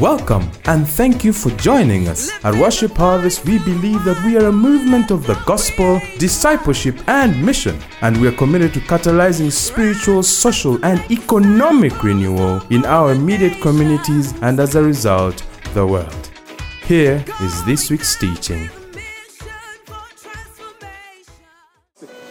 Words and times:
Welcome 0.00 0.50
and 0.66 0.86
thank 0.86 1.24
you 1.24 1.32
for 1.32 1.48
joining 1.52 2.06
us. 2.06 2.30
At 2.44 2.54
Worship 2.54 2.92
Harvest, 2.92 3.46
we 3.46 3.58
believe 3.60 4.04
that 4.04 4.22
we 4.26 4.36
are 4.36 4.48
a 4.48 4.52
movement 4.52 5.10
of 5.10 5.26
the 5.26 5.40
gospel, 5.46 6.02
discipleship, 6.18 6.96
and 7.08 7.42
mission, 7.42 7.80
and 8.02 8.20
we 8.20 8.28
are 8.28 8.32
committed 8.32 8.74
to 8.74 8.80
catalyzing 8.80 9.50
spiritual, 9.50 10.22
social, 10.22 10.78
and 10.84 11.00
economic 11.10 12.04
renewal 12.04 12.60
in 12.68 12.84
our 12.84 13.12
immediate 13.12 13.58
communities 13.62 14.34
and 14.42 14.60
as 14.60 14.74
a 14.74 14.82
result, 14.82 15.42
the 15.72 15.86
world. 15.86 16.30
Here 16.84 17.24
is 17.40 17.64
this 17.64 17.88
week's 17.90 18.14
teaching. 18.16 18.68
Mission 18.92 19.48
for 19.86 20.04
transformation. 20.14 21.34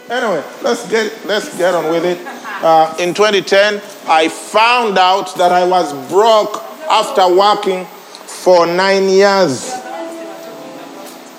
Anyway, 0.08 0.44
let's 0.62 0.88
get 0.88 1.26
let's 1.26 1.58
get 1.58 1.74
on 1.74 1.90
with 1.90 2.04
it. 2.04 2.35
Uh, 2.62 2.94
in 2.98 3.12
2010, 3.12 3.82
I 4.08 4.28
found 4.28 4.98
out 4.98 5.34
that 5.36 5.52
I 5.52 5.66
was 5.66 5.92
broke 6.10 6.56
after 6.88 7.28
working 7.34 7.84
for 7.84 8.66
nine 8.66 9.08
years. 9.08 9.70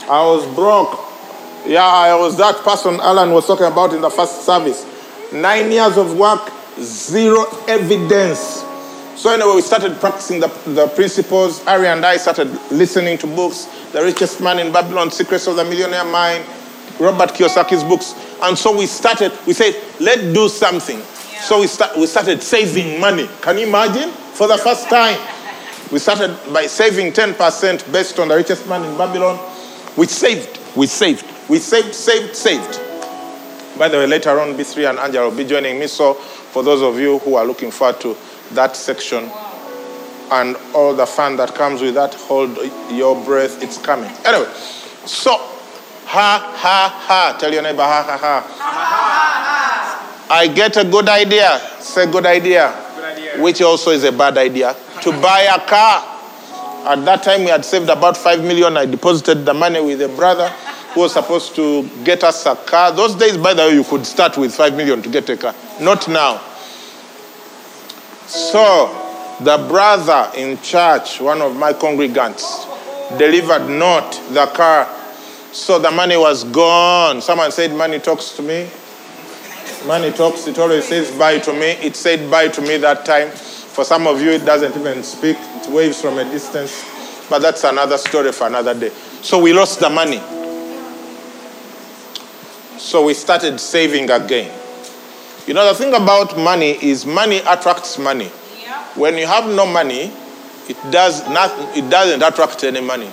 I 0.09 0.23
was 0.23 0.45
broke. 0.55 0.99
Yeah, 1.65 1.83
I 1.85 2.15
was 2.15 2.37
that 2.37 2.57
person 2.63 2.99
Alan 3.01 3.31
was 3.31 3.47
talking 3.47 3.65
about 3.65 3.93
in 3.93 4.01
the 4.01 4.09
first 4.09 4.45
service. 4.45 4.85
Nine 5.33 5.71
years 5.71 5.97
of 5.97 6.17
work, 6.17 6.51
zero 6.79 7.45
evidence. 7.67 8.63
So 9.17 9.31
anyway, 9.33 9.55
we 9.55 9.61
started 9.61 9.99
practicing 9.99 10.39
the, 10.39 10.47
the 10.67 10.87
principles. 10.89 11.65
Ari 11.65 11.87
and 11.87 12.05
I 12.05 12.17
started 12.17 12.49
listening 12.71 13.17
to 13.17 13.27
books. 13.27 13.65
The 13.91 14.03
Richest 14.03 14.39
Man 14.39 14.59
in 14.59 14.71
Babylon, 14.71 15.09
Secrets 15.09 15.47
of 15.47 15.55
the 15.55 15.65
Millionaire 15.65 16.05
Mind, 16.05 16.45
Robert 16.99 17.29
Kiyosaki's 17.29 17.83
books. 17.83 18.13
And 18.41 18.57
so 18.57 18.75
we 18.77 18.87
started, 18.87 19.31
we 19.45 19.53
said, 19.53 19.75
let's 19.99 20.21
do 20.21 20.49
something. 20.49 20.99
So 21.41 21.61
we, 21.61 21.67
start, 21.67 21.97
we 21.97 22.07
started 22.07 22.41
saving 22.41 22.99
money. 22.99 23.29
Can 23.41 23.57
you 23.57 23.67
imagine? 23.67 24.09
For 24.11 24.47
the 24.47 24.57
first 24.57 24.89
time. 24.89 25.17
We 25.91 25.99
started 25.99 26.37
by 26.51 26.67
saving 26.67 27.13
10% 27.13 27.91
based 27.91 28.19
on 28.19 28.27
the 28.27 28.35
richest 28.35 28.67
man 28.67 28.83
in 28.83 28.97
Babylon. 28.97 29.39
We 29.95 30.05
saved, 30.05 30.59
we 30.75 30.85
saved, 30.85 31.25
we 31.49 31.59
saved, 31.59 31.95
saved, 31.95 32.35
saved. 32.35 32.81
By 33.77 33.87
the 33.87 33.97
way, 33.97 34.07
later 34.07 34.39
on, 34.39 34.55
B3 34.55 34.89
and 34.89 34.99
Angela 34.99 35.29
will 35.29 35.37
be 35.37 35.45
joining 35.45 35.79
me. 35.79 35.87
So, 35.87 36.15
for 36.15 36.61
those 36.61 36.81
of 36.81 36.99
you 36.99 37.19
who 37.19 37.35
are 37.35 37.45
looking 37.45 37.71
forward 37.71 38.01
to 38.01 38.17
that 38.51 38.75
section 38.75 39.29
and 40.31 40.57
all 40.73 40.93
the 40.93 41.05
fun 41.05 41.37
that 41.37 41.55
comes 41.55 41.81
with 41.81 41.93
that, 41.93 42.13
hold 42.15 42.57
your 42.91 43.23
breath, 43.23 43.63
it's 43.63 43.77
coming. 43.77 44.11
Anyway, 44.25 44.51
so, 45.05 45.37
ha, 46.07 46.53
ha, 46.55 46.89
ha. 47.07 47.37
Tell 47.39 47.51
your 47.51 47.61
neighbor, 47.61 47.83
ha, 47.83 48.03
ha, 48.03 48.17
ha. 48.17 48.57
I 50.29 50.47
get 50.47 50.77
a 50.77 50.83
good 50.83 51.07
idea. 51.09 51.59
Say, 51.79 52.09
good 52.11 52.25
idea. 52.25 52.71
Which 53.39 53.61
also 53.61 53.91
is 53.91 54.03
a 54.03 54.11
bad 54.11 54.37
idea. 54.37 54.75
To 55.01 55.11
buy 55.11 55.41
a 55.41 55.59
car. 55.67 56.13
At 56.87 57.03
that 57.05 57.23
time, 57.23 57.41
we 57.41 57.47
had 57.47 57.65
saved 57.65 57.89
about 57.89 58.15
5 58.17 58.41
million. 58.43 58.77
I 58.77 58.85
deposited 58.85 59.45
the 59.45 59.53
money 59.53 59.81
with 59.81 60.01
a 60.01 60.07
brother 60.09 60.49
who 60.93 61.01
was 61.01 61.13
supposed 61.13 61.55
to 61.55 61.87
get 62.03 62.23
us 62.23 62.45
a 62.45 62.55
car. 62.55 62.91
Those 62.91 63.15
days, 63.15 63.37
by 63.37 63.53
the 63.53 63.63
way, 63.63 63.73
you 63.73 63.83
could 63.83 64.05
start 64.05 64.37
with 64.37 64.53
5 64.53 64.75
million 64.75 65.01
to 65.01 65.09
get 65.09 65.29
a 65.29 65.37
car. 65.37 65.53
Not 65.81 66.07
now. 66.07 66.41
So, 68.27 68.87
the 69.41 69.57
brother 69.69 70.31
in 70.35 70.59
church, 70.61 71.21
one 71.21 71.41
of 71.41 71.55
my 71.55 71.73
congregants, 71.73 72.65
delivered 73.17 73.69
not 73.69 74.11
the 74.31 74.45
car. 74.47 74.87
So 75.57 75.79
the 75.79 75.89
money 75.89 76.15
was 76.15 76.43
gone. 76.43 77.19
Someone 77.19 77.51
said, 77.51 77.73
Money 77.73 77.97
talks 77.97 78.29
to 78.37 78.43
me. 78.43 78.69
Money 79.87 80.11
talks, 80.11 80.45
it 80.45 80.57
always 80.59 80.87
says 80.87 81.09
bye 81.17 81.39
to 81.39 81.51
me. 81.51 81.71
It 81.81 81.95
said 81.95 82.29
bye 82.29 82.47
to 82.49 82.61
me 82.61 82.77
that 82.77 83.05
time. 83.05 83.31
For 83.31 83.83
some 83.83 84.05
of 84.05 84.21
you, 84.21 84.29
it 84.29 84.45
doesn't 84.45 84.77
even 84.79 85.01
speak, 85.03 85.35
it 85.39 85.69
waves 85.71 85.99
from 85.99 86.19
a 86.19 86.23
distance. 86.25 86.85
But 87.27 87.39
that's 87.39 87.63
another 87.63 87.97
story 87.97 88.31
for 88.31 88.45
another 88.45 88.79
day. 88.79 88.89
So 89.23 89.41
we 89.41 89.51
lost 89.51 89.79
the 89.79 89.89
money. 89.89 90.19
So 92.77 93.03
we 93.03 93.15
started 93.15 93.59
saving 93.59 94.11
again. 94.11 94.51
You 95.47 95.55
know, 95.55 95.67
the 95.67 95.73
thing 95.73 95.93
about 95.95 96.37
money 96.37 96.77
is 96.83 97.03
money 97.05 97.39
attracts 97.39 97.97
money. 97.97 98.27
When 98.95 99.17
you 99.17 99.25
have 99.25 99.45
no 99.47 99.65
money, 99.65 100.11
it 100.69 100.77
does 100.91 101.27
not, 101.29 101.51
it 101.75 101.89
doesn't 101.89 102.21
attract 102.21 102.63
any 102.63 102.79
money. 102.79 103.09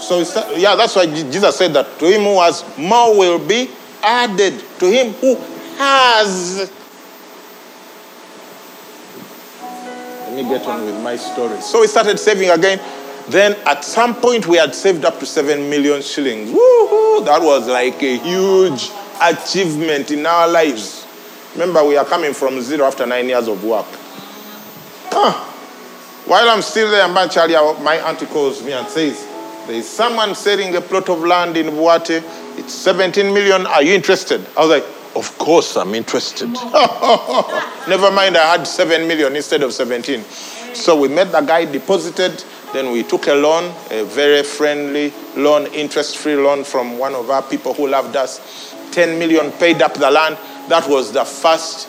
So 0.00 0.20
yeah, 0.56 0.76
that's 0.76 0.96
why 0.96 1.06
Jesus 1.06 1.56
said 1.56 1.72
that 1.74 1.98
to 1.98 2.06
him 2.06 2.22
who 2.22 2.40
has 2.40 2.64
more 2.76 3.16
will 3.16 3.38
be 3.38 3.70
added. 4.02 4.62
To 4.78 4.90
him 4.90 5.12
who 5.14 5.36
has. 5.76 6.70
Let 10.28 10.34
me 10.36 10.42
get 10.42 10.66
on 10.66 10.84
with 10.84 11.00
my 11.02 11.16
story. 11.16 11.60
So 11.60 11.80
we 11.80 11.86
started 11.86 12.18
saving 12.18 12.50
again. 12.50 12.80
Then 13.28 13.56
at 13.66 13.84
some 13.84 14.14
point 14.14 14.46
we 14.46 14.58
had 14.58 14.74
saved 14.74 15.04
up 15.04 15.18
to 15.20 15.26
seven 15.26 15.70
million 15.70 16.02
shillings. 16.02 16.50
Woohoo! 16.50 17.24
That 17.24 17.40
was 17.40 17.68
like 17.68 18.02
a 18.02 18.18
huge 18.18 18.90
achievement 19.22 20.10
in 20.10 20.26
our 20.26 20.48
lives. 20.48 21.06
Remember, 21.54 21.84
we 21.84 21.96
are 21.96 22.04
coming 22.04 22.34
from 22.34 22.60
zero 22.60 22.84
after 22.84 23.06
nine 23.06 23.28
years 23.28 23.48
of 23.48 23.64
work. 23.64 23.86
Ah. 25.12 25.50
While 26.26 26.48
I'm 26.48 26.62
still 26.62 26.90
there, 26.90 27.06
Manchalia, 27.06 27.80
my 27.82 27.96
auntie 27.96 28.26
calls 28.26 28.62
me 28.62 28.72
and 28.72 28.88
says, 28.88 29.26
There 29.66 29.76
is 29.76 29.88
someone 29.88 30.34
selling 30.34 30.74
a 30.76 30.80
plot 30.80 31.08
of 31.08 31.20
land 31.20 31.56
in 31.56 31.66
Buate. 31.66 32.22
It's 32.58 32.72
17 32.74 33.32
million. 33.32 33.66
Are 33.66 33.82
you 33.82 33.94
interested? 33.94 34.46
I 34.56 34.60
was 34.60 34.70
like, 34.70 34.84
Of 35.16 35.38
course, 35.38 35.76
I'm 35.76 35.94
interested. 35.94 36.48
Never 37.88 38.10
mind, 38.10 38.36
I 38.36 38.56
had 38.56 38.66
7 38.66 39.06
million 39.06 39.36
instead 39.36 39.62
of 39.62 39.72
17. 39.72 40.22
So 40.74 40.98
we 40.98 41.06
met 41.06 41.30
the 41.30 41.40
guy, 41.40 41.66
deposited, 41.66 42.42
then 42.72 42.90
we 42.90 43.04
took 43.04 43.28
a 43.28 43.34
loan, 43.34 43.72
a 43.92 44.02
very 44.04 44.42
friendly 44.42 45.12
loan, 45.36 45.66
interest 45.68 46.16
free 46.16 46.34
loan 46.34 46.64
from 46.64 46.98
one 46.98 47.14
of 47.14 47.30
our 47.30 47.42
people 47.42 47.74
who 47.74 47.86
loved 47.86 48.16
us. 48.16 48.74
10 48.90 49.16
million 49.16 49.52
paid 49.52 49.82
up 49.82 49.94
the 49.94 50.10
land. 50.10 50.36
That 50.68 50.88
was 50.88 51.12
the 51.12 51.24
first 51.24 51.88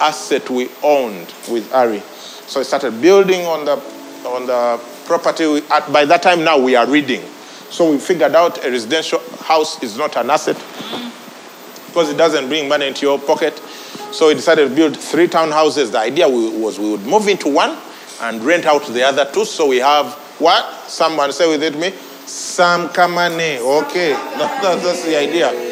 asset 0.00 0.48
we 0.48 0.70
owned 0.82 1.32
with 1.50 1.70
Ari. 1.74 2.00
So 2.46 2.60
I 2.60 2.62
started 2.62 3.02
building 3.02 3.44
on 3.44 3.66
the, 3.66 3.76
on 4.26 4.46
the 4.46 4.80
property. 5.06 5.60
At, 5.70 5.92
by 5.92 6.04
that 6.04 6.22
time 6.22 6.44
now 6.44 6.58
we 6.58 6.76
are 6.76 6.86
reading. 6.86 7.22
So 7.70 7.90
we 7.90 7.98
figured 7.98 8.34
out 8.34 8.64
a 8.64 8.70
residential 8.70 9.20
house 9.40 9.82
is 9.82 9.96
not 9.96 10.16
an 10.16 10.30
asset 10.30 10.56
because 11.86 12.10
it 12.10 12.16
doesn't 12.16 12.48
bring 12.48 12.68
money 12.68 12.86
into 12.88 13.06
your 13.06 13.18
pocket. 13.18 13.56
So 14.12 14.28
we 14.28 14.34
decided 14.34 14.68
to 14.68 14.74
build 14.74 14.96
three 14.96 15.26
townhouses. 15.26 15.90
The 15.92 15.98
idea 15.98 16.28
was 16.28 16.78
we 16.78 16.90
would 16.90 17.06
move 17.06 17.28
into 17.28 17.48
one 17.48 17.76
and 18.20 18.42
rent 18.44 18.66
out 18.66 18.86
the 18.86 19.02
other 19.02 19.28
two. 19.32 19.44
So 19.44 19.66
we 19.68 19.78
have 19.78 20.12
what? 20.38 20.64
Someone 20.88 21.32
say 21.32 21.48
with 21.48 21.62
it 21.62 21.78
me? 21.78 21.92
Some 22.26 22.88
kamane. 22.90 23.58
Okay. 23.84 24.10
That- 24.38 24.62
that- 24.62 24.82
that's 24.82 25.04
the 25.04 25.16
idea. 25.16 25.70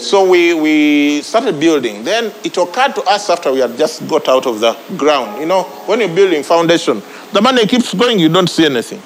So 0.00 0.28
we, 0.28 0.52
we 0.52 1.22
started 1.22 1.60
building. 1.60 2.02
Then 2.02 2.32
it 2.42 2.56
occurred 2.56 2.94
to 2.96 3.02
us 3.02 3.30
after 3.30 3.52
we 3.52 3.60
had 3.60 3.76
just 3.78 4.06
got 4.08 4.26
out 4.28 4.46
of 4.46 4.58
the 4.58 4.76
ground. 4.96 5.40
You 5.40 5.46
know, 5.46 5.62
when 5.86 6.00
you're 6.00 6.08
building 6.08 6.42
foundation, 6.42 7.00
the 7.32 7.40
money 7.40 7.66
keeps 7.66 7.94
going, 7.94 8.18
you 8.18 8.28
don't 8.28 8.48
see 8.48 8.64
anything. 8.64 9.00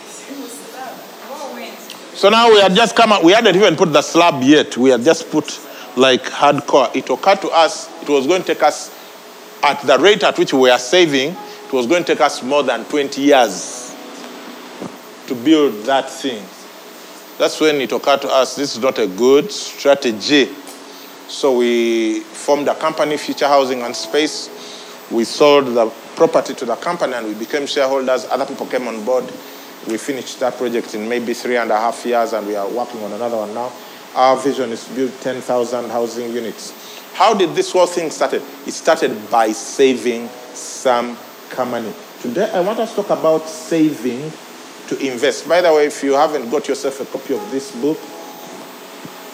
So 2.16 2.30
now 2.30 2.50
we 2.50 2.60
had 2.60 2.74
just 2.74 2.96
come 2.96 3.12
up, 3.12 3.22
we 3.22 3.32
hadn't 3.32 3.54
even 3.54 3.76
put 3.76 3.92
the 3.92 4.02
slab 4.02 4.42
yet. 4.42 4.76
We 4.76 4.90
had 4.90 5.02
just 5.02 5.30
put 5.30 5.60
like 5.96 6.22
hardcore. 6.22 6.94
It 6.96 7.10
occurred 7.10 7.40
to 7.42 7.48
us 7.50 7.90
it 8.02 8.08
was 8.08 8.26
going 8.26 8.42
to 8.42 8.54
take 8.54 8.62
us, 8.62 8.94
at 9.62 9.80
the 9.82 9.98
rate 9.98 10.22
at 10.22 10.38
which 10.38 10.52
we 10.52 10.60
were 10.60 10.78
saving, 10.78 11.30
it 11.30 11.72
was 11.72 11.86
going 11.86 12.04
to 12.04 12.14
take 12.14 12.20
us 12.20 12.42
more 12.42 12.62
than 12.62 12.84
20 12.84 13.20
years 13.20 13.94
to 15.26 15.34
build 15.34 15.84
that 15.84 16.08
thing. 16.08 16.44
That's 17.38 17.60
when 17.60 17.76
it 17.76 17.92
occurred 17.92 18.22
to 18.22 18.28
us 18.28 18.56
this 18.56 18.76
is 18.76 18.82
not 18.82 18.98
a 18.98 19.06
good 19.06 19.50
strategy. 19.50 20.48
So 21.28 21.58
we 21.58 22.20
formed 22.20 22.68
a 22.68 22.74
company, 22.74 23.16
Future 23.16 23.48
Housing 23.48 23.82
and 23.82 23.94
Space. 23.94 24.48
We 25.10 25.24
sold 25.24 25.66
the 25.66 25.92
property 26.16 26.54
to 26.54 26.64
the 26.64 26.74
company 26.76 27.12
and 27.14 27.26
we 27.28 27.34
became 27.34 27.66
shareholders. 27.66 28.24
Other 28.24 28.46
people 28.46 28.66
came 28.66 28.88
on 28.88 29.04
board. 29.04 29.24
We 29.86 29.98
finished 29.98 30.40
that 30.40 30.56
project 30.56 30.94
in 30.94 31.08
maybe 31.08 31.34
three 31.34 31.56
and 31.56 31.70
a 31.70 31.76
half 31.76 32.04
years 32.04 32.32
and 32.32 32.46
we 32.46 32.56
are 32.56 32.68
working 32.68 33.02
on 33.04 33.12
another 33.12 33.36
one 33.36 33.54
now. 33.54 33.70
Our 34.14 34.36
vision 34.38 34.70
is 34.70 34.84
to 34.86 34.94
build 34.94 35.12
10,000 35.20 35.90
housing 35.90 36.32
units. 36.32 36.72
How 37.14 37.34
did 37.34 37.54
this 37.54 37.70
whole 37.72 37.86
thing 37.86 38.10
started? 38.10 38.42
It 38.66 38.72
started 38.72 39.30
by 39.30 39.52
saving 39.52 40.28
some 40.54 41.16
money. 41.56 41.92
Today 42.20 42.50
I 42.52 42.60
want 42.60 42.78
us 42.80 42.94
to 42.94 43.02
talk 43.02 43.18
about 43.18 43.48
saving 43.48 44.32
to 44.88 44.98
invest. 45.06 45.48
By 45.48 45.60
the 45.60 45.72
way, 45.72 45.86
if 45.86 46.02
you 46.02 46.14
haven't 46.14 46.50
got 46.50 46.68
yourself 46.68 47.00
a 47.00 47.04
copy 47.06 47.34
of 47.34 47.50
this 47.50 47.74
book, 47.80 47.98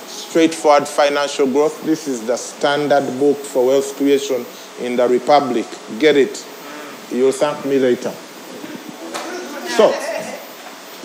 Straightforward 0.07 0.89
Financial 0.89 1.47
Growth, 1.47 1.83
this 1.85 2.09
is 2.09 2.27
the 2.27 2.37
standard 2.37 3.07
book 3.19 3.37
for 3.37 3.67
wealth 3.67 3.97
creation 3.97 4.47
in 4.81 4.97
the 4.97 5.09
Republic. 5.09 5.67
Get 5.99 6.17
it. 6.17 6.47
You'll 7.13 7.33
thank 7.33 7.65
me 7.65 7.79
later. 7.79 8.13
So, 9.77 9.93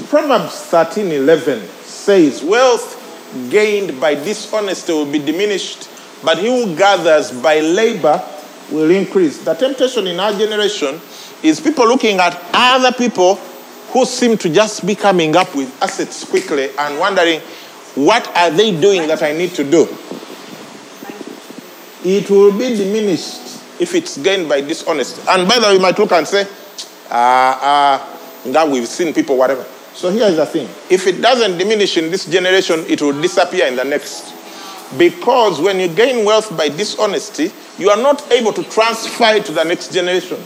Proverbs 0.10 0.54
13:11 0.72 1.68
says, 1.86 2.44
"Wealth 2.44 2.96
gained 3.50 4.00
by 4.00 4.16
dishonesty 4.16 4.94
will 4.94 5.06
be 5.06 5.20
diminished, 5.20 5.88
but 6.24 6.38
he 6.38 6.48
who 6.48 6.76
gathers 6.76 7.32
by 7.32 7.60
labor 7.60 8.24
will 8.72 8.92
increase. 8.92 9.40
The 9.40 9.54
temptation 9.54 10.08
in 10.08 10.20
our 10.20 10.34
generation 10.34 11.00
is 11.44 11.60
people 11.60 11.88
looking 11.88 12.20
at 12.20 12.40
other 12.54 12.92
people 12.92 13.36
who 13.92 14.06
seem 14.06 14.38
to 14.38 14.50
just 14.50 14.86
be 14.86 14.96
coming 14.96 15.36
up 15.36 15.54
with 15.56 15.72
assets 15.82 16.26
quickly 16.26 16.70
and 16.78 17.00
wondering, 17.00 17.40
what 17.96 18.28
are 18.36 18.52
they 18.52 18.72
doing 18.80 19.08
that 19.08 19.24
I 19.24 19.32
need 19.32 19.52
to 19.56 19.64
do? 19.64 19.88
It 22.04 22.30
will 22.30 22.52
be 22.52 22.76
diminished 22.76 23.47
if 23.80 23.96
it's 23.96 24.18
gained 24.18 24.50
by 24.50 24.62
dishonesty. 24.62 25.22
And 25.30 25.48
by 25.48 25.60
the 25.60 25.68
way, 25.68 25.74
you 25.74 25.80
might 25.80 25.98
look 25.98 26.12
and 26.12 26.28
say, 26.28 26.48
ah, 27.10 27.60
ah, 27.62 28.20
that 28.46 28.68
we've 28.68 28.88
seen 28.88 29.14
people, 29.14 29.38
whatever. 29.38 29.66
So 29.94 30.12
here's 30.12 30.36
the 30.36 30.46
thing 30.46 30.70
if 30.90 31.08
it 31.08 31.22
doesn't 31.22 31.58
diminish 31.58 31.98
in 31.98 32.12
this 32.12 32.26
generation, 32.26 32.82
it 32.88 33.02
will 33.02 33.20
disappear 33.20 33.66
in 33.68 33.76
the 33.76 33.84
next. 33.84 34.34
Because 34.98 35.60
when 35.60 35.80
you 35.80 35.90
gain 35.90 36.24
wealth 36.24 36.56
by 36.56 36.70
dishonesty, 36.70 37.52
you 37.78 37.90
are 37.90 37.98
not 37.98 38.32
able 38.32 38.54
to 38.54 38.64
transfer 38.64 39.36
it 39.36 39.46
to 39.46 39.52
the 39.52 39.64
next 39.64 39.92
generation. 39.92 40.38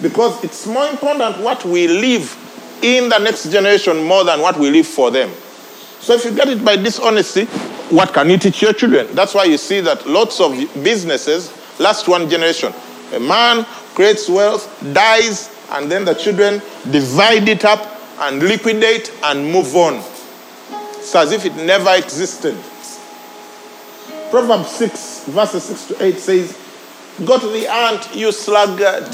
Because 0.00 0.44
it's 0.44 0.66
more 0.66 0.86
important 0.86 1.40
what 1.40 1.64
we 1.64 1.88
leave 1.88 2.36
in 2.82 3.08
the 3.08 3.18
next 3.18 3.50
generation 3.50 4.04
more 4.04 4.24
than 4.24 4.40
what 4.40 4.58
we 4.58 4.70
leave 4.70 4.86
for 4.86 5.10
them. 5.10 5.30
So 6.00 6.14
if 6.14 6.24
you 6.24 6.32
get 6.34 6.48
it 6.48 6.64
by 6.64 6.76
dishonesty, 6.76 7.46
what 7.90 8.12
can 8.12 8.28
you 8.30 8.38
teach 8.38 8.62
your 8.62 8.72
children? 8.72 9.08
That's 9.14 9.34
why 9.34 9.44
you 9.44 9.56
see 9.56 9.80
that 9.80 10.06
lots 10.06 10.40
of 10.40 10.52
businesses 10.84 11.50
last 11.78 12.08
one 12.08 12.28
generation. 12.28 12.72
A 13.12 13.20
man 13.20 13.64
creates 13.94 14.28
wealth, 14.28 14.66
dies, 14.92 15.50
and 15.72 15.90
then 15.90 16.04
the 16.04 16.14
children 16.14 16.60
divide 16.90 17.48
it 17.48 17.64
up 17.64 17.92
and 18.20 18.42
liquidate 18.42 19.12
and 19.24 19.50
move 19.52 19.74
on. 19.76 20.02
It's 20.96 21.14
as 21.14 21.32
if 21.32 21.44
it 21.44 21.54
never 21.56 21.94
existed. 21.94 22.56
Proverbs 24.30 24.70
6, 24.70 25.24
verses 25.26 25.64
6 25.64 25.86
to 25.86 26.04
8 26.04 26.18
says, 26.18 26.58
Go 27.24 27.38
to 27.38 27.46
the 27.48 27.66
ant, 27.68 28.14
you 28.14 28.32
sluggard. 28.32 29.08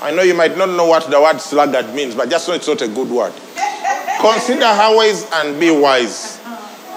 I 0.00 0.10
know 0.10 0.22
you 0.22 0.34
might 0.34 0.56
not 0.56 0.70
know 0.70 0.86
what 0.86 1.10
the 1.10 1.20
word 1.20 1.40
sluggard 1.40 1.94
means, 1.94 2.14
but 2.14 2.30
just 2.30 2.48
know 2.48 2.54
it's 2.54 2.66
not 2.66 2.80
a 2.80 2.88
good 2.88 3.10
word. 3.10 3.32
Consider 4.20 4.66
her 4.66 4.96
ways 4.96 5.28
and 5.34 5.58
be 5.58 5.70
wise, 5.70 6.38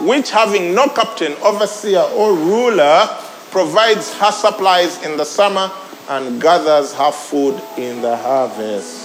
which 0.01 0.29
having 0.31 0.75
no 0.75 0.87
captain, 0.89 1.33
overseer, 1.43 2.01
or 2.01 2.33
ruler, 2.33 3.07
provides 3.55 4.13
her 4.15 4.33
supplies 4.33 5.01
in 5.05 5.15
the 5.15 5.23
summer 5.23 5.71
and 6.09 6.41
gathers 6.41 6.93
her 6.93 7.09
food 7.09 7.55
in 7.77 8.01
the 8.01 8.17
harvest. 8.17 9.03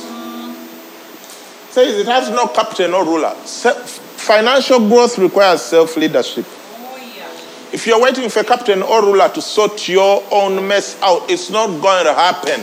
Says 1.73 1.97
it 1.97 2.07
has 2.07 2.31
no 2.31 2.49
captain 2.49 2.93
or 2.93 3.05
ruler. 3.05 3.31
Financial 3.31 4.81
growth 4.89 5.19
requires 5.19 5.63
self 5.63 5.97
leadership. 5.97 6.45
If 7.73 7.87
you're 7.87 8.03
waiting 8.03 8.29
for 8.29 8.41
a 8.41 8.45
captain 8.45 8.83
or 8.83 9.03
ruler 9.05 9.29
to 9.29 9.41
sort 9.41 9.87
your 9.89 10.21
own 10.33 10.67
mess 10.67 11.01
out, 11.01 11.31
it's 11.31 11.49
not 11.49 11.69
going 11.81 12.07
to 12.07 12.13
happen. 12.13 12.61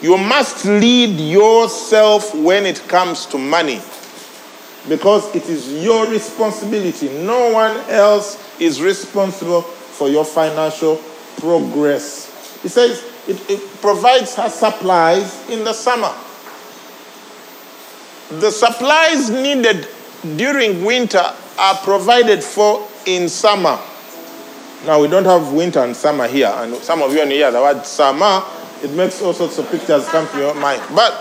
You 0.00 0.16
must 0.16 0.64
lead 0.64 1.20
yourself 1.20 2.34
when 2.34 2.64
it 2.64 2.82
comes 2.88 3.26
to 3.26 3.36
money 3.36 3.82
because 4.88 5.36
it 5.36 5.46
is 5.50 5.84
your 5.84 6.06
responsibility. 6.06 7.10
No 7.10 7.52
one 7.52 7.76
else 7.90 8.42
is 8.58 8.80
responsible 8.80 9.66
for 10.02 10.08
your 10.08 10.24
financial 10.24 10.96
progress. 11.38 12.60
He 12.60 12.66
says 12.68 13.04
it, 13.28 13.38
it 13.48 13.80
provides 13.80 14.34
her 14.34 14.48
supplies 14.48 15.48
in 15.48 15.62
the 15.62 15.72
summer. 15.72 16.12
The 18.40 18.50
supplies 18.50 19.30
needed 19.30 19.86
during 20.36 20.84
winter 20.84 21.22
are 21.56 21.76
provided 21.84 22.42
for 22.42 22.84
in 23.06 23.28
summer. 23.28 23.78
Now, 24.86 25.00
we 25.00 25.06
don't 25.06 25.24
have 25.24 25.52
winter 25.52 25.78
and 25.78 25.94
summer 25.94 26.26
here, 26.26 26.52
and 26.52 26.74
some 26.78 27.00
of 27.00 27.12
you 27.12 27.20
only 27.20 27.36
hear 27.36 27.52
the 27.52 27.60
word 27.60 27.86
summer, 27.86 28.42
it 28.82 28.90
makes 28.90 29.22
all 29.22 29.32
sorts 29.32 29.58
of 29.58 29.70
pictures 29.70 30.04
come 30.08 30.26
to 30.30 30.38
your 30.38 30.54
mind. 30.54 30.82
But 30.96 31.12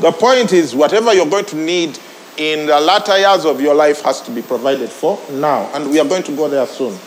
the 0.00 0.10
point 0.10 0.52
is, 0.52 0.74
whatever 0.74 1.14
you're 1.14 1.30
going 1.30 1.44
to 1.44 1.56
need 1.56 2.00
in 2.36 2.66
the 2.66 2.80
latter 2.80 3.16
years 3.16 3.44
of 3.44 3.60
your 3.60 3.76
life 3.76 4.02
has 4.02 4.20
to 4.22 4.32
be 4.32 4.42
provided 4.42 4.90
for 4.90 5.20
now, 5.30 5.70
and 5.72 5.88
we 5.88 6.00
are 6.00 6.08
going 6.08 6.24
to 6.24 6.34
go 6.34 6.48
there 6.48 6.66
soon. 6.66 6.98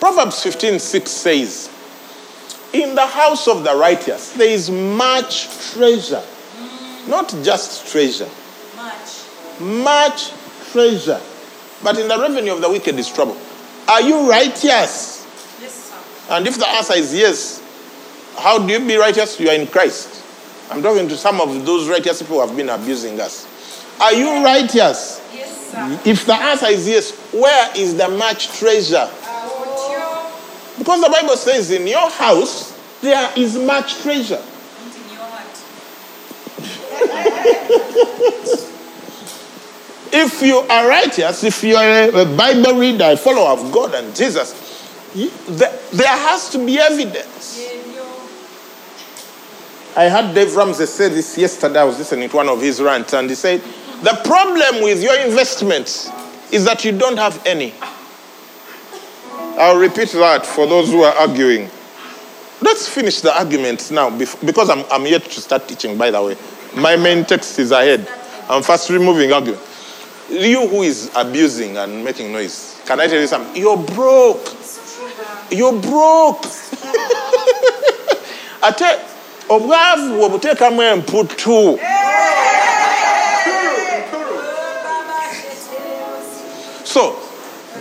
Proverbs 0.00 0.42
15 0.42 0.78
6 0.78 1.10
says, 1.10 1.70
In 2.72 2.94
the 2.94 3.06
house 3.06 3.46
of 3.48 3.62
the 3.64 3.76
righteous 3.76 4.32
there 4.32 4.48
is 4.48 4.70
much 4.70 5.48
treasure. 5.72 6.22
Not 7.08 7.28
just 7.42 7.86
treasure, 7.90 8.28
Much. 8.76 9.60
much 9.60 10.32
treasure. 10.72 11.20
But 11.82 11.98
in 11.98 12.08
the 12.08 12.18
revenue 12.18 12.52
of 12.52 12.60
the 12.60 12.68
wicked 12.68 12.98
is 12.98 13.08
trouble. 13.08 13.36
Are 13.88 14.02
you 14.02 14.28
righteous? 14.28 15.26
Yes, 15.60 15.72
sir. 16.28 16.34
And 16.34 16.46
if 16.46 16.58
the 16.58 16.68
answer 16.68 16.94
is 16.94 17.14
yes, 17.14 17.62
how 18.38 18.58
do 18.64 18.72
you 18.72 18.80
be 18.86 18.96
righteous? 18.96 19.40
You 19.40 19.48
are 19.48 19.54
in 19.54 19.66
Christ. 19.66 20.22
I'm 20.70 20.82
talking 20.82 21.08
to 21.08 21.16
some 21.16 21.40
of 21.40 21.64
those 21.66 21.88
righteous 21.88 22.20
people 22.22 22.40
who 22.40 22.46
have 22.46 22.56
been 22.56 22.68
abusing 22.68 23.18
us. 23.20 23.46
Are 24.00 24.12
you 24.12 24.44
righteous? 24.44 25.20
Yes, 25.34 25.72
sir. 25.72 26.00
If 26.04 26.26
the 26.26 26.34
answer 26.34 26.66
is 26.66 26.86
yes, 26.86 27.10
where 27.32 27.70
is 27.76 27.96
the 27.96 28.08
much 28.08 28.48
treasure? 28.58 29.08
Because 30.80 31.02
the 31.02 31.10
Bible 31.10 31.36
says 31.36 31.70
in 31.70 31.86
your 31.86 32.08
house 32.08 32.72
there 33.02 33.30
is 33.36 33.58
much 33.58 34.00
treasure. 34.00 34.40
in 34.40 35.12
your 35.12 35.20
heart. 35.20 35.60
If 40.12 40.42
you 40.42 40.56
are 40.56 40.88
righteous, 40.88 41.44
if 41.44 41.62
you 41.62 41.76
are 41.76 42.08
a, 42.08 42.24
Bible 42.34 42.78
reader, 42.78 43.10
a 43.10 43.16
follower 43.18 43.50
of 43.50 43.70
God 43.70 43.94
and 43.94 44.16
Jesus, 44.16 44.54
there 45.14 46.16
has 46.16 46.48
to 46.50 46.64
be 46.64 46.78
evidence. 46.78 47.60
I 49.94 50.08
heard 50.08 50.34
Dave 50.34 50.56
Ramsey 50.56 50.86
say 50.86 51.10
this 51.10 51.36
yesterday. 51.36 51.80
I 51.80 51.84
was 51.84 51.98
listening 51.98 52.30
to 52.30 52.36
one 52.36 52.48
of 52.48 52.60
his 52.62 52.80
rants, 52.80 53.12
and 53.12 53.28
he 53.28 53.36
said, 53.36 53.60
The 54.02 54.18
problem 54.24 54.82
with 54.82 55.02
your 55.02 55.18
investments 55.20 56.08
is 56.50 56.64
that 56.64 56.86
you 56.86 56.96
don't 56.96 57.18
have 57.18 57.44
any. 57.46 57.74
I'll 59.58 59.78
repeat 59.78 60.10
that 60.10 60.46
for 60.46 60.66
those 60.66 60.90
who 60.90 61.02
are 61.02 61.14
arguing. 61.14 61.70
Let's 62.62 62.88
finish 62.88 63.20
the 63.20 63.36
argument 63.36 63.90
now 63.90 64.10
because 64.10 64.70
I'm, 64.70 64.84
I'm 64.90 65.06
yet 65.06 65.24
to 65.24 65.40
start 65.40 65.66
teaching, 65.66 65.96
by 65.96 66.10
the 66.10 66.22
way. 66.22 66.36
My 66.76 66.96
main 66.96 67.24
text 67.24 67.58
is 67.58 67.70
ahead. 67.70 68.06
I'm 68.48 68.62
first 68.62 68.90
removing 68.90 69.32
argument. 69.32 69.62
You 70.28 70.68
who 70.68 70.82
is 70.82 71.10
abusing 71.16 71.76
and 71.76 72.04
making 72.04 72.32
noise, 72.32 72.80
can 72.86 73.00
I 73.00 73.06
tell 73.06 73.20
you 73.20 73.26
something? 73.26 73.60
You're 73.60 73.76
broke. 73.76 74.54
You're 75.50 75.80
broke. 75.80 76.44
ate 78.62 78.98
obwavu 79.48 80.14
bwe 80.18 80.28
buteekamu 80.28 80.82
emputu 80.82 81.78
so 86.84 87.16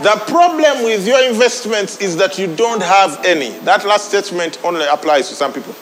the 0.04 0.24
problem 0.28 0.84
with 0.84 1.06
your 1.06 1.22
investments 1.28 2.00
is 2.00 2.16
that 2.18 2.38
you 2.38 2.54
don't 2.56 2.82
have 2.82 3.24
any 3.26 3.52
that 3.60 3.86
last 3.86 4.10
statement 4.10 4.60
only 4.64 4.86
applies 4.86 5.30
to 5.30 5.36
some 5.36 5.54
people 5.54 5.74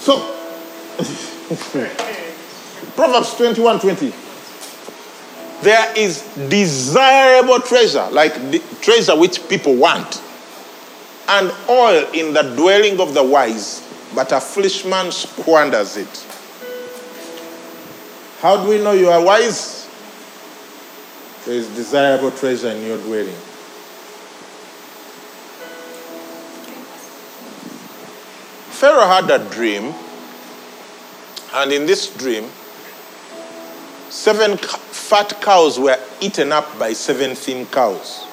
so 0.00 0.18
proverbs 2.96 3.34
21 3.34 3.80
20 3.80 4.12
there 5.62 5.92
is 5.96 6.22
desirable 6.48 7.60
treasure 7.60 8.08
like 8.10 8.34
the 8.50 8.62
treasure 8.80 9.16
which 9.18 9.48
people 9.48 9.74
want 9.74 10.22
and 11.28 11.52
oil 11.68 12.06
in 12.14 12.32
the 12.32 12.42
dwelling 12.56 13.00
of 13.00 13.12
the 13.14 13.22
wise, 13.22 13.86
but 14.14 14.32
a 14.32 14.40
foolish 14.40 14.84
man 14.84 15.12
squanders 15.12 15.96
it. 15.96 16.26
How 18.40 18.62
do 18.62 18.70
we 18.70 18.78
know 18.78 18.92
you 18.92 19.08
are 19.10 19.22
wise? 19.22 19.88
There 21.44 21.54
is 21.54 21.68
desirable 21.74 22.30
treasure 22.30 22.70
in 22.70 22.86
your 22.86 22.98
dwelling. 22.98 23.34
Pharaoh 28.78 29.08
had 29.08 29.28
a 29.28 29.40
dream, 29.50 29.92
and 31.54 31.72
in 31.72 31.84
this 31.84 32.16
dream, 32.16 32.44
seven 34.08 34.56
fat 34.56 35.42
cows 35.42 35.80
were 35.80 35.98
eaten 36.20 36.52
up 36.52 36.78
by 36.78 36.92
seven 36.92 37.34
thin 37.34 37.66
cows. 37.66 38.24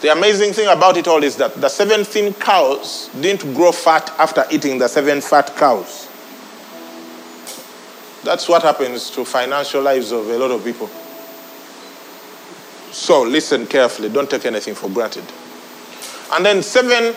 The 0.00 0.12
amazing 0.12 0.52
thing 0.52 0.68
about 0.68 0.96
it 0.96 1.08
all 1.08 1.24
is 1.24 1.34
that 1.38 1.54
the 1.60 1.68
seven 1.68 2.04
thin 2.04 2.32
cows 2.34 3.10
didn't 3.20 3.52
grow 3.52 3.72
fat 3.72 4.14
after 4.16 4.44
eating 4.48 4.78
the 4.78 4.86
seven 4.86 5.20
fat 5.22 5.56
cows. 5.56 6.06
That's 8.22 8.48
what 8.48 8.62
happens 8.62 9.10
to 9.10 9.24
financial 9.24 9.82
lives 9.82 10.12
of 10.12 10.28
a 10.28 10.38
lot 10.38 10.52
of 10.52 10.62
people. 10.62 10.86
So 12.92 13.22
listen 13.22 13.66
carefully, 13.66 14.08
don't 14.08 14.30
take 14.30 14.46
anything 14.46 14.76
for 14.76 14.88
granted. 14.88 15.24
And 16.30 16.46
then 16.46 16.62
seven 16.62 17.16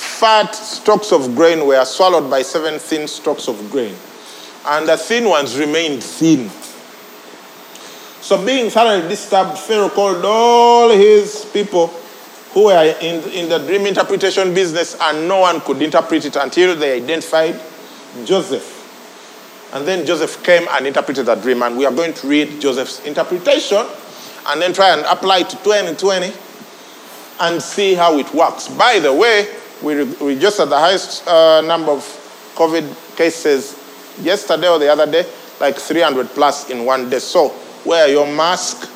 fat 0.00 0.54
stalks 0.54 1.12
of 1.12 1.34
grain 1.36 1.66
were 1.66 1.84
swallowed 1.84 2.30
by 2.30 2.40
seven 2.40 2.78
thin 2.78 3.06
stalks 3.06 3.48
of 3.48 3.70
grain. 3.70 3.94
And 4.66 4.88
the 4.88 4.96
thin 4.96 5.28
ones 5.28 5.58
remained 5.58 6.02
thin. 6.02 6.48
So 8.22 8.44
being 8.44 8.70
thoroughly 8.70 9.08
disturbed, 9.08 9.58
Pharaoh 9.58 9.90
called 9.90 10.24
all 10.24 10.90
his 10.90 11.44
people 11.52 11.88
who 12.52 12.66
were 12.66 12.96
in, 13.00 13.22
in 13.30 13.48
the 13.48 13.58
dream 13.58 13.86
interpretation 13.86 14.54
business 14.54 14.96
and 15.00 15.28
no 15.28 15.40
one 15.40 15.60
could 15.60 15.80
interpret 15.82 16.24
it 16.24 16.36
until 16.36 16.76
they 16.76 16.96
identified 16.96 17.60
Joseph. 18.24 18.78
And 19.72 19.86
then 19.86 20.04
Joseph 20.04 20.42
came 20.42 20.66
and 20.70 20.86
interpreted 20.86 21.26
the 21.26 21.34
dream. 21.36 21.62
And 21.62 21.76
we 21.76 21.86
are 21.86 21.92
going 21.92 22.14
to 22.14 22.26
read 22.26 22.60
Joseph's 22.60 23.04
interpretation 23.06 23.86
and 24.48 24.60
then 24.60 24.72
try 24.72 24.90
and 24.90 25.02
apply 25.02 25.40
it 25.40 25.50
to 25.50 25.56
2020 25.58 26.32
and 27.40 27.62
see 27.62 27.94
how 27.94 28.18
it 28.18 28.32
works. 28.34 28.68
By 28.68 28.98
the 28.98 29.12
way, 29.12 29.48
we 29.82 30.04
we 30.04 30.38
just 30.38 30.58
had 30.58 30.68
the 30.68 30.78
highest 30.78 31.26
uh, 31.26 31.60
number 31.62 31.92
of 31.92 32.02
COVID 32.54 33.16
cases 33.16 33.76
yesterday 34.20 34.68
or 34.68 34.78
the 34.78 34.88
other 34.88 35.10
day, 35.10 35.24
like 35.60 35.76
300 35.76 36.28
plus 36.28 36.70
in 36.70 36.84
one 36.84 37.08
day. 37.08 37.18
So 37.18 37.54
wear 37.84 38.08
your 38.08 38.26
mask. 38.26 38.90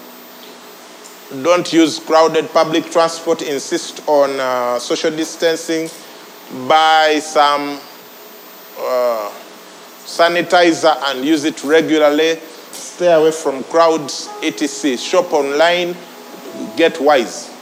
Don't 1.42 1.72
use 1.72 1.98
crowded 1.98 2.48
public 2.50 2.84
transport. 2.86 3.42
Insist 3.42 4.06
on 4.08 4.38
uh, 4.38 4.78
social 4.78 5.10
distancing. 5.10 5.88
Buy 6.68 7.18
some 7.20 7.80
uh, 8.78 9.30
sanitizer 10.04 10.94
and 11.06 11.24
use 11.24 11.44
it 11.44 11.64
regularly. 11.64 12.38
Stay 12.72 13.12
away 13.12 13.30
from 13.30 13.64
crowds, 13.64 14.28
etc. 14.42 14.98
Shop 14.98 15.32
online. 15.32 15.96
Get 16.76 17.00
wise. 17.00 17.53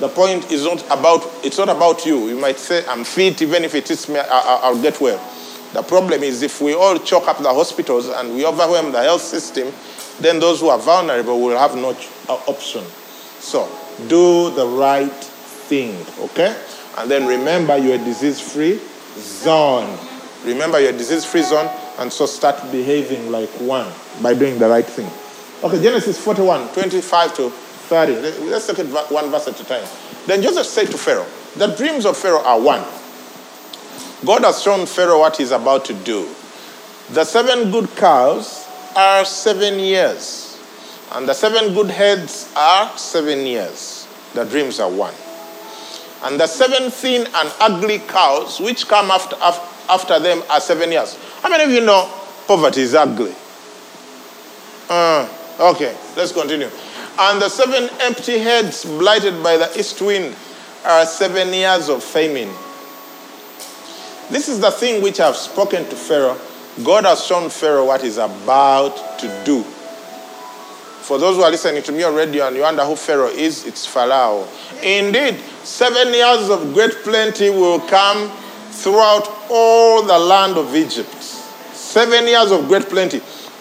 The 0.00 0.08
point 0.08 0.50
is 0.50 0.64
not 0.64 0.82
about, 0.86 1.22
it's 1.44 1.58
not 1.58 1.68
about 1.68 2.06
you. 2.06 2.28
You 2.28 2.36
might 2.38 2.58
say, 2.58 2.84
I'm 2.86 3.04
fit, 3.04 3.42
even 3.42 3.64
if 3.64 3.74
it 3.74 3.90
is 3.90 4.08
me, 4.08 4.18
I, 4.18 4.22
I- 4.24 4.60
I'll 4.64 4.80
get 4.80 5.00
well. 5.00 5.18
The 5.74 5.82
problem 5.82 6.22
is 6.22 6.42
if 6.42 6.60
we 6.60 6.74
all 6.74 6.98
choke 6.98 7.28
up 7.28 7.38
the 7.38 7.52
hospitals 7.52 8.08
and 8.08 8.34
we 8.34 8.44
overwhelm 8.44 8.92
the 8.92 9.02
health 9.02 9.22
system, 9.22 9.72
then 10.20 10.40
those 10.40 10.60
who 10.60 10.68
are 10.68 10.78
vulnerable 10.78 11.40
will 11.40 11.56
have 11.56 11.76
no 11.76 11.90
uh, 12.28 12.34
option. 12.48 12.82
So, 13.40 13.68
do 14.08 14.50
the 14.50 14.66
right 14.66 15.12
thing, 15.12 15.94
okay? 16.18 16.56
And 16.98 17.10
then 17.10 17.26
remember 17.26 17.76
you're 17.78 17.94
a 17.94 17.98
disease-free 17.98 18.80
zone. 19.18 19.98
Remember 20.44 20.80
you're 20.80 20.90
a 20.90 20.96
disease-free 20.96 21.42
zone, 21.42 21.70
and 21.98 22.12
so 22.12 22.26
start 22.26 22.56
behaving 22.72 23.30
like 23.30 23.50
one 23.60 23.90
by 24.22 24.34
doing 24.34 24.58
the 24.58 24.68
right 24.68 24.84
thing. 24.84 25.08
Okay, 25.62 25.80
Genesis 25.82 26.18
41, 26.18 26.68
25 26.72 27.36
to 27.36 27.52
30. 27.90 28.14
Let- 28.22 28.40
Let's 28.42 28.66
take 28.68 28.76
va- 28.86 29.06
one 29.08 29.30
verse 29.30 29.48
at 29.48 29.60
a 29.60 29.64
time. 29.64 29.84
Then 30.26 30.42
Joseph 30.42 30.66
said 30.66 30.86
to 30.92 30.96
Pharaoh, 30.98 31.26
The 31.56 31.66
dreams 31.66 32.06
of 32.06 32.16
Pharaoh 32.16 32.42
are 32.44 32.58
one. 32.60 32.84
God 34.24 34.44
has 34.44 34.62
shown 34.62 34.86
Pharaoh 34.86 35.18
what 35.18 35.36
he's 35.36 35.50
about 35.50 35.84
to 35.86 35.94
do. 35.94 36.28
The 37.10 37.24
seven 37.24 37.72
good 37.72 37.88
cows 37.96 38.64
are 38.94 39.24
seven 39.24 39.80
years, 39.80 40.56
and 41.12 41.28
the 41.28 41.34
seven 41.34 41.74
good 41.74 41.90
heads 41.90 42.48
are 42.54 42.96
seven 42.96 43.40
years. 43.44 44.06
The 44.34 44.44
dreams 44.44 44.78
are 44.78 44.88
one. 44.90 45.14
And 46.22 46.38
the 46.38 46.46
seven 46.46 46.90
thin 46.92 47.26
and 47.34 47.52
ugly 47.58 47.98
cows 47.98 48.60
which 48.60 48.86
come 48.86 49.10
after, 49.10 49.34
after 49.88 50.20
them 50.20 50.42
are 50.50 50.60
seven 50.60 50.92
years. 50.92 51.16
How 51.42 51.48
many 51.48 51.64
of 51.64 51.70
you 51.70 51.80
know 51.80 52.08
poverty 52.46 52.82
is 52.82 52.94
ugly? 52.94 53.34
Uh, 54.88 55.26
okay, 55.58 55.96
let's 56.16 56.30
continue. 56.32 56.68
And 57.22 57.42
the 57.42 57.50
seven 57.50 57.90
empty 58.00 58.38
heads 58.38 58.86
blighted 58.86 59.42
by 59.42 59.58
the 59.58 59.70
east 59.78 60.00
wind 60.00 60.34
are 60.86 61.04
seven 61.04 61.52
years 61.52 61.90
of 61.90 62.02
famine. 62.02 62.48
This 64.30 64.48
is 64.48 64.58
the 64.58 64.70
thing 64.70 65.02
which 65.02 65.20
I've 65.20 65.36
spoken 65.36 65.84
to 65.84 65.96
Pharaoh. 65.96 66.38
God 66.82 67.04
has 67.04 67.22
shown 67.22 67.50
Pharaoh 67.50 67.84
what 67.84 68.00
he's 68.00 68.16
about 68.16 69.18
to 69.18 69.42
do. 69.44 69.62
For 69.62 71.18
those 71.18 71.36
who 71.36 71.42
are 71.42 71.50
listening 71.50 71.82
to 71.82 71.92
me 71.92 72.04
on 72.04 72.14
radio 72.14 72.46
and 72.46 72.56
you 72.56 72.62
wonder 72.62 72.84
who 72.86 72.96
Pharaoh 72.96 73.28
is, 73.28 73.66
it's 73.66 73.84
Pharaoh. 73.84 74.48
Indeed, 74.82 75.36
seven 75.62 76.14
years 76.14 76.48
of 76.48 76.72
great 76.72 76.94
plenty 77.02 77.50
will 77.50 77.80
come 77.80 78.30
throughout 78.70 79.28
all 79.50 80.02
the 80.02 80.18
land 80.18 80.56
of 80.56 80.74
Egypt. 80.74 81.22
Seven 81.22 82.26
years 82.26 82.50
of 82.50 82.66
great 82.66 82.88
plenty. 82.88 83.20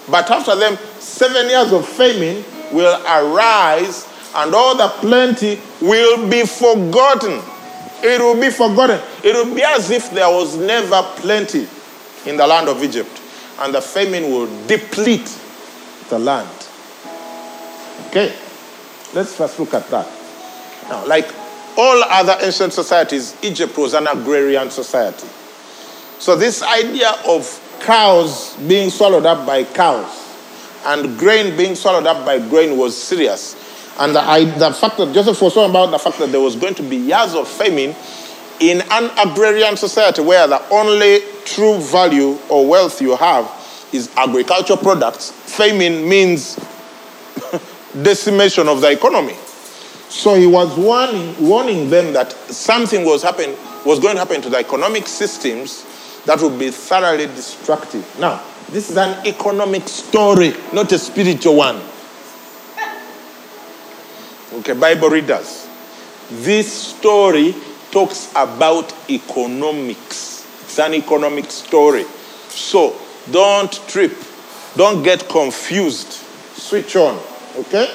But 0.09 0.31
after 0.31 0.55
them, 0.55 0.77
seven 0.99 1.49
years 1.49 1.73
of 1.73 1.85
famine 1.85 2.45
will 2.71 3.01
arise, 3.05 4.07
and 4.35 4.53
all 4.53 4.75
the 4.75 4.87
plenty 4.99 5.59
will 5.81 6.29
be 6.29 6.45
forgotten. 6.45 7.41
It 8.01 8.21
will 8.21 8.39
be 8.39 8.49
forgotten. 8.49 8.99
It 9.23 9.35
will 9.35 9.53
be 9.53 9.63
as 9.63 9.91
if 9.91 10.11
there 10.11 10.29
was 10.29 10.57
never 10.57 11.01
plenty 11.17 11.67
in 12.25 12.37
the 12.37 12.47
land 12.47 12.67
of 12.67 12.83
Egypt, 12.83 13.21
and 13.59 13.73
the 13.73 13.81
famine 13.81 14.23
will 14.31 14.47
deplete 14.67 15.37
the 16.09 16.19
land. 16.19 16.49
Okay, 18.07 18.33
let's 19.13 19.35
first 19.35 19.59
look 19.59 19.73
at 19.73 19.87
that. 19.89 20.07
Now, 20.89 21.05
like 21.05 21.29
all 21.77 22.03
other 22.03 22.35
ancient 22.41 22.73
societies, 22.73 23.35
Egypt 23.43 23.77
was 23.77 23.93
an 23.93 24.07
agrarian 24.07 24.71
society. 24.71 25.27
So, 26.19 26.35
this 26.35 26.63
idea 26.63 27.11
of 27.27 27.65
cows 27.81 28.55
being 28.67 28.89
swallowed 28.89 29.25
up 29.25 29.45
by 29.45 29.63
cows 29.63 30.18
and 30.85 31.17
grain 31.17 31.55
being 31.57 31.75
swallowed 31.75 32.07
up 32.07 32.25
by 32.25 32.39
grain 32.39 32.77
was 32.77 33.01
serious. 33.01 33.55
And 33.99 34.15
the, 34.15 34.21
I, 34.21 34.45
the 34.45 34.71
fact 34.71 34.97
that 34.97 35.13
Joseph 35.13 35.41
was 35.41 35.53
talking 35.53 35.69
about 35.69 35.91
the 35.91 35.99
fact 35.99 36.19
that 36.19 36.31
there 36.31 36.39
was 36.39 36.55
going 36.55 36.75
to 36.75 36.83
be 36.83 36.95
years 36.95 37.33
of 37.33 37.47
famine 37.47 37.95
in 38.59 38.81
an 38.91 39.11
agrarian 39.27 39.77
society 39.77 40.21
where 40.21 40.47
the 40.47 40.61
only 40.69 41.19
true 41.45 41.79
value 41.79 42.37
or 42.49 42.67
wealth 42.67 43.01
you 43.01 43.15
have 43.15 43.45
is 43.91 44.09
agricultural 44.15 44.77
products, 44.77 45.31
famine 45.31 46.07
means 46.07 46.55
decimation 48.01 48.67
of 48.67 48.81
the 48.81 48.91
economy. 48.91 49.35
So 50.09 50.35
he 50.35 50.47
was 50.47 50.77
warning, 50.77 51.35
warning 51.39 51.89
them 51.89 52.13
that 52.13 52.31
something 52.31 53.05
was, 53.05 53.21
happen, 53.21 53.55
was 53.85 53.99
going 53.99 54.15
to 54.15 54.19
happen 54.19 54.41
to 54.41 54.49
the 54.49 54.57
economic 54.57 55.07
systems 55.07 55.85
that 56.25 56.41
would 56.41 56.59
be 56.59 56.71
thoroughly 56.71 57.27
destructive. 57.27 58.19
Now, 58.19 58.43
this 58.71 58.89
is 58.89 58.97
an 58.97 59.25
economic 59.25 59.87
story, 59.87 60.53
not 60.73 60.91
a 60.91 60.99
spiritual 60.99 61.55
one. 61.55 61.81
Okay, 64.59 64.73
Bible 64.73 65.09
readers. 65.09 65.67
This 66.29 66.71
story 66.71 67.55
talks 67.91 68.31
about 68.35 68.93
economics. 69.09 70.45
It's 70.63 70.79
an 70.79 70.93
economic 70.93 71.49
story. 71.51 72.03
So 72.49 72.95
don't 73.31 73.71
trip. 73.87 74.13
Don't 74.75 75.03
get 75.03 75.27
confused. 75.27 76.11
Switch 76.53 76.95
on. 76.95 77.19
Okay? 77.57 77.89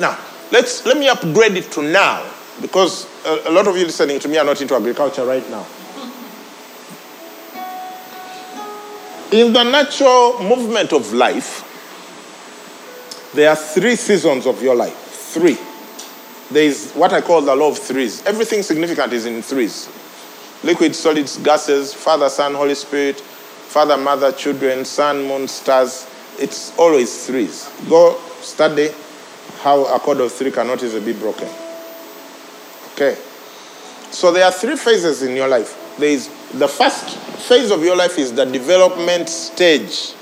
Now, 0.00 0.18
let's 0.50 0.84
let 0.86 0.96
me 0.96 1.08
upgrade 1.08 1.56
it 1.56 1.70
to 1.72 1.82
now 1.82 2.28
because 2.60 3.06
a, 3.24 3.48
a 3.48 3.52
lot 3.52 3.68
of 3.68 3.76
you 3.76 3.84
listening 3.84 4.18
to 4.20 4.28
me 4.28 4.38
are 4.38 4.44
not 4.44 4.60
into 4.60 4.74
agriculture 4.74 5.24
right 5.24 5.48
now. 5.50 5.66
In 9.30 9.52
the 9.52 9.62
natural 9.62 10.42
movement 10.42 10.92
of 10.92 11.12
life, 11.12 11.64
there 13.34 13.50
are 13.50 13.56
three 13.56 13.96
seasons 13.96 14.46
of 14.46 14.62
your 14.62 14.74
life. 14.74 14.94
Three. 14.94 15.58
There 16.50 16.64
is 16.64 16.92
what 16.92 17.12
I 17.12 17.20
call 17.20 17.42
the 17.42 17.54
law 17.54 17.68
of 17.68 17.78
threes. 17.78 18.24
Everything 18.24 18.62
significant 18.62 19.12
is 19.12 19.26
in 19.26 19.42
threes 19.42 19.88
liquid, 20.62 20.94
solids, 20.94 21.38
gases, 21.38 21.94
Father, 21.94 22.28
Son, 22.28 22.54
Holy 22.54 22.74
Spirit, 22.74 23.20
Father, 23.20 23.96
Mother, 23.96 24.32
children, 24.32 24.84
sun, 24.84 25.26
moon, 25.26 25.48
stars. 25.48 26.06
It's 26.38 26.76
always 26.78 27.26
threes. 27.26 27.70
Go 27.88 28.18
study 28.40 28.90
how 29.60 29.84
a 29.94 29.98
chord 29.98 30.20
of 30.20 30.32
three 30.32 30.50
cannot 30.50 30.82
easily 30.82 31.12
be 31.12 31.18
broken. 31.18 31.48
Okay. 32.92 33.16
So 34.10 34.32
there 34.32 34.44
are 34.44 34.52
three 34.52 34.76
phases 34.76 35.22
in 35.22 35.36
your 35.36 35.48
life. 35.48 35.96
There 35.98 36.08
is 36.08 36.28
the 36.54 36.68
first 36.68 37.16
phase 37.48 37.70
of 37.70 37.82
your 37.82 37.96
life 37.96 38.18
is 38.18 38.32
the 38.32 38.44
development 38.44 39.28
stage. 39.28 40.14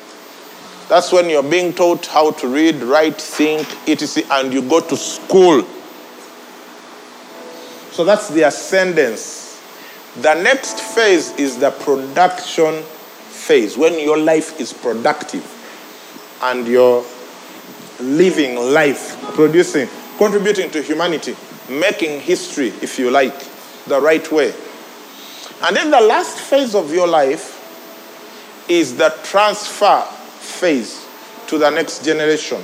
That's 0.89 1.13
when 1.13 1.29
you're 1.29 1.43
being 1.43 1.73
taught 1.73 2.07
how 2.07 2.31
to 2.33 2.49
read, 2.49 2.77
write, 2.77 3.21
think, 3.21 3.67
etc., 3.89 4.25
and 4.33 4.53
you 4.53 4.63
go 4.63 4.81
to 4.81 4.97
school. 4.97 5.63
So 7.93 8.05
that's 8.05 8.29
the 8.29 8.43
ascendance. 8.43 9.61
The 10.21 10.35
next 10.43 10.81
phase 10.81 11.33
is 11.37 11.59
the 11.59 11.71
production 11.71 12.83
phase, 12.83 13.77
when 13.77 13.99
your 13.99 14.19
life 14.19 14.61
is 14.61 14.73
productive 14.73 15.45
and 16.43 16.67
you're 16.67 17.05
living 18.01 18.57
life, 18.57 19.17
producing, 19.35 19.89
contributing 20.19 20.71
to 20.71 20.83
humanity, 20.83 21.37
making 21.69 22.21
history, 22.21 22.69
if 22.83 22.99
you 22.99 23.11
like, 23.11 23.39
the 23.87 24.01
right 24.01 24.31
way. 24.31 24.53
And 25.63 25.75
then 25.75 25.91
the 25.91 26.01
last 26.01 26.39
phase 26.39 26.75
of 26.75 26.93
your 26.93 27.07
life 27.07 27.55
is 28.69 28.97
the 28.97 29.15
transfer 29.23 30.03
phase 30.03 31.07
to 31.49 31.59
the 31.59 31.71
next 31.71 32.05
generation, 32.05 32.61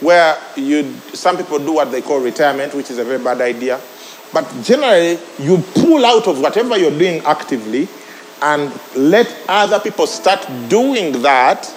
where 0.00 0.38
you 0.56 0.94
some 1.14 1.36
people 1.36 1.58
do 1.58 1.72
what 1.72 1.90
they 1.90 2.02
call 2.02 2.20
retirement, 2.20 2.74
which 2.74 2.90
is 2.90 2.98
a 2.98 3.04
very 3.04 3.22
bad 3.22 3.40
idea. 3.40 3.80
But 4.32 4.50
generally, 4.62 5.18
you 5.38 5.58
pull 5.74 6.04
out 6.04 6.26
of 6.26 6.40
whatever 6.40 6.78
you're 6.78 6.96
doing 6.96 7.20
actively 7.24 7.88
and 8.40 8.72
let 8.96 9.34
other 9.48 9.78
people 9.78 10.06
start 10.06 10.46
doing 10.68 11.22
that 11.22 11.72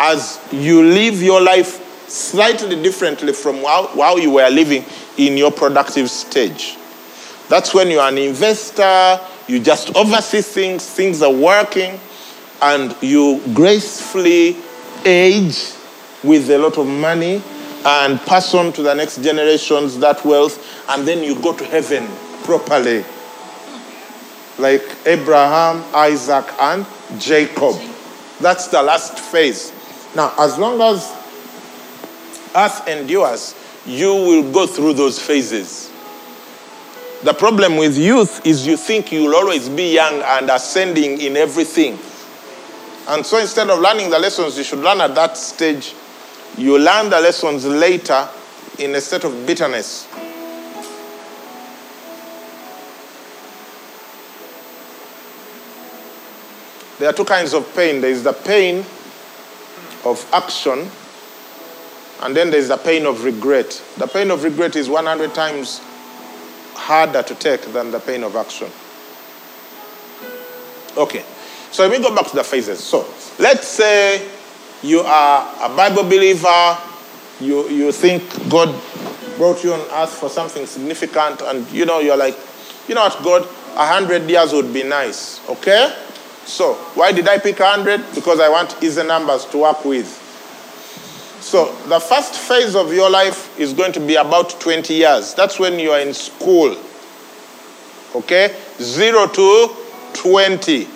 as 0.00 0.40
you 0.52 0.82
live 0.82 1.20
your 1.20 1.40
life 1.40 1.84
slightly 2.08 2.80
differently 2.82 3.32
from 3.32 3.56
how 3.56 4.16
you 4.16 4.30
were 4.30 4.48
living 4.48 4.84
in 5.16 5.36
your 5.36 5.50
productive 5.50 6.08
stage. 6.08 6.76
That's 7.48 7.74
when 7.74 7.90
you're 7.90 8.02
an 8.02 8.18
investor, 8.18 9.20
you 9.48 9.58
just 9.58 9.94
oversee 9.96 10.42
things, 10.42 10.88
things 10.88 11.22
are 11.22 11.32
working, 11.32 11.98
and 12.62 12.94
you 13.00 13.40
gracefully 13.54 14.56
age 15.04 15.72
with 16.22 16.50
a 16.50 16.58
lot 16.58 16.76
of 16.78 16.86
money 16.86 17.42
and 17.84 18.20
pass 18.20 18.54
on 18.54 18.72
to 18.74 18.82
the 18.82 18.94
next 18.94 19.22
generations 19.22 19.98
that 19.98 20.24
wealth, 20.24 20.62
and 20.90 21.06
then 21.06 21.22
you 21.22 21.40
go 21.40 21.56
to 21.56 21.64
heaven 21.64 22.06
properly. 22.44 23.04
Like 24.58 24.84
Abraham, 25.06 25.84
Isaac, 25.94 26.44
and 26.60 26.84
Jacob. 27.18 27.76
That's 28.40 28.66
the 28.68 28.82
last 28.82 29.18
phase. 29.18 29.72
Now, 30.14 30.34
as 30.38 30.58
long 30.58 30.80
as 30.80 31.10
earth 32.54 32.86
endures, 32.88 33.54
you 33.86 34.12
will 34.12 34.52
go 34.52 34.66
through 34.66 34.94
those 34.94 35.18
phases. 35.18 35.87
The 37.24 37.32
problem 37.32 37.76
with 37.76 37.98
youth 37.98 38.46
is 38.46 38.64
you 38.64 38.76
think 38.76 39.10
you'll 39.10 39.34
always 39.34 39.68
be 39.68 39.92
young 39.94 40.22
and 40.22 40.48
ascending 40.50 41.20
in 41.20 41.36
everything. 41.36 41.98
And 43.08 43.26
so 43.26 43.38
instead 43.38 43.68
of 43.70 43.80
learning 43.80 44.10
the 44.10 44.20
lessons 44.20 44.56
you 44.56 44.62
should 44.62 44.78
learn 44.78 45.00
at 45.00 45.16
that 45.16 45.36
stage, 45.36 45.94
you 46.56 46.78
learn 46.78 47.10
the 47.10 47.20
lessons 47.20 47.66
later 47.66 48.28
in 48.78 48.94
a 48.94 49.00
state 49.00 49.24
of 49.24 49.46
bitterness. 49.46 50.06
There 57.00 57.08
are 57.08 57.12
two 57.12 57.24
kinds 57.24 57.52
of 57.52 57.74
pain 57.74 58.00
there 58.00 58.10
is 58.10 58.22
the 58.22 58.32
pain 58.32 58.84
of 60.04 60.24
action, 60.32 60.88
and 62.22 62.36
then 62.36 62.50
there's 62.50 62.68
the 62.68 62.76
pain 62.76 63.06
of 63.06 63.24
regret. 63.24 63.82
The 63.96 64.06
pain 64.06 64.30
of 64.30 64.44
regret 64.44 64.76
is 64.76 64.88
100 64.88 65.34
times 65.34 65.80
harder 66.78 67.22
to 67.22 67.34
take 67.34 67.60
than 67.72 67.90
the 67.90 67.98
pain 67.98 68.22
of 68.22 68.36
action. 68.36 68.70
Okay, 70.96 71.24
so 71.70 71.86
let 71.86 71.90
me 71.90 72.02
go 72.02 72.14
back 72.14 72.26
to 72.28 72.36
the 72.36 72.44
phases. 72.44 72.78
So 72.78 73.06
let's 73.38 73.66
say 73.66 74.26
you 74.82 75.00
are 75.00 75.70
a 75.70 75.76
Bible 75.76 76.04
believer, 76.04 76.78
you, 77.40 77.68
you 77.68 77.92
think 77.92 78.22
God 78.48 78.74
brought 79.36 79.62
you 79.62 79.72
on 79.72 79.80
earth 79.92 80.14
for 80.14 80.28
something 80.28 80.66
significant, 80.66 81.42
and 81.42 81.70
you 81.70 81.84
know, 81.84 82.00
you're 82.00 82.16
like, 82.16 82.36
you 82.88 82.94
know 82.94 83.02
what, 83.02 83.22
God, 83.22 83.42
a 83.76 83.86
hundred 83.86 84.28
years 84.30 84.52
would 84.52 84.72
be 84.72 84.82
nice, 84.82 85.46
okay? 85.48 85.94
So 86.44 86.74
why 86.94 87.12
did 87.12 87.28
I 87.28 87.38
pick 87.38 87.60
a 87.60 87.66
hundred? 87.66 88.02
Because 88.14 88.40
I 88.40 88.48
want 88.48 88.82
easy 88.82 89.04
numbers 89.04 89.44
to 89.46 89.58
work 89.58 89.84
with. 89.84 90.27
So 91.40 91.74
the 91.88 92.00
first 92.00 92.34
phase 92.34 92.74
of 92.74 92.92
your 92.92 93.08
life 93.08 93.58
is 93.58 93.72
going 93.72 93.92
to 93.92 94.00
be 94.00 94.16
about 94.16 94.60
20 94.60 94.92
years. 94.92 95.34
That's 95.34 95.58
when 95.58 95.78
you 95.78 95.90
are 95.92 96.00
in 96.00 96.12
school. 96.12 96.76
Okay? 98.14 98.54
0 98.80 99.28
to 99.28 99.76
20. 100.14 100.88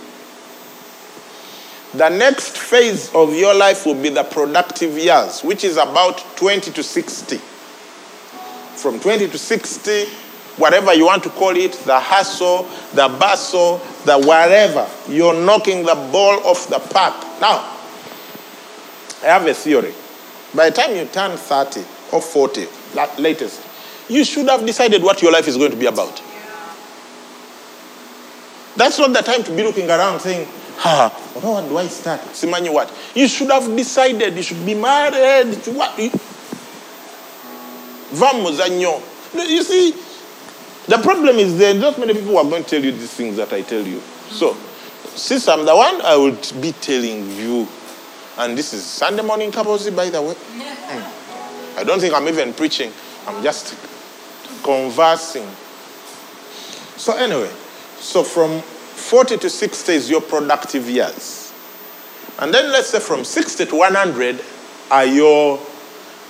The 1.95 2.09
next 2.09 2.57
phase 2.57 3.15
of 3.15 3.35
your 3.35 3.55
life 3.55 3.87
will 3.87 4.01
be 4.01 4.09
the 4.09 4.25
productive 4.25 4.97
years, 4.97 5.43
which 5.43 5.63
is 5.63 5.77
about 5.77 6.19
20 6.37 6.73
to 6.73 6.83
60. 6.83 7.37
From 7.37 8.99
20 8.99 9.29
to 9.29 9.39
60, 9.39 10.07
whatever 10.57 10.95
you 10.95 11.05
want 11.05 11.23
to 11.23 11.31
call 11.31 11.55
it, 11.55 11.73
the 11.85 12.01
hustle, 12.01 12.65
the 12.95 13.09
bustle, 13.21 13.79
the 14.07 14.19
whatever, 14.19 14.89
you're 15.09 15.35
knocking 15.35 15.85
the 15.85 15.95
ball 16.11 16.41
off 16.47 16.67
the 16.69 16.79
park. 16.79 17.15
Now, 17.41 17.59
I 19.23 19.27
have 19.27 19.47
a 19.47 19.55
theory. 19.55 19.95
By 20.55 20.71
the 20.71 20.77
time 20.77 20.95
you 20.95 21.05
turn 21.07 21.37
30 21.37 21.81
or 22.13 22.21
40, 22.21 22.67
la- 22.95 23.09
latest, 23.19 23.63
you 24.09 24.25
should 24.25 24.49
have 24.49 24.67
decided 24.67 25.03
what 25.03 25.23
your 25.23 25.33
life 25.33 25.49
is 25.49 25.57
going 25.57 25.71
to 25.71 25.77
be 25.77 25.87
about. 25.87 26.23
That's 28.77 28.99
not 28.99 29.13
the 29.13 29.21
time 29.23 29.43
to 29.45 29.51
be 29.55 29.63
looking 29.63 29.89
around 29.89 30.21
saying, 30.21 30.47
ha, 30.77 31.09
what 31.41 31.69
do 31.69 31.77
I 31.79 31.87
start? 31.87 32.21
Simanyi 32.21 32.73
what? 32.73 32.93
You 33.15 33.29
should 33.29 33.51
have 33.51 33.75
decided. 33.77 34.35
You 34.35 34.43
should 34.43 34.65
be 34.65 34.75
married. 34.75 35.55
What? 35.67 35.99
You, 35.99 36.11
Vamuzanyo. 38.13 39.01
You 39.49 39.63
see, 39.63 39.93
the 40.87 40.99
problem 40.99 41.37
is 41.37 41.57
there 41.59 41.75
not 41.75 41.99
many 41.99 42.13
people 42.15 42.31
who 42.31 42.37
are 42.39 42.45
going 42.45 42.65
to 42.65 42.69
tell 42.69 42.85
you 42.85 42.93
these 42.93 43.13
things 43.13 43.37
that 43.37 43.53
I 43.53 43.63
tell 43.63 43.87
you. 43.87 44.01
So, 44.29 44.57
since 45.15 45.49
I'm 45.49 45.65
the 45.65 45.75
one, 45.77 46.01
I 46.03 46.17
will 46.17 46.37
be 46.61 46.73
telling 46.73 47.31
you. 47.37 47.67
And 48.39 48.57
this 48.57 48.73
is 48.73 48.83
Sunday 48.83 49.23
morning 49.23 49.51
Kabosi, 49.51 49.95
by 49.95 50.09
the 50.09 50.23
way. 50.23 50.35
Mm. 50.35 51.79
I 51.79 51.85
don't 51.85 52.01
think 52.01 52.15
I'm 52.15 52.27
even 52.29 52.55
preaching. 52.55 52.91
I'm 53.27 53.43
just 53.43 53.75
conversing. 54.63 55.47
So 56.97 57.15
anyway, 57.17 57.51
so 57.99 58.23
from 58.23 58.61
40 58.61 59.37
to 59.39 59.51
60 59.51 59.93
is 59.93 60.11
your 60.11 60.23
productive 60.23 60.89
years. 60.89 61.53
And 62.39 62.55
then 62.55 62.73
let's 62.73 62.89
say 62.89 63.01
from 63.01 63.25
60 63.25 63.67
to 63.67 63.77
100 63.77 64.41
are 64.91 65.05
your 65.05 65.61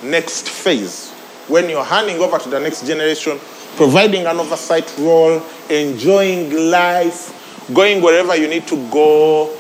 next 0.02 0.48
phase. 0.48 1.10
When 1.46 1.68
you're 1.68 1.84
handing 1.84 2.18
over 2.18 2.38
to 2.38 2.48
the 2.48 2.58
next 2.58 2.84
generation, 2.84 3.38
providing 3.76 4.26
an 4.26 4.38
oversight 4.38 4.92
role, 4.98 5.40
enjoying 5.70 6.70
life, 6.70 7.68
going 7.72 8.02
wherever 8.02 8.34
you 8.34 8.48
need 8.48 8.66
to 8.66 8.76
go 8.90 9.56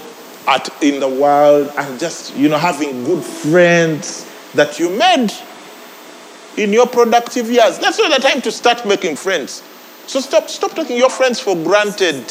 at, 0.46 0.68
in 0.82 1.00
the 1.00 1.08
world, 1.08 1.72
and 1.76 1.98
just, 1.98 2.36
you 2.36 2.48
know, 2.48 2.58
having 2.58 3.04
good 3.04 3.22
friends 3.22 4.28
that 4.54 4.78
you 4.78 4.90
made 4.90 5.30
in 6.56 6.72
your 6.72 6.86
productive 6.86 7.50
years. 7.50 7.78
That's 7.78 7.98
not 7.98 8.14
the 8.14 8.22
time 8.28 8.42
to 8.42 8.52
start 8.52 8.86
making 8.86 9.16
friends. 9.16 9.62
So 10.06 10.20
stop, 10.20 10.48
stop 10.48 10.72
taking 10.72 10.96
your 10.96 11.10
friends 11.10 11.40
for 11.40 11.54
granted. 11.56 12.30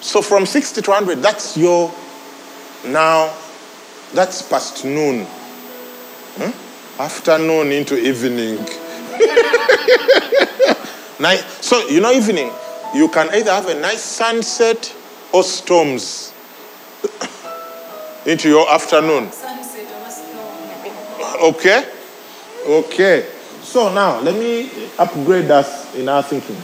So 0.00 0.22
from 0.22 0.46
60 0.46 0.82
to 0.82 0.90
100, 0.90 1.22
that's 1.22 1.56
your 1.56 1.92
now, 2.84 3.34
that's 4.12 4.42
past 4.42 4.84
noon. 4.84 5.24
Hmm? 6.36 7.00
Afternoon 7.00 7.72
into 7.72 7.98
evening. 7.98 8.58
nice. 11.20 11.44
So, 11.64 11.86
you 11.88 12.00
know, 12.00 12.12
evening, 12.12 12.50
you 12.94 13.08
can 13.08 13.28
either 13.34 13.50
have 13.50 13.68
a 13.68 13.78
nice 13.80 14.02
sunset 14.02 14.94
or 15.32 15.42
storms 15.42 16.32
into 18.26 18.48
your 18.48 18.70
afternoon. 18.70 19.30
Sunset 19.32 19.86
or 20.04 20.10
snow. 20.10 21.38
Okay? 21.48 21.84
Okay. 22.66 23.28
So 23.62 23.92
now, 23.92 24.20
let 24.20 24.34
me 24.34 24.70
upgrade 24.98 25.50
us 25.50 25.94
in 25.96 26.08
our 26.08 26.22
thinking. 26.22 26.56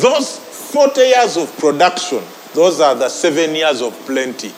Those 0.00 0.38
40 0.38 1.00
years 1.00 1.36
of 1.36 1.56
production, 1.58 2.20
those 2.52 2.80
are 2.80 2.96
the 2.96 3.08
seven 3.08 3.54
years 3.54 3.80
of 3.80 3.92
plenty. 4.06 4.52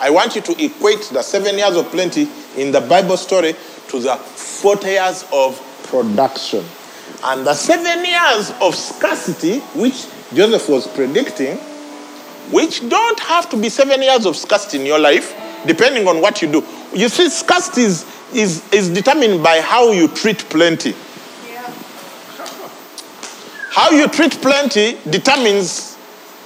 I 0.00 0.10
want 0.10 0.34
you 0.34 0.40
to 0.42 0.64
equate 0.64 1.02
the 1.12 1.22
seven 1.22 1.56
years 1.56 1.76
of 1.76 1.86
plenty 1.90 2.28
in 2.56 2.72
the 2.72 2.80
Bible 2.80 3.16
story 3.16 3.54
to 3.88 4.00
the 4.00 4.16
40 4.16 4.86
years 4.88 5.24
of 5.32 5.60
production. 5.84 6.64
And 7.22 7.46
the 7.46 7.54
seven 7.54 8.04
years 8.04 8.52
of 8.60 8.74
scarcity, 8.74 9.60
which 9.78 10.06
Joseph 10.34 10.68
was 10.68 10.86
predicting, 10.88 11.56
which 12.50 12.86
don't 12.88 13.20
have 13.20 13.48
to 13.50 13.56
be 13.56 13.68
seven 13.68 14.02
years 14.02 14.26
of 14.26 14.36
scarcity 14.36 14.80
in 14.80 14.86
your 14.86 14.98
life, 14.98 15.34
depending 15.66 16.06
on 16.06 16.20
what 16.20 16.42
you 16.42 16.50
do. 16.50 16.64
You 16.92 17.08
see, 17.08 17.28
scarcity 17.28 17.82
is, 17.82 18.04
is, 18.34 18.72
is 18.72 18.90
determined 18.90 19.42
by 19.42 19.60
how 19.60 19.92
you 19.92 20.08
treat 20.08 20.38
plenty. 20.50 20.90
Yeah. 21.48 21.72
How 23.70 23.90
you 23.90 24.08
treat 24.08 24.32
plenty 24.42 24.98
determines 25.08 25.94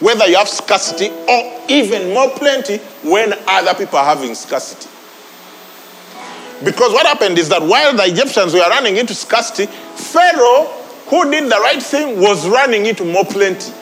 whether 0.00 0.26
you 0.28 0.36
have 0.36 0.48
scarcity 0.48 1.10
or 1.10 1.60
even 1.68 2.14
more 2.14 2.30
plenty 2.30 2.78
when 3.02 3.34
other 3.48 3.74
people 3.74 3.98
are 3.98 4.04
having 4.04 4.34
scarcity. 4.34 4.88
Because 6.64 6.92
what 6.92 7.06
happened 7.06 7.38
is 7.38 7.48
that 7.50 7.62
while 7.62 7.94
the 7.94 8.04
Egyptians 8.04 8.52
were 8.52 8.68
running 8.68 8.96
into 8.96 9.14
scarcity, 9.14 9.66
Pharaoh, 9.66 10.64
who 11.06 11.30
did 11.30 11.44
the 11.44 11.58
right 11.60 11.82
thing, 11.82 12.20
was 12.20 12.48
running 12.48 12.86
into 12.86 13.04
more 13.04 13.24
plenty. 13.24 13.72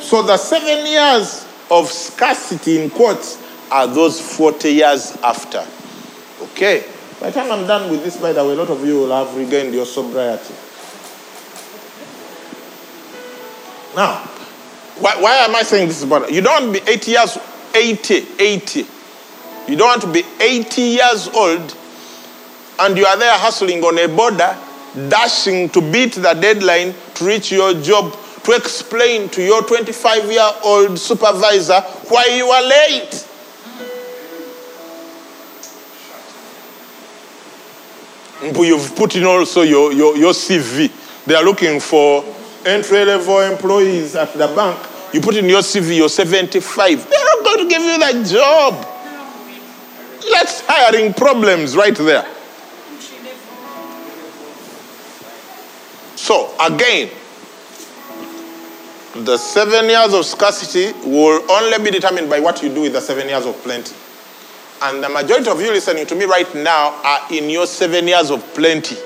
So 0.00 0.22
the 0.22 0.36
seven 0.36 0.86
years 0.86 1.46
of 1.70 1.88
scarcity 1.88 2.82
in 2.82 2.90
quotes 2.90 3.38
are 3.70 3.86
those 3.86 4.20
40 4.20 4.70
years 4.70 5.16
after. 5.22 5.64
Okay. 6.42 6.84
By 7.20 7.30
the 7.30 7.40
time 7.40 7.50
I'm 7.50 7.66
done 7.66 7.90
with 7.90 8.04
this, 8.04 8.16
by 8.16 8.32
the 8.32 8.44
way, 8.44 8.52
a 8.52 8.56
lot 8.56 8.70
of 8.70 8.84
you 8.86 9.00
will 9.00 9.10
have 9.10 9.36
regained 9.36 9.74
your 9.74 9.86
sobriety. 9.86 10.54
Now, 13.96 14.18
why, 15.00 15.20
why 15.20 15.36
am 15.38 15.54
I 15.56 15.62
saying 15.62 15.88
this 15.88 16.02
about 16.02 16.32
You 16.32 16.40
don't 16.40 16.72
be 16.72 16.80
80 16.86 17.10
years, 17.10 17.38
80, 17.74 18.26
80. 18.38 18.86
You 19.68 19.76
don't 19.76 19.88
want 19.88 20.02
to 20.02 20.12
be 20.12 20.22
80 20.40 20.80
years 20.80 21.28
old 21.28 21.76
and 22.80 22.96
you 22.96 23.04
are 23.04 23.18
there 23.18 23.36
hustling 23.38 23.82
on 23.82 23.98
a 23.98 24.08
border, 24.08 24.56
dashing 25.08 25.68
to 25.70 25.80
beat 25.80 26.14
the 26.14 26.34
deadline 26.34 26.94
to 27.14 27.24
reach 27.24 27.50
your 27.52 27.74
job, 27.74 28.16
to 28.44 28.52
explain 28.52 29.28
to 29.30 29.42
your 29.42 29.62
25 29.62 30.30
year 30.30 30.50
old 30.64 30.98
supervisor 30.98 31.80
why 32.08 32.24
you 32.26 32.46
are 32.46 32.62
late. 32.62 33.24
You've 38.40 38.94
put 38.94 39.16
in 39.16 39.24
also 39.24 39.62
your, 39.62 39.92
your, 39.92 40.16
your 40.16 40.32
CV. 40.32 40.90
They 41.26 41.34
are 41.34 41.44
looking 41.44 41.80
for 41.80 42.24
entry 42.64 43.04
level 43.04 43.40
employees 43.40 44.14
at 44.14 44.32
the 44.34 44.46
bank. 44.48 44.78
You 45.12 45.20
put 45.20 45.36
in 45.36 45.48
your 45.48 45.60
CV, 45.62 45.96
you're 45.96 46.08
75. 46.08 47.08
They're 47.08 47.24
not 47.24 47.44
going 47.44 47.58
to 47.58 47.68
give 47.68 47.82
you 47.82 47.98
that 47.98 48.26
job. 48.26 48.94
That's 50.32 50.62
hiring 50.66 51.14
problems 51.14 51.76
right 51.76 51.96
there. 51.96 52.26
So, 56.16 56.54
again, 56.60 57.10
the 59.14 59.38
seven 59.38 59.86
years 59.86 60.12
of 60.12 60.26
scarcity 60.26 60.92
will 61.08 61.50
only 61.50 61.82
be 61.82 61.90
determined 61.90 62.28
by 62.28 62.40
what 62.40 62.62
you 62.62 62.68
do 62.68 62.82
with 62.82 62.92
the 62.92 63.00
seven 63.00 63.28
years 63.28 63.46
of 63.46 63.54
plenty. 63.62 63.94
And 64.82 65.02
the 65.02 65.08
majority 65.08 65.50
of 65.50 65.60
you 65.60 65.72
listening 65.72 66.06
to 66.06 66.14
me 66.14 66.24
right 66.26 66.52
now 66.54 67.00
are 67.02 67.32
in 67.32 67.48
your 67.48 67.66
seven 67.66 68.06
years 68.06 68.30
of 68.30 68.44
plenty. 68.54 68.96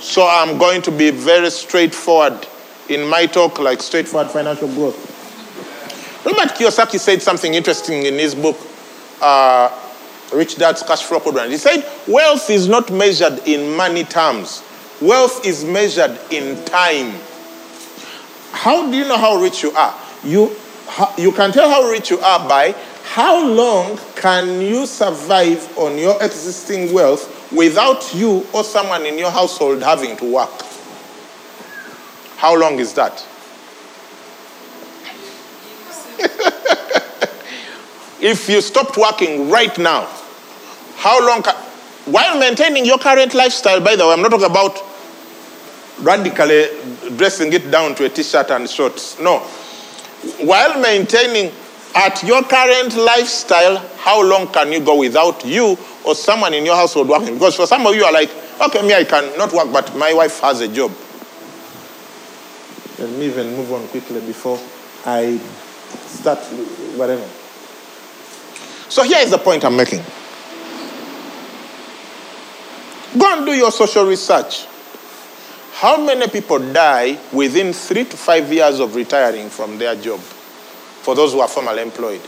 So 0.00 0.26
I'm 0.26 0.58
going 0.58 0.82
to 0.82 0.90
be 0.90 1.10
very 1.10 1.50
straightforward 1.50 2.46
in 2.88 3.06
my 3.08 3.26
talk, 3.26 3.58
like 3.58 3.80
straightforward 3.80 4.30
financial 4.30 4.68
growth. 4.68 5.09
Robert 6.24 6.54
Kiyosaki 6.54 6.98
said 6.98 7.22
something 7.22 7.54
interesting 7.54 8.04
in 8.04 8.14
his 8.14 8.34
book, 8.34 8.58
uh, 9.22 9.70
Rich 10.34 10.56
Dad's 10.56 10.82
Cash 10.82 11.02
Flow 11.02 11.18
Quadrant. 11.20 11.50
He 11.50 11.56
said, 11.56 11.84
Wealth 12.06 12.50
is 12.50 12.68
not 12.68 12.90
measured 12.90 13.40
in 13.46 13.74
money 13.74 14.04
terms, 14.04 14.62
wealth 15.00 15.46
is 15.46 15.64
measured 15.64 16.18
in 16.30 16.62
time. 16.66 17.14
How 18.52 18.90
do 18.90 18.96
you 18.96 19.06
know 19.08 19.16
how 19.16 19.40
rich 19.40 19.62
you 19.62 19.70
are? 19.72 19.98
You, 20.22 20.54
you 21.16 21.32
can 21.32 21.52
tell 21.52 21.70
how 21.70 21.88
rich 21.88 22.10
you 22.10 22.18
are 22.18 22.46
by 22.48 22.74
how 23.04 23.44
long 23.44 23.98
can 24.14 24.60
you 24.60 24.86
survive 24.86 25.76
on 25.78 25.96
your 25.98 26.22
existing 26.22 26.92
wealth 26.92 27.50
without 27.50 28.14
you 28.14 28.46
or 28.52 28.62
someone 28.62 29.06
in 29.06 29.18
your 29.18 29.30
household 29.30 29.82
having 29.82 30.16
to 30.18 30.32
work? 30.32 30.50
How 32.36 32.56
long 32.56 32.78
is 32.78 32.92
that? 32.94 33.26
If 38.20 38.48
you 38.48 38.60
stopped 38.60 38.96
working 38.96 39.50
right 39.50 39.76
now, 39.78 40.06
how 40.96 41.26
long 41.26 41.42
can, 41.42 41.54
while 42.06 42.38
maintaining 42.38 42.84
your 42.84 42.98
current 42.98 43.34
lifestyle, 43.34 43.80
by 43.80 43.96
the 43.96 44.06
way, 44.06 44.12
I'm 44.12 44.22
not 44.22 44.30
talking 44.30 44.46
about 44.46 44.82
radically 46.00 46.66
dressing 47.16 47.52
it 47.52 47.70
down 47.70 47.94
to 47.96 48.04
a 48.04 48.08
t-shirt 48.08 48.50
and 48.50 48.68
shorts. 48.68 49.18
No. 49.20 49.38
While 50.40 50.80
maintaining 50.80 51.52
at 51.94 52.22
your 52.22 52.42
current 52.42 52.96
lifestyle, 52.96 53.78
how 53.98 54.22
long 54.22 54.48
can 54.52 54.72
you 54.72 54.80
go 54.80 54.96
without 54.98 55.44
you 55.44 55.76
or 56.04 56.14
someone 56.14 56.54
in 56.54 56.64
your 56.64 56.76
household 56.76 57.08
working? 57.08 57.34
Because 57.34 57.56
for 57.56 57.66
some 57.66 57.86
of 57.86 57.94
you 57.94 58.04
are 58.04 58.12
like, 58.12 58.30
okay, 58.60 58.82
me, 58.82 58.94
I 58.94 59.04
cannot 59.04 59.52
work, 59.52 59.72
but 59.72 59.96
my 59.96 60.12
wife 60.12 60.40
has 60.40 60.60
a 60.60 60.68
job. 60.68 60.92
Let 62.98 63.10
me 63.18 63.26
even 63.26 63.56
move 63.56 63.72
on 63.72 63.86
quickly 63.88 64.20
before 64.20 64.60
I 65.06 65.40
start 66.20 66.38
whatever. 66.96 67.26
So 68.88 69.02
here 69.02 69.18
is 69.20 69.30
the 69.30 69.38
point 69.38 69.64
I'm 69.64 69.76
making. 69.76 70.02
Go 73.18 73.36
and 73.36 73.46
do 73.46 73.52
your 73.52 73.70
social 73.70 74.04
research. 74.06 74.66
How 75.74 76.04
many 76.04 76.28
people 76.28 76.58
die 76.72 77.18
within 77.32 77.72
three 77.72 78.04
to 78.04 78.16
five 78.16 78.52
years 78.52 78.80
of 78.80 78.94
retiring 78.94 79.48
from 79.48 79.78
their 79.78 79.96
job? 79.96 80.20
For 80.20 81.14
those 81.14 81.32
who 81.32 81.40
are 81.40 81.48
formerly 81.48 81.82
employed. 81.82 82.20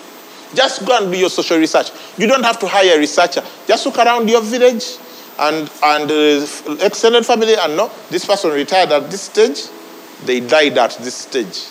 Just 0.55 0.87
go 0.87 0.97
and 0.97 1.13
do 1.13 1.19
your 1.19 1.31
social 1.31 1.59
research. 1.59 1.91
You 2.17 2.27
don't 2.27 2.43
have 2.43 2.59
to 2.61 2.67
hire 2.67 2.97
a 2.97 2.99
researcher. 2.99 3.43
Just 3.67 3.85
look 3.87 3.99
around 3.99 4.29
your 4.29 4.43
village 4.43 4.97
and, 5.39 5.71
and 5.83 6.11
uh, 6.11 6.77
extended 6.85 7.25
family 7.25 7.55
and 7.55 7.77
know 7.77 7.91
this 8.11 8.25
person 8.25 8.51
retired 8.53 8.91
at 8.91 9.11
this 9.11 9.23
stage, 9.23 9.65
they 10.25 10.41
died 10.41 10.79
at 10.79 10.93
this 10.99 11.15
stage. 11.15 11.67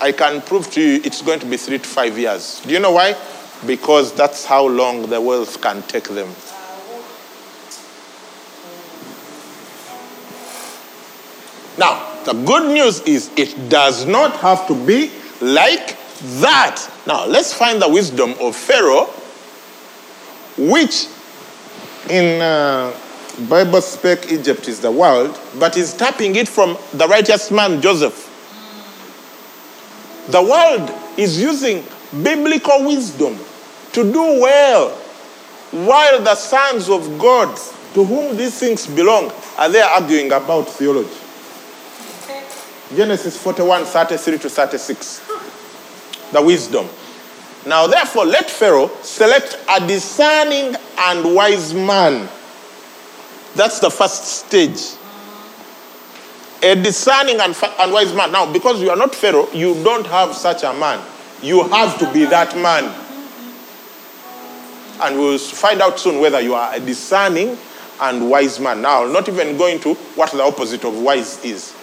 I 0.00 0.12
can 0.12 0.40
prove 0.42 0.70
to 0.72 0.80
you 0.80 1.00
it's 1.04 1.22
going 1.22 1.40
to 1.40 1.46
be 1.46 1.56
three 1.56 1.78
to 1.78 1.88
five 1.88 2.18
years. 2.18 2.60
Do 2.64 2.72
you 2.72 2.80
know 2.80 2.92
why? 2.92 3.16
Because 3.66 4.12
that's 4.14 4.44
how 4.44 4.66
long 4.66 5.08
the 5.08 5.20
wealth 5.20 5.60
can 5.60 5.82
take 5.82 6.04
them. 6.04 6.28
Now, 11.78 12.22
the 12.24 12.32
good 12.32 12.72
news 12.72 13.00
is 13.02 13.30
it 13.36 13.68
does 13.68 14.04
not 14.04 14.36
have 14.40 14.66
to 14.66 14.74
be 14.86 15.12
like 15.40 15.96
that. 16.40 16.84
Now, 17.06 17.26
let's 17.26 17.52
find 17.52 17.80
the 17.80 17.88
wisdom 17.88 18.34
of 18.40 18.56
Pharaoh, 18.56 19.06
which 20.56 21.06
in 22.10 22.40
uh, 22.42 22.92
Bible 23.48 23.80
spec 23.80 24.32
Egypt 24.32 24.68
is 24.68 24.80
the 24.80 24.90
world, 24.90 25.40
but 25.58 25.76
is 25.76 25.94
tapping 25.94 26.34
it 26.34 26.48
from 26.48 26.76
the 26.92 27.06
righteous 27.06 27.50
man 27.50 27.80
Joseph. 27.80 28.27
The 30.28 30.42
world 30.42 31.18
is 31.18 31.40
using 31.40 31.84
biblical 32.22 32.86
wisdom 32.86 33.38
to 33.92 34.12
do 34.12 34.40
well, 34.40 34.90
while 35.70 36.20
the 36.22 36.34
sons 36.34 36.90
of 36.90 37.18
God, 37.18 37.56
to 37.94 38.04
whom 38.04 38.36
these 38.36 38.58
things 38.58 38.86
belong, 38.86 39.32
are 39.56 39.70
there 39.70 39.86
arguing 39.86 40.30
about 40.32 40.68
theology. 40.68 41.08
Genesis 42.94 43.36
41, 43.42 43.84
33 43.84 44.38
to 44.38 44.50
36. 44.50 45.22
The 46.32 46.42
wisdom. 46.42 46.86
Now, 47.66 47.86
therefore, 47.86 48.26
let 48.26 48.50
Pharaoh 48.50 48.90
select 49.02 49.58
a 49.68 49.86
discerning 49.86 50.76
and 50.98 51.34
wise 51.34 51.74
man. 51.74 52.28
That's 53.54 53.80
the 53.80 53.90
first 53.90 54.24
stage. 54.24 54.97
A 56.62 56.74
discerning 56.74 57.40
and, 57.40 57.56
and 57.78 57.92
wise 57.92 58.12
man. 58.14 58.32
Now, 58.32 58.52
because 58.52 58.80
you 58.82 58.90
are 58.90 58.96
not 58.96 59.14
Pharaoh, 59.14 59.50
you 59.52 59.74
don't 59.84 60.06
have 60.06 60.34
such 60.34 60.64
a 60.64 60.72
man. 60.72 61.04
You 61.42 61.64
have 61.68 61.98
to 61.98 62.12
be 62.12 62.24
that 62.26 62.56
man. 62.56 62.84
And 65.00 65.18
we'll 65.18 65.38
find 65.38 65.80
out 65.80 66.00
soon 66.00 66.20
whether 66.20 66.40
you 66.40 66.54
are 66.54 66.74
a 66.74 66.80
discerning 66.80 67.56
and 68.00 68.28
wise 68.28 68.58
man. 68.58 68.82
Now, 68.82 69.06
not 69.06 69.28
even 69.28 69.56
going 69.56 69.78
to 69.80 69.94
what 69.94 70.32
the 70.32 70.42
opposite 70.42 70.84
of 70.84 70.98
wise 71.00 71.44
is 71.44 71.74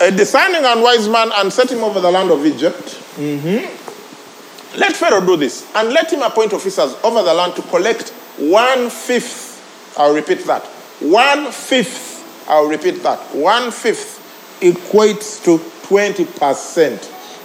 a 0.00 0.10
discerning 0.10 0.64
and 0.64 0.82
wise 0.82 1.08
man 1.08 1.30
and 1.36 1.52
set 1.52 1.70
him 1.70 1.82
over 1.82 2.00
the 2.00 2.10
land 2.10 2.30
of 2.30 2.44
Egypt. 2.44 2.84
Mm-hmm. 3.16 4.78
Let 4.78 4.96
Pharaoh 4.96 5.24
do 5.24 5.36
this 5.36 5.66
and 5.74 5.90
let 5.90 6.12
him 6.12 6.22
appoint 6.22 6.52
officers 6.52 6.94
over 7.02 7.22
the 7.22 7.34
land 7.34 7.56
to 7.56 7.62
collect 7.62 8.10
one 8.38 8.90
fifth. 8.90 9.94
I'll 9.98 10.14
repeat 10.14 10.44
that. 10.44 10.64
One 11.00 11.50
fifth. 11.50 12.07
I'll 12.48 12.66
repeat 12.66 13.02
that. 13.02 13.18
One 13.34 13.70
fifth 13.70 14.58
equates 14.60 15.44
to 15.44 15.58
20%. 15.86 17.04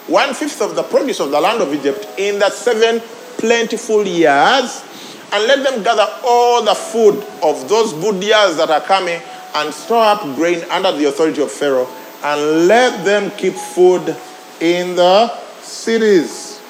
One 0.09 0.33
fifth 0.33 0.61
of 0.61 0.75
the 0.75 0.83
produce 0.83 1.19
of 1.19 1.31
the 1.31 1.39
land 1.39 1.61
of 1.61 1.73
Egypt 1.73 2.07
in 2.17 2.39
the 2.39 2.49
seven 2.49 3.01
plentiful 3.37 4.05
years 4.05 4.83
and 5.31 5.47
let 5.47 5.63
them 5.63 5.83
gather 5.83 6.07
all 6.23 6.63
the 6.63 6.75
food 6.75 7.15
of 7.41 7.67
those 7.67 7.93
good 7.93 8.23
years 8.23 8.57
that 8.57 8.69
are 8.69 8.81
coming 8.81 9.21
and 9.55 9.73
store 9.73 10.03
up 10.03 10.21
grain 10.35 10.63
under 10.69 10.91
the 10.91 11.05
authority 11.05 11.41
of 11.41 11.51
Pharaoh 11.51 11.87
and 12.23 12.67
let 12.67 13.03
them 13.03 13.31
keep 13.31 13.53
food 13.53 14.15
in 14.59 14.95
the 14.95 15.27
cities. 15.61 16.61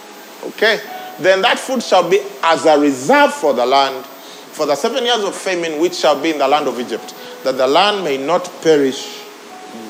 Okay? 0.44 0.80
Then 1.20 1.42
that 1.42 1.60
food 1.60 1.84
shall 1.84 2.10
be 2.10 2.20
as 2.42 2.66
a 2.66 2.80
reserve 2.80 3.34
for 3.34 3.54
the 3.54 3.66
land 3.66 4.06
for 4.54 4.66
the 4.66 4.76
seven 4.76 5.04
years 5.04 5.24
of 5.24 5.36
famine 5.36 5.80
which 5.82 5.96
shall 5.96 6.20
be 6.22 6.30
in 6.32 6.38
the 6.38 6.48
land 6.48 6.68
of 6.68 6.80
Egypt, 6.80 7.14
that 7.44 7.58
the 7.58 7.68
land 7.68 8.04
may 8.04 8.18
not 8.18 8.50
perish 8.62 9.22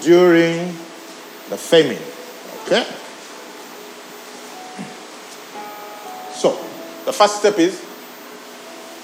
during 0.01 0.67
the 1.49 1.57
famine. 1.57 2.01
Okay? 2.65 2.83
So, 6.33 6.51
the 7.05 7.13
first 7.13 7.39
step 7.39 7.59
is 7.59 7.79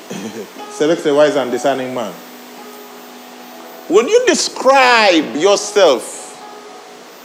select 0.71 1.05
a 1.05 1.13
wise 1.13 1.35
and 1.35 1.51
discerning 1.51 1.93
man. 1.93 2.13
Will 3.89 4.07
you 4.07 4.25
describe 4.27 5.35
yourself 5.35 6.25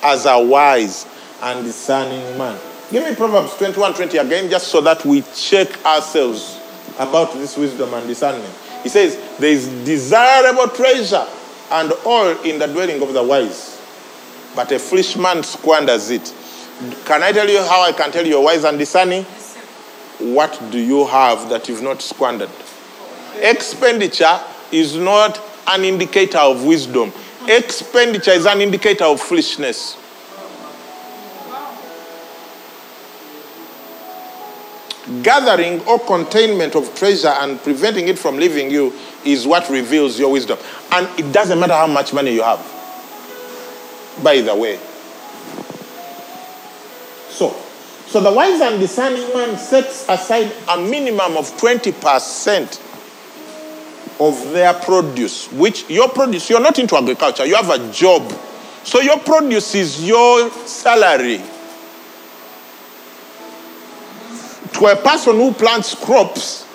as 0.02 0.26
a 0.26 0.38
wise 0.42 1.06
and 1.42 1.64
discerning 1.64 2.38
man? 2.38 2.58
Give 2.90 3.04
me 3.04 3.14
Proverbs 3.14 3.56
21 3.56 3.94
20 3.94 4.18
again, 4.18 4.50
just 4.50 4.68
so 4.68 4.80
that 4.82 5.04
we 5.04 5.22
check 5.34 5.84
ourselves 5.84 6.60
about 6.98 7.32
this 7.34 7.56
wisdom 7.56 7.92
and 7.94 8.06
discernment. 8.06 8.54
He 8.84 8.90
says, 8.90 9.18
There 9.38 9.50
is 9.50 9.66
desirable 9.84 10.68
treasure 10.68 11.26
and 11.72 11.92
oil 12.06 12.40
in 12.42 12.58
the 12.60 12.66
dwelling 12.66 13.02
of 13.02 13.12
the 13.12 13.22
wise, 13.22 13.80
but 14.54 14.70
a 14.70 14.78
foolish 14.78 15.16
man 15.16 15.42
squanders 15.42 16.10
it. 16.10 16.32
Can 17.06 17.22
I 17.22 17.32
tell 17.32 17.48
you 17.48 17.60
how 17.62 17.82
I 17.82 17.92
can 17.92 18.12
tell 18.12 18.26
you're 18.26 18.42
wise 18.42 18.64
and 18.64 18.78
discerning? 18.78 19.24
What 20.20 20.60
do 20.70 20.78
you 20.78 21.06
have 21.06 21.48
that 21.48 21.68
you've 21.68 21.82
not 21.82 22.02
squandered? 22.02 22.50
Expenditure 23.36 24.38
is 24.70 24.96
not 24.96 25.40
an 25.66 25.82
indicator 25.82 26.38
of 26.38 26.64
wisdom. 26.64 27.12
Expenditure 27.48 28.32
is 28.32 28.46
an 28.46 28.60
indicator 28.60 29.04
of 29.04 29.20
foolishness. 29.20 29.96
Gathering 35.22 35.80
or 35.86 35.98
containment 35.98 36.74
of 36.74 36.94
treasure 36.94 37.28
and 37.28 37.60
preventing 37.62 38.08
it 38.08 38.18
from 38.18 38.36
leaving 38.36 38.70
you 38.70 38.92
is 39.24 39.46
what 39.46 39.68
reveals 39.68 40.18
your 40.18 40.32
wisdom. 40.32 40.58
And 40.92 41.06
it 41.18 41.32
doesn't 41.32 41.60
matter 41.60 41.74
how 41.74 41.86
much 41.86 42.12
money 42.12 42.32
you 42.32 42.42
have. 42.42 42.60
By 44.22 44.40
the 44.40 44.54
way. 44.54 44.78
So, 47.28 47.50
so 48.06 48.20
the 48.20 48.32
wise 48.32 48.60
and 48.60 48.80
discerning 48.80 49.28
man 49.34 49.58
sets 49.58 50.08
aside 50.08 50.52
a 50.68 50.78
minimum 50.78 51.36
of 51.36 51.50
20% 51.58 52.80
of 54.20 54.52
their 54.52 54.72
produce, 54.74 55.50
which 55.52 55.88
your 55.90 56.08
produce, 56.08 56.48
you're 56.48 56.60
not 56.60 56.78
into 56.78 56.96
agriculture, 56.96 57.44
you 57.44 57.56
have 57.56 57.70
a 57.70 57.92
job. 57.92 58.22
So 58.84 59.00
your 59.00 59.18
produce 59.18 59.74
is 59.74 60.06
your 60.06 60.50
salary. 60.66 61.42
To 64.74 64.86
a 64.86 64.96
person 64.96 65.36
who 65.36 65.52
plants 65.52 65.94
crops, 65.94 66.66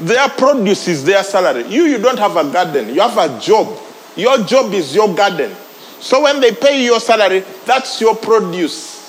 their 0.00 0.28
produce 0.30 0.88
is 0.88 1.04
their 1.04 1.22
salary. 1.22 1.66
You, 1.68 1.84
you 1.84 1.98
don't 1.98 2.18
have 2.18 2.36
a 2.36 2.50
garden, 2.50 2.94
you 2.94 3.00
have 3.00 3.18
a 3.18 3.38
job. 3.40 3.78
Your 4.16 4.38
job 4.38 4.72
is 4.72 4.94
your 4.94 5.14
garden. 5.14 5.54
So 6.00 6.22
when 6.22 6.40
they 6.40 6.52
pay 6.52 6.80
you 6.80 6.92
your 6.92 7.00
salary, 7.00 7.40
that's 7.64 8.00
your 8.00 8.16
produce. 8.16 9.00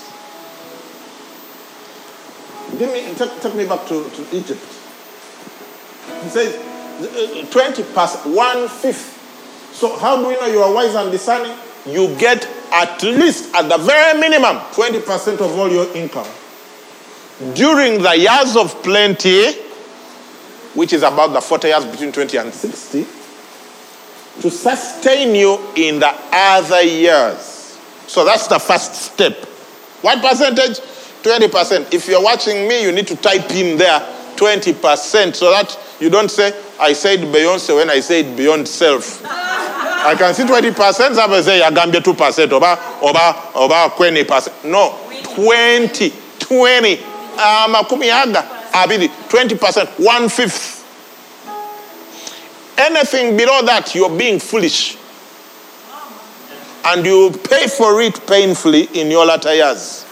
Give 2.78 2.92
me, 2.92 3.14
take, 3.14 3.40
take 3.40 3.54
me 3.54 3.66
back 3.66 3.86
to, 3.88 4.08
to 4.08 4.36
Egypt. 4.36 4.60
He 6.22 6.28
says, 6.28 6.54
uh, 6.56 7.46
20 7.50 7.82
past 7.94 8.24
one 8.26 8.68
fifth. 8.68 9.12
So 9.72 9.96
how 9.98 10.16
do 10.16 10.28
we 10.28 10.34
know 10.34 10.46
you 10.46 10.60
are 10.60 10.72
wise 10.72 10.94
and 10.94 11.10
discerning? 11.10 11.56
You 11.86 12.14
get 12.16 12.48
at 12.72 13.02
least, 13.02 13.54
at 13.54 13.68
the 13.68 13.78
very 13.78 14.18
minimum, 14.20 14.56
20% 14.72 15.34
of 15.40 15.58
all 15.58 15.70
your 15.70 15.92
income. 15.96 16.26
During 17.54 18.00
the 18.02 18.16
years 18.16 18.56
of 18.56 18.80
plenty, 18.82 19.52
which 20.74 20.92
is 20.92 21.02
about 21.02 21.32
the 21.32 21.40
40 21.40 21.68
years 21.68 21.84
between 21.84 22.12
20 22.12 22.36
and 22.36 22.52
60, 22.54 23.06
to 24.40 24.50
sustain 24.50 25.34
you 25.34 25.58
in 25.76 25.98
the 25.98 26.12
other 26.32 26.82
years. 26.82 27.78
So 28.06 28.24
that's 28.24 28.46
the 28.46 28.58
first 28.58 28.94
step. 28.94 29.32
What 30.02 30.20
percentage? 30.22 30.78
20%. 31.22 31.92
If 31.92 32.06
you're 32.06 32.22
watching 32.22 32.68
me, 32.68 32.82
you 32.82 32.92
need 32.92 33.06
to 33.08 33.16
type 33.16 33.50
in 33.52 33.78
there 33.78 34.00
20% 34.36 35.34
so 35.34 35.50
that 35.50 35.78
you 36.00 36.10
don't 36.10 36.30
say, 36.30 36.52
I 36.78 36.92
said 36.92 37.20
Beyonce 37.20 37.76
when 37.76 37.88
I 37.88 38.00
said 38.00 38.36
beyond 38.36 38.68
self. 38.68 39.24
I 39.24 40.14
can 40.18 40.34
see 40.34 40.42
20%, 40.42 41.14
some 41.14 41.42
say 41.42 41.60
Agambia 41.60 42.00
2%, 42.00 42.52
oba, 42.52 42.78
oba, 43.00 43.50
oba 43.54 43.94
20%. 43.96 44.70
No, 44.70 44.98
20, 45.34 46.12
20. 46.40 47.13
Uh, 47.36 47.66
aga, 47.68 48.42
abidi, 48.72 49.08
20%, 49.28 50.04
one 50.04 50.28
fifth. 50.28 50.74
Anything 52.76 53.36
below 53.36 53.62
that, 53.62 53.94
you're 53.94 54.16
being 54.16 54.38
foolish. 54.40 54.96
And 56.86 57.04
you 57.06 57.30
pay 57.48 57.66
for 57.68 58.02
it 58.02 58.26
painfully 58.26 58.84
in 58.94 59.10
your 59.10 59.24
latter 59.24 59.54
years. 59.54 60.04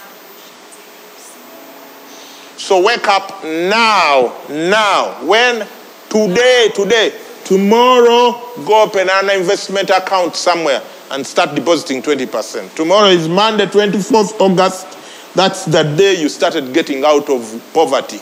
So 2.57 2.81
wake 2.81 3.07
up 3.07 3.43
now, 3.43 4.33
now. 4.49 5.25
When? 5.25 5.67
Today, 6.09 6.71
today. 6.73 7.13
Tomorrow, 7.43 8.39
go 8.65 8.83
open 8.83 9.09
an 9.11 9.29
investment 9.29 9.89
account 9.89 10.35
somewhere 10.35 10.81
and 11.11 11.27
start 11.27 11.55
depositing 11.55 12.01
20%. 12.01 12.73
Tomorrow 12.75 13.09
is 13.09 13.27
Monday, 13.27 13.65
24th 13.65 14.39
August. 14.39 14.87
That's 15.35 15.65
the 15.65 15.83
day 15.83 16.21
you 16.21 16.29
started 16.29 16.73
getting 16.73 17.03
out 17.03 17.29
of 17.29 17.61
poverty. 17.73 18.19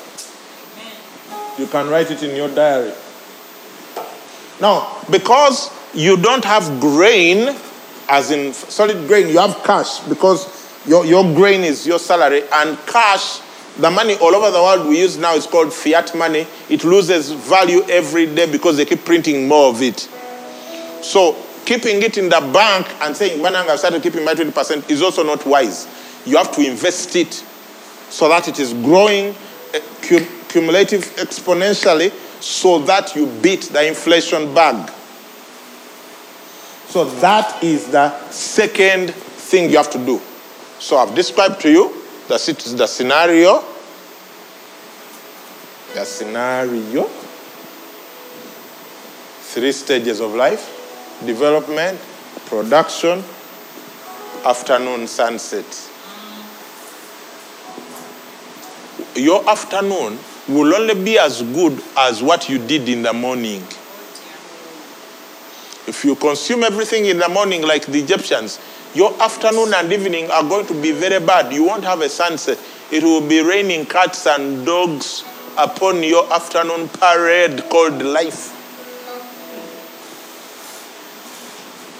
You 1.60 1.68
can 1.68 1.90
write 1.90 2.10
it 2.10 2.24
in 2.24 2.36
your 2.36 2.48
diary. 2.50 2.94
Now, 4.62 4.98
because 5.10 5.70
you 5.94 6.16
don't 6.16 6.46
have 6.46 6.80
grain, 6.80 7.56
as 8.08 8.32
in 8.32 8.54
solid 8.54 9.08
grain, 9.08 9.28
you 9.28 9.40
have 9.40 9.62
cash 9.64 10.00
because 10.08 10.62
your, 10.86 11.06
your 11.06 11.24
grain 11.36 11.62
is 11.62 11.86
your 11.86 12.00
salary, 12.00 12.44
and 12.54 12.78
cash, 12.88 13.42
the 13.78 13.92
money 13.92 14.16
all 14.16 14.34
over 14.36 14.50
the 14.52 14.62
world 14.62 14.88
we 14.88 15.00
use 15.00 15.18
now 15.18 15.34
is 15.36 15.46
called 15.46 15.74
fiat 15.74 16.16
money. 16.16 16.48
It 16.70 16.84
loses 16.84 17.32
value 17.32 17.82
every 17.90 18.26
day 18.26 18.50
because 18.50 18.78
they 18.78 18.86
keep 18.86 19.04
printing 19.04 19.48
more 19.48 19.70
of 19.70 19.82
it. 19.82 20.00
So, 21.04 21.36
keeping 21.66 22.02
it 22.02 22.18
in 22.18 22.26
the 22.30 22.40
bank 22.54 22.88
and 23.02 23.16
saying, 23.16 23.42
Manang, 23.42 23.68
I've 23.68 23.80
started 23.80 24.02
keeping 24.02 24.24
my 24.24 24.34
20% 24.34 24.90
is 24.90 25.02
also 25.02 25.24
not 25.24 25.46
wise. 25.46 25.88
You 26.26 26.38
have 26.38 26.52
to 26.56 26.62
invest 26.62 27.16
it 27.16 27.34
so 28.10 28.30
that 28.30 28.48
it 28.48 28.60
is 28.60 28.74
growing 28.74 29.36
eh, 29.74 29.80
cum- 30.02 30.28
cumulative 30.48 31.04
exponentially 31.16 32.12
so 32.42 32.80
that 32.80 33.16
you 33.16 33.28
beat 33.42 33.62
the 33.64 33.88
inflation 33.88 34.54
bug. 34.54 34.90
So 36.88 37.06
that 37.06 37.64
is 37.64 37.88
the 37.88 38.12
second 38.30 39.14
thing 39.14 39.70
you 39.70 39.78
have 39.78 39.90
to 39.92 40.06
do. 40.06 40.20
So 40.80 40.98
I've 40.98 41.16
described 41.16 41.62
to 41.62 41.72
you 41.72 42.04
the, 42.28 42.74
the 42.76 42.88
scenario. 42.88 43.64
The 45.94 46.04
scenario. 46.04 47.10
Three 49.54 49.72
stages 49.72 50.20
of 50.20 50.34
life 50.34 50.78
development, 51.26 52.00
production, 52.48 53.24
afternoon 54.44 55.08
sunset. 55.08 55.91
Your 59.16 59.48
afternoon 59.50 60.18
will 60.48 60.74
only 60.74 60.96
be 60.96 61.20
as 61.20 61.42
good 61.42 61.82
as 61.98 62.24
what 62.24 62.50
you 62.50 62.58
did 62.58 62.88
in 62.88 63.02
the 63.02 63.14
morning. 63.14 63.62
If 65.88 66.04
you 66.06 66.16
consume 66.16 66.64
everything 66.64 67.06
in 67.06 67.18
the 67.18 67.28
morning 67.28 67.64
like 67.64 67.86
the 67.86 68.00
Egyptians, 68.00 68.60
your 68.94 69.14
afternoon 69.22 69.74
and 69.74 69.92
evening 69.92 70.30
are 70.32 70.44
going 70.44 70.66
to 70.68 70.82
be 70.82 70.92
very 70.92 71.24
bad. 71.26 71.52
You 71.54 71.64
won't 71.64 71.84
have 71.84 72.02
a 72.02 72.10
sunset. 72.10 72.58
It 72.92 73.04
will 73.04 73.26
be 73.28 73.42
raining 73.42 73.86
cats 73.86 74.28
and 74.28 74.66
dogs 74.66 75.24
upon 75.58 76.04
your 76.04 76.32
afternoon 76.32 76.88
parade 76.90 77.64
called 77.70 78.02
life. 78.02 78.52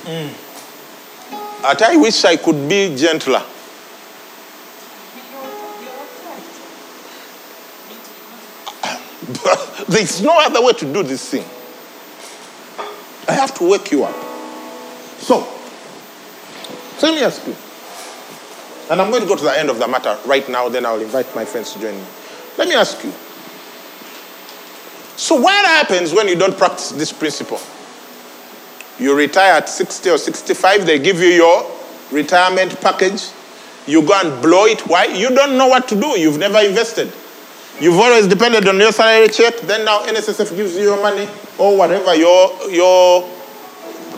Hmm. 0.06 1.66
At 1.66 1.82
I 1.82 1.96
wish 1.96 2.24
I 2.26 2.38
could 2.38 2.68
be 2.68 2.96
gentler. 2.96 3.44
There's 9.88 10.22
no 10.22 10.40
other 10.40 10.62
way 10.62 10.74
to 10.74 10.94
do 10.94 11.04
this 11.04 11.30
thing. 11.30 11.46
I 13.28 13.34
have 13.34 13.54
to 13.56 13.70
wake 13.70 13.92
you 13.92 14.04
up. 14.04 14.16
So, 15.20 15.44
so 16.98 17.08
let 17.08 17.16
me 17.16 17.24
ask 17.24 17.46
you. 17.46 17.56
And 18.90 19.00
I'm 19.02 19.10
going 19.10 19.22
to 19.22 19.28
go 19.28 19.36
to 19.36 19.44
the 19.44 19.58
end 19.58 19.70
of 19.70 19.80
the 19.80 19.88
matter 19.88 20.18
right 20.26 20.48
now, 20.50 20.68
then 20.68 20.86
I'll 20.86 21.00
invite 21.00 21.34
my 21.36 21.46
friends 21.46 21.74
to 21.74 21.80
join 21.80 21.96
me. 21.96 22.06
Let 22.58 22.68
me 22.68 22.76
ask 22.76 23.02
you. 23.04 23.12
So, 25.16 25.36
what 25.36 25.66
happens 25.66 26.14
when 26.14 26.28
you 26.28 26.36
don't 26.36 26.58
practice 26.58 26.92
this 26.92 27.14
principle? 27.14 27.60
You 29.00 29.16
retire 29.16 29.54
at 29.54 29.70
60 29.70 30.10
or 30.10 30.18
65, 30.18 30.86
they 30.86 31.00
give 31.00 31.20
you 31.20 31.30
your 31.30 31.72
retirement 32.12 32.80
package. 32.82 33.30
You 33.88 34.06
go 34.06 34.20
and 34.24 34.42
blow 34.42 34.66
it. 34.66 34.82
Why? 34.88 35.06
You 35.06 35.30
don't 35.30 35.58
know 35.58 35.68
what 35.68 35.88
to 35.90 36.00
do. 36.00 36.20
You've 36.20 36.38
never 36.38 36.60
invested. 36.60 37.14
You've 37.80 37.98
always 37.98 38.28
depended 38.28 38.68
on 38.68 38.78
your 38.78 38.92
salary 38.92 39.28
check. 39.30 39.58
Then 39.62 39.86
now 39.86 40.02
NSSF 40.06 40.56
gives 40.56 40.76
you 40.76 40.84
your 40.84 41.02
money 41.02 41.28
or 41.58 41.78
whatever 41.78 42.14
your, 42.16 42.70
your 42.70 43.28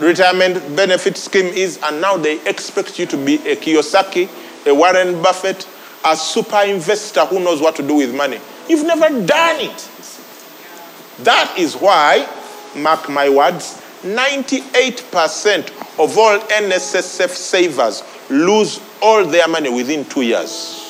retirement 0.00 0.76
benefit 0.76 1.16
scheme 1.16 1.46
is. 1.46 1.78
And 1.82 2.00
now 2.00 2.16
they 2.16 2.46
expect 2.46 2.98
you 2.98 3.06
to 3.06 3.16
be 3.16 3.36
a 3.36 3.56
Kiyosaki, 3.56 4.66
a 4.66 4.74
Warren 4.74 5.22
Buffett, 5.22 5.66
a 6.04 6.16
super 6.16 6.62
investor 6.62 7.24
who 7.24 7.40
knows 7.40 7.60
what 7.60 7.76
to 7.76 7.82
do 7.82 7.94
with 7.96 8.14
money. 8.14 8.38
You've 8.68 8.86
never 8.86 9.08
done 9.24 9.60
it. 9.60 9.90
That 11.20 11.54
is 11.56 11.74
why, 11.74 12.28
mark 12.76 13.08
my 13.08 13.28
words, 13.28 13.80
98% 14.02 15.68
of 15.98 16.18
all 16.18 16.38
NSSF 16.38 17.30
savers 17.30 18.02
lose 18.28 18.80
all 19.00 19.24
their 19.24 19.48
money 19.48 19.70
within 19.70 20.04
two 20.04 20.22
years. 20.22 20.83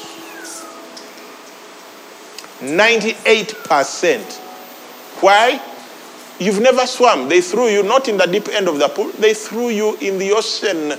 98%. 2.64 4.40
Why? 5.20 5.60
You've 6.38 6.60
never 6.60 6.86
swam. 6.86 7.28
They 7.28 7.40
threw 7.40 7.68
you 7.68 7.82
not 7.82 8.08
in 8.08 8.16
the 8.16 8.26
deep 8.26 8.48
end 8.48 8.68
of 8.68 8.78
the 8.78 8.88
pool, 8.88 9.10
they 9.18 9.34
threw 9.34 9.68
you 9.68 9.96
in 9.96 10.18
the 10.18 10.32
ocean 10.32 10.98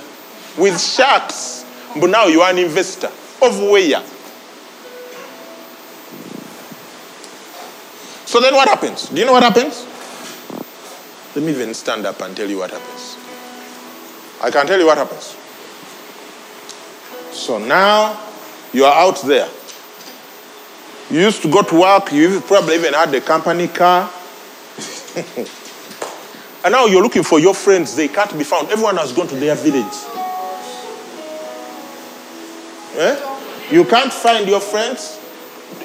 with 0.57 0.79
sharks. 0.79 1.65
But 1.99 2.09
now 2.09 2.25
you 2.27 2.41
are 2.41 2.51
an 2.51 2.57
investor. 2.57 3.07
Of 3.41 3.59
where? 3.61 4.01
So 8.25 8.39
then 8.41 8.53
what 8.53 8.67
happens? 8.67 9.09
Do 9.09 9.19
you 9.19 9.25
know 9.25 9.33
what 9.33 9.43
happens? 9.43 9.85
Let 11.35 11.45
me 11.45 11.51
even 11.51 11.73
stand 11.73 12.05
up 12.05 12.21
and 12.21 12.35
tell 12.35 12.49
you 12.49 12.57
what 12.57 12.71
happens. 12.71 13.17
I 14.41 14.51
can 14.51 14.67
tell 14.67 14.79
you 14.79 14.85
what 14.85 14.97
happens. 14.97 15.35
So 17.31 17.59
now 17.59 18.19
you 18.73 18.85
are 18.85 18.93
out 18.93 19.21
there. 19.21 19.47
You 21.09 21.19
used 21.19 21.41
to 21.43 21.51
go 21.51 21.61
to 21.61 21.79
work, 21.79 22.11
you 22.11 22.41
probably 22.41 22.75
even 22.75 22.93
had 22.93 23.13
a 23.13 23.21
company 23.21 23.67
car. 23.67 24.11
and 25.37 26.71
now 26.71 26.87
you're 26.87 27.03
looking 27.03 27.23
for 27.23 27.39
your 27.39 27.53
friends, 27.53 27.95
they 27.95 28.07
can't 28.07 28.35
be 28.37 28.43
found. 28.43 28.69
Everyone 28.69 28.97
has 28.97 29.11
gone 29.13 29.27
to 29.27 29.35
their 29.35 29.55
village. 29.55 29.85
Eh? 32.97 33.71
You 33.71 33.83
can't 33.85 34.11
find 34.11 34.47
your 34.47 34.61
friends. 34.61 35.19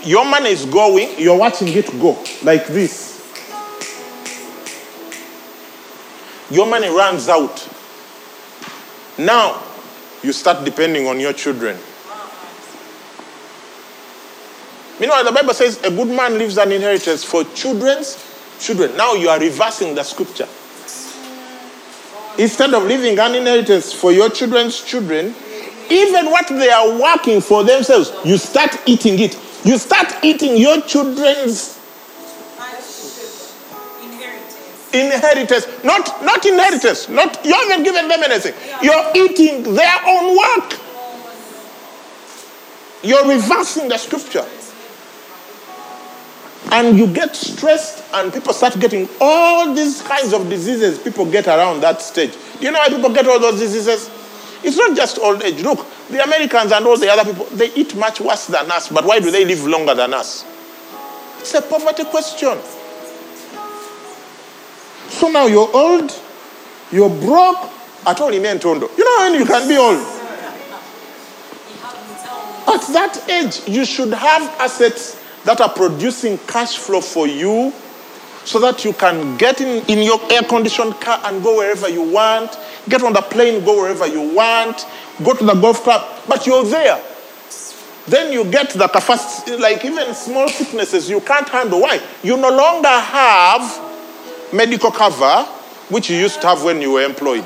Your 0.04 0.24
money 0.24 0.50
is 0.50 0.64
going, 0.64 1.18
you're 1.18 1.36
watching 1.36 1.68
it 1.68 1.86
go 2.00 2.22
like 2.42 2.66
this. 2.66 3.10
Your 6.50 6.66
money 6.66 6.88
runs 6.88 7.28
out. 7.28 7.68
Now, 9.18 9.62
you 10.22 10.32
start 10.32 10.64
depending 10.64 11.06
on 11.06 11.20
your 11.20 11.32
children. 11.32 11.78
Meanwhile, 15.00 15.24
the 15.24 15.32
Bible 15.32 15.54
says 15.54 15.82
a 15.82 15.90
good 15.90 16.08
man 16.08 16.38
leaves 16.38 16.58
an 16.58 16.70
inheritance 16.72 17.24
for 17.24 17.42
children's 17.54 18.22
children. 18.60 18.94
Now 18.96 19.14
you 19.14 19.30
are 19.30 19.40
reversing 19.40 19.94
the 19.94 20.02
scripture. 20.04 20.46
Instead 22.38 22.74
of 22.74 22.84
leaving 22.84 23.18
an 23.18 23.34
inheritance 23.34 23.92
for 23.92 24.12
your 24.12 24.28
children's 24.28 24.82
children, 24.82 25.34
even 25.90 26.26
what 26.26 26.46
they 26.48 26.70
are 26.70 26.98
working 27.00 27.40
for 27.40 27.64
themselves, 27.64 28.12
you 28.24 28.36
start 28.36 28.76
eating 28.86 29.18
it. 29.18 29.36
You 29.64 29.78
start 29.78 30.22
eating 30.22 30.56
your 30.56 30.80
children's 30.82 31.78
Inheritance. 34.92 35.66
inheritance. 35.66 35.84
Not, 35.84 36.24
not 36.24 36.44
inheritance. 36.44 37.08
Not 37.08 37.44
you 37.44 37.54
haven't 37.54 37.84
given 37.84 38.08
them 38.08 38.22
anything. 38.22 38.54
You're 38.82 39.12
eating 39.16 39.74
their 39.74 39.96
own 40.06 40.36
work. 40.36 40.78
You're 43.02 43.26
reversing 43.28 43.88
the 43.88 43.96
scripture. 43.98 44.44
And 46.72 46.96
you 46.96 47.12
get 47.12 47.34
stressed, 47.34 48.04
and 48.14 48.32
people 48.32 48.52
start 48.52 48.78
getting 48.78 49.08
all 49.20 49.74
these 49.74 50.02
kinds 50.02 50.32
of 50.32 50.48
diseases 50.48 50.98
people 50.98 51.28
get 51.30 51.46
around 51.48 51.80
that 51.80 52.00
stage. 52.00 52.32
Do 52.58 52.66
you 52.66 52.70
know 52.70 52.78
why 52.78 52.88
people 52.88 53.12
get 53.12 53.26
all 53.26 53.40
those 53.40 53.58
diseases? 53.58 54.08
It's 54.62 54.76
not 54.76 54.96
just 54.96 55.18
old 55.18 55.42
age. 55.42 55.62
Look, 55.62 55.84
the 56.08 56.22
Americans 56.22 56.70
and 56.70 56.86
all 56.86 56.96
the 56.96 57.10
other 57.10 57.24
people, 57.24 57.46
they 57.46 57.72
eat 57.74 57.96
much 57.96 58.20
worse 58.20 58.46
than 58.46 58.70
us, 58.70 58.88
but 58.88 59.04
why 59.04 59.18
do 59.18 59.30
they 59.30 59.44
live 59.44 59.64
longer 59.64 59.94
than 59.94 60.14
us? 60.14 60.44
It's 61.40 61.54
a 61.54 61.62
poverty 61.62 62.04
question. 62.04 62.58
So 65.08 65.28
now 65.30 65.46
you're 65.46 65.70
old, 65.74 66.14
you're 66.92 67.10
broke, 67.10 67.70
at 68.06 68.20
all 68.20 68.32
in 68.32 68.58
Tondo. 68.58 68.88
You 68.96 69.04
know 69.04 69.30
when 69.30 69.40
you 69.40 69.46
can 69.46 69.68
be 69.68 69.76
old? 69.76 69.98
At 72.66 72.86
that 72.92 73.28
age, 73.28 73.68
you 73.68 73.84
should 73.84 74.12
have 74.12 74.42
assets 74.60 75.19
that 75.44 75.60
are 75.60 75.70
producing 75.70 76.38
cash 76.38 76.76
flow 76.76 77.00
for 77.00 77.26
you 77.26 77.72
so 78.44 78.58
that 78.58 78.84
you 78.84 78.92
can 78.92 79.36
get 79.36 79.60
in, 79.60 79.84
in 79.86 79.98
your 80.02 80.20
air 80.32 80.42
conditioned 80.42 80.94
car 81.00 81.20
and 81.24 81.42
go 81.42 81.58
wherever 81.58 81.88
you 81.88 82.02
want, 82.02 82.58
get 82.88 83.02
on 83.02 83.12
the 83.12 83.20
plane, 83.20 83.64
go 83.64 83.82
wherever 83.82 84.06
you 84.06 84.34
want, 84.34 84.86
go 85.22 85.34
to 85.34 85.44
the 85.44 85.54
golf 85.54 85.82
club, 85.82 86.06
but 86.28 86.46
you're 86.46 86.64
there. 86.64 87.02
Then 88.06 88.32
you 88.32 88.44
get 88.50 88.70
the 88.70 88.88
capacity, 88.88 89.56
like 89.56 89.84
even 89.84 90.14
small 90.14 90.48
sicknesses 90.48 91.08
you 91.08 91.20
can't 91.20 91.48
handle. 91.48 91.82
Why? 91.82 92.00
You 92.22 92.36
no 92.36 92.48
longer 92.50 92.88
have 92.88 94.52
medical 94.52 94.90
cover, 94.90 95.44
which 95.90 96.10
you 96.10 96.16
used 96.16 96.40
to 96.40 96.48
have 96.48 96.64
when 96.64 96.80
you 96.80 96.92
were 96.92 97.02
employed. 97.02 97.44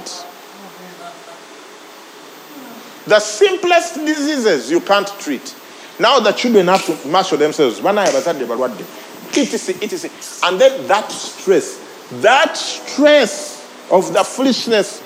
The 3.06 3.20
simplest 3.20 3.96
diseases 3.96 4.70
you 4.70 4.80
can't 4.80 5.08
treat. 5.20 5.54
Now 5.98 6.20
the 6.20 6.32
children 6.32 6.66
have 6.68 6.84
to 6.86 7.08
marshal 7.08 7.38
themselves. 7.38 7.80
When 7.80 7.98
I 7.98 8.12
was 8.12 8.26
at 8.26 8.38
the 8.38 8.46
what 8.46 8.76
day, 8.76 8.84
etc, 9.42 9.82
etc. 9.82 10.10
And 10.44 10.60
then 10.60 10.86
that 10.88 11.10
stress, 11.10 11.80
that 12.22 12.56
stress 12.56 13.54
of 13.90 14.12
the 14.12 14.24
foolishness 14.24 15.02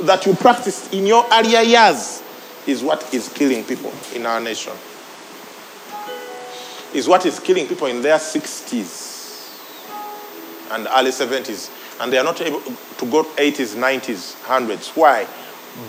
that 0.00 0.24
you 0.26 0.34
practiced 0.34 0.92
in 0.92 1.06
your 1.06 1.24
earlier 1.32 1.60
years 1.60 2.22
is 2.66 2.82
what 2.82 3.12
is 3.12 3.28
killing 3.28 3.64
people 3.64 3.92
in 4.14 4.26
our 4.26 4.40
nation. 4.40 4.72
Is 6.94 7.08
what 7.08 7.26
is 7.26 7.40
killing 7.40 7.66
people 7.66 7.86
in 7.86 8.02
their 8.02 8.18
60s 8.18 9.12
and 10.72 10.88
early 10.96 11.10
70s. 11.10 11.70
And 12.00 12.12
they 12.12 12.18
are 12.18 12.24
not 12.24 12.40
able 12.40 12.60
to 12.60 13.10
go 13.10 13.24
80s, 13.24 13.76
90s, 13.76 14.34
100s. 14.44 14.96
Why? 14.96 15.26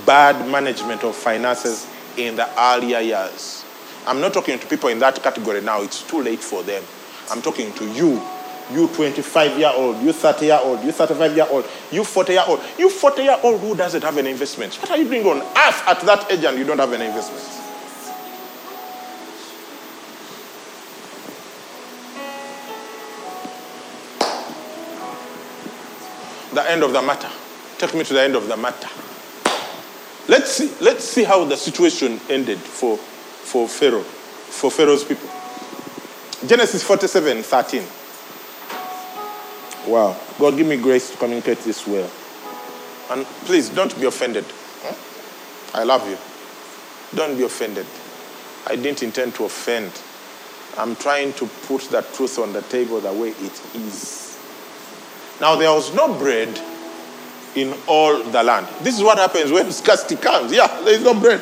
Bad 0.06 0.50
management 0.50 1.04
of 1.04 1.16
finances 1.16 1.88
in 2.18 2.36
the 2.36 2.48
earlier 2.60 3.00
years. 3.00 3.63
I'm 4.06 4.20
not 4.20 4.34
talking 4.34 4.60
to 4.60 4.68
people 4.68 4.90
in 4.90 5.00
that 5.00 5.22
category 5.24 5.62
now. 5.62 5.82
It's 5.82 6.04
too 6.04 6.22
late 6.22 6.40
for 6.40 6.62
them. 6.64 6.84
I'm 7.32 7.42
talking 7.42 7.72
to 7.74 7.86
you. 7.94 8.22
You 8.72 8.88
25 8.88 9.58
year 9.58 9.72
old, 9.74 10.02
you 10.02 10.14
30 10.14 10.46
year 10.46 10.60
old, 10.62 10.84
you 10.84 10.92
35 10.92 11.36
year 11.36 11.48
old, 11.50 11.66
you 11.92 12.04
40 12.04 12.32
year 12.32 12.44
old, 12.48 12.62
you 12.78 12.90
40 12.90 13.22
year 13.22 13.38
old 13.44 13.60
who 13.60 13.76
doesn't 13.76 14.02
have 14.02 14.18
an 14.18 14.26
investment. 14.26 14.76
What 14.76 14.92
are 14.92 14.98
you 14.98 15.06
doing 15.06 15.26
on 15.26 15.42
earth 15.42 15.84
at 15.88 16.00
that 16.02 16.32
age 16.32 16.46
and 16.46 16.58
you 16.58 16.64
don't 16.64 16.80
have 16.80 16.92
an 16.94 17.02
investment? 17.02 17.44
The 26.54 26.70
end 26.70 26.84
of 26.84 26.94
the 26.94 27.02
matter. 27.02 27.30
Take 27.80 27.96
me 27.96 28.04
to 28.04 28.14
the 28.14 28.22
end 28.22 28.36
of 28.36 28.48
the 28.48 28.56
matter. 28.56 28.88
Let's 30.30 30.52
see, 30.52 30.72
let's 30.80 31.04
see 31.04 31.24
how 31.24 31.44
the 31.44 31.58
situation 31.58 32.20
ended 32.30 32.60
for, 32.60 32.98
for 33.44 33.68
Pharaoh, 33.68 34.02
for 34.02 34.72
Pharaoh's 34.72 35.04
people. 35.04 35.30
Genesis 36.48 36.84
47, 36.84 37.44
13. 37.44 37.84
Wow. 39.88 40.18
God, 40.40 40.58
give 40.58 40.68
me 40.68 40.78
grace 40.78 41.12
to 41.12 41.18
communicate 41.18 41.60
this 41.60 41.86
well. 41.88 42.10
And 43.12 43.26
please 43.46 43.70
don't 43.70 43.98
be 44.00 44.08
offended. 44.08 44.46
Hmm? 44.46 45.78
I 45.78 45.84
love 45.84 46.08
you. 46.10 46.18
Don't 47.18 47.38
be 47.38 47.44
offended. 47.44 47.86
I 48.66 48.76
didn't 48.76 49.04
intend 49.04 49.36
to 49.36 49.46
offend. 49.46 49.92
I'm 50.78 50.96
trying 50.96 51.34
to 51.34 51.46
put 51.68 51.84
that 51.92 52.14
truth 52.14 52.40
on 52.40 52.54
the 52.54 52.62
table 52.64 53.00
the 53.00 53.14
way 53.14 53.30
it 53.30 53.62
is. 53.76 54.40
Now, 55.40 55.56
there 55.56 55.72
was 55.72 55.94
no 55.94 56.18
bread 56.18 56.60
in 57.56 57.74
all 57.88 58.24
the 58.24 58.44
land. 58.44 58.68
This 58.82 58.98
is 58.98 59.04
what 59.04 59.18
happens 59.18 59.52
when 59.52 59.72
scarcity 59.72 60.16
comes. 60.16 60.52
Yeah, 60.52 60.68
there 60.82 60.96
is 60.96 61.04
no 61.04 61.14
bread. 61.20 61.42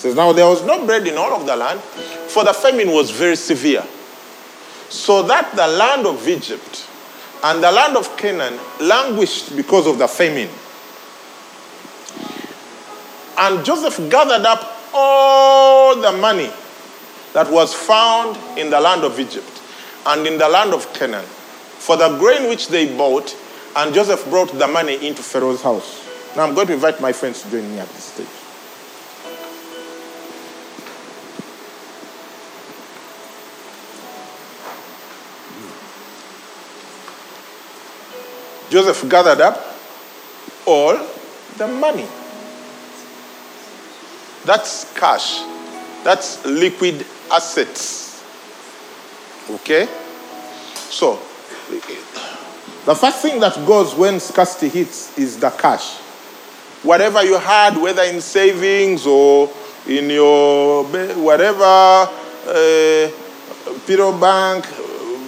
Says, 0.00 0.14
now 0.14 0.32
there 0.32 0.46
was 0.46 0.64
no 0.64 0.86
bread 0.86 1.06
in 1.06 1.18
all 1.18 1.34
of 1.34 1.44
the 1.44 1.54
land, 1.54 1.78
for 1.78 2.42
the 2.42 2.54
famine 2.54 2.90
was 2.90 3.10
very 3.10 3.36
severe. 3.36 3.84
So 4.88 5.22
that 5.24 5.54
the 5.54 5.66
land 5.68 6.06
of 6.06 6.26
Egypt 6.26 6.88
and 7.44 7.62
the 7.62 7.70
land 7.70 7.98
of 7.98 8.16
Canaan 8.16 8.58
languished 8.80 9.54
because 9.54 9.86
of 9.86 9.98
the 9.98 10.08
famine. 10.08 10.48
And 13.36 13.62
Joseph 13.62 14.10
gathered 14.10 14.46
up 14.46 14.74
all 14.94 16.00
the 16.00 16.12
money 16.12 16.50
that 17.34 17.50
was 17.52 17.74
found 17.74 18.38
in 18.58 18.70
the 18.70 18.80
land 18.80 19.04
of 19.04 19.20
Egypt 19.20 19.60
and 20.06 20.26
in 20.26 20.38
the 20.38 20.48
land 20.48 20.72
of 20.72 20.90
Canaan 20.94 21.26
for 21.26 21.98
the 21.98 22.16
grain 22.16 22.48
which 22.48 22.68
they 22.68 22.96
bought, 22.96 23.36
and 23.76 23.94
Joseph 23.94 24.24
brought 24.30 24.50
the 24.58 24.66
money 24.66 25.06
into 25.06 25.22
Pharaoh's 25.22 25.60
house. 25.60 26.08
Now 26.36 26.44
I'm 26.44 26.54
going 26.54 26.68
to 26.68 26.72
invite 26.72 27.02
my 27.02 27.12
friends 27.12 27.42
to 27.42 27.50
join 27.50 27.70
me 27.70 27.78
at 27.78 27.88
this 27.88 28.04
stage. 28.04 28.39
Joseph 38.70 39.08
gathered 39.10 39.40
up 39.40 39.60
all 40.64 40.96
the 41.58 41.66
money. 41.66 42.06
That's 44.44 44.90
cash. 44.94 45.42
That's 46.04 46.44
liquid 46.46 47.04
assets. 47.30 48.24
Okay? 49.50 49.86
So, 50.88 51.16
the 52.86 52.94
first 52.94 53.18
thing 53.20 53.40
that 53.40 53.54
goes 53.66 53.94
when 53.94 54.20
scarcity 54.20 54.68
hits 54.68 55.18
is 55.18 55.38
the 55.38 55.50
cash. 55.50 55.98
Whatever 56.82 57.24
you 57.24 57.38
had, 57.38 57.76
whether 57.76 58.02
in 58.02 58.20
savings 58.20 59.04
or 59.04 59.50
in 59.86 60.08
your 60.08 60.84
whatever, 60.84 61.64
uh, 61.64 63.10
pillow 63.86 64.18
bank, 64.18 64.64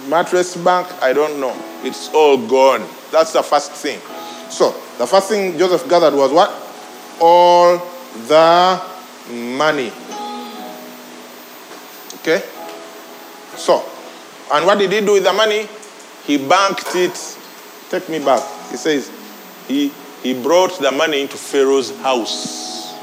mattress 0.07 0.55
bank, 0.55 0.87
I 1.01 1.13
don't 1.13 1.39
know. 1.39 1.55
It's 1.83 2.09
all 2.13 2.37
gone. 2.37 2.87
That's 3.13 3.31
the 3.31 3.43
first 3.43 3.73
thing. 3.73 3.99
So, 4.49 4.71
the 4.97 5.05
first 5.05 5.29
thing 5.29 5.55
Joseph 5.55 5.87
gathered 5.87 6.15
was 6.15 6.31
what? 6.31 6.49
All 7.21 7.77
the 8.27 8.81
money. 9.29 9.91
Okay? 12.15 12.41
So, 13.55 13.85
and 14.51 14.65
what 14.65 14.79
did 14.79 14.91
he 14.91 15.01
do 15.01 15.13
with 15.13 15.25
the 15.25 15.31
money? 15.31 15.67
He 16.25 16.39
banked 16.39 16.95
it. 16.95 17.37
Take 17.91 18.09
me 18.09 18.17
back. 18.17 18.41
He 18.71 18.77
says 18.77 19.11
he 19.67 19.91
he 20.23 20.33
brought 20.41 20.79
the 20.79 20.91
money 20.91 21.21
into 21.21 21.37
Pharaoh's 21.37 21.95
house. 21.99 22.95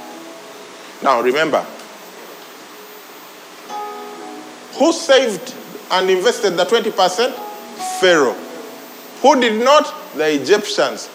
Now 1.04 1.22
remember, 1.22 1.64
who 4.74 4.92
saved 4.92 5.54
and 5.92 6.10
invested 6.10 6.56
the 6.56 6.64
20%? 6.64 7.32
Pharaoh. 8.00 8.49
Who 9.22 9.40
did 9.40 9.62
not? 9.62 9.94
The 10.16 10.34
Egyptians. 10.34 11.08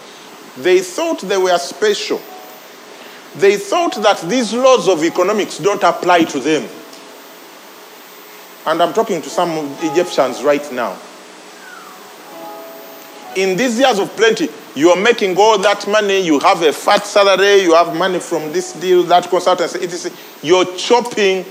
They 0.58 0.80
thought 0.80 1.20
they 1.20 1.36
were 1.36 1.58
special. 1.58 2.20
They 3.36 3.56
thought 3.56 3.94
that 4.02 4.20
these 4.22 4.54
laws 4.54 4.88
of 4.88 5.04
economics 5.04 5.58
don't 5.58 5.82
apply 5.82 6.24
to 6.24 6.40
them. 6.40 6.68
And 8.66 8.82
I'm 8.82 8.92
talking 8.94 9.20
to 9.22 9.28
some 9.28 9.50
Egyptians 9.82 10.42
right 10.42 10.72
now. 10.72 10.96
In 13.36 13.56
these 13.56 13.78
years 13.78 13.98
of 13.98 14.08
plenty, 14.16 14.48
you 14.74 14.90
are 14.90 15.00
making 15.00 15.36
all 15.36 15.58
that 15.58 15.86
money, 15.86 16.20
you 16.20 16.38
have 16.40 16.62
a 16.62 16.72
fat 16.72 17.06
salary, 17.06 17.62
you 17.62 17.74
have 17.74 17.94
money 17.94 18.18
from 18.18 18.50
this 18.52 18.72
deal, 18.72 19.02
that 19.04 19.24
consultancy, 19.24 19.82
It 19.82 19.92
is, 19.92 20.10
You're 20.42 20.64
chopping 20.76 21.44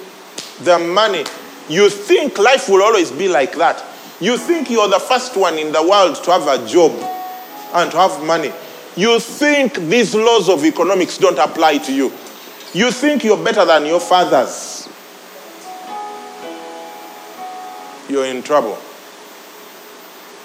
the 0.64 0.80
money. 0.80 1.26
You 1.70 1.90
think 1.90 2.38
life 2.40 2.70
will 2.70 2.82
always 2.82 3.12
be 3.12 3.28
like 3.28 3.56
that. 3.56 3.84
You 4.22 4.38
think 4.38 4.70
you're 4.70 4.88
the 4.88 5.00
first 5.00 5.36
one 5.36 5.58
in 5.58 5.72
the 5.72 5.84
world 5.84 6.16
to 6.24 6.32
have 6.32 6.48
a 6.48 6.66
job 6.68 6.92
and 7.74 7.92
to 7.92 7.98
have 7.98 8.24
money. 8.24 8.52
You 8.96 9.20
think 9.20 9.76
these 9.76 10.16
laws 10.16 10.48
of 10.48 10.64
economics 10.64 11.18
don't 11.18 11.38
apply 11.38 11.80
to 11.80 11.94
you. 11.94 12.14
You 12.74 12.92
think 12.92 13.24
you're 13.24 13.44
better 13.44 13.66
than 13.66 13.86
your 13.86 14.00
fathers. 14.00 14.88
You're 18.08 18.26
in 18.26 18.42
trouble. 18.42 18.78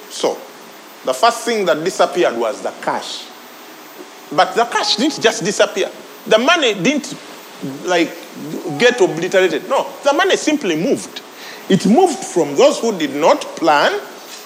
So, 0.08 0.34
the 1.04 1.14
first 1.14 1.44
thing 1.44 1.64
that 1.66 1.84
disappeared 1.84 2.36
was 2.36 2.62
the 2.62 2.72
cash. 2.82 3.26
But 4.32 4.54
the 4.54 4.64
cash 4.64 4.96
didn't 4.96 5.20
just 5.20 5.44
disappear. 5.44 5.90
The 6.26 6.38
money 6.38 6.74
didn't 6.74 7.14
like 7.84 8.10
get 8.78 9.00
obliterated. 9.00 9.68
No, 9.68 9.86
the 10.04 10.12
money 10.12 10.36
simply 10.36 10.76
moved. 10.76 11.22
It 11.68 11.86
moved 11.86 12.18
from 12.18 12.56
those 12.56 12.80
who 12.80 12.96
did 12.98 13.14
not 13.14 13.40
plan, 13.56 13.92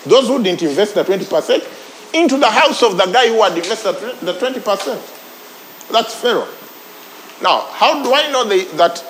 those 0.06 0.28
who 0.28 0.42
didn't 0.42 0.62
invest 0.62 0.94
the 0.94 1.04
20%, 1.04 2.14
into 2.14 2.36
the 2.36 2.50
house 2.50 2.82
of 2.82 2.96
the 2.96 3.06
guy 3.06 3.28
who 3.28 3.42
had 3.42 3.56
invested 3.56 3.94
the 4.20 4.34
20%. 4.34 5.90
That's 5.90 6.14
Pharaoh. 6.14 6.48
Now, 7.42 7.60
how 7.72 8.02
do 8.02 8.14
I 8.14 8.30
know 8.30 8.44
that 8.76 9.04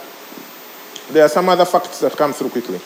there 1.11 1.25
are 1.25 1.29
some 1.29 1.49
other 1.49 1.65
facts 1.65 2.01
that 2.01 2.17
come 2.17 2.33
through 2.33 2.51
quickly? 2.51 2.79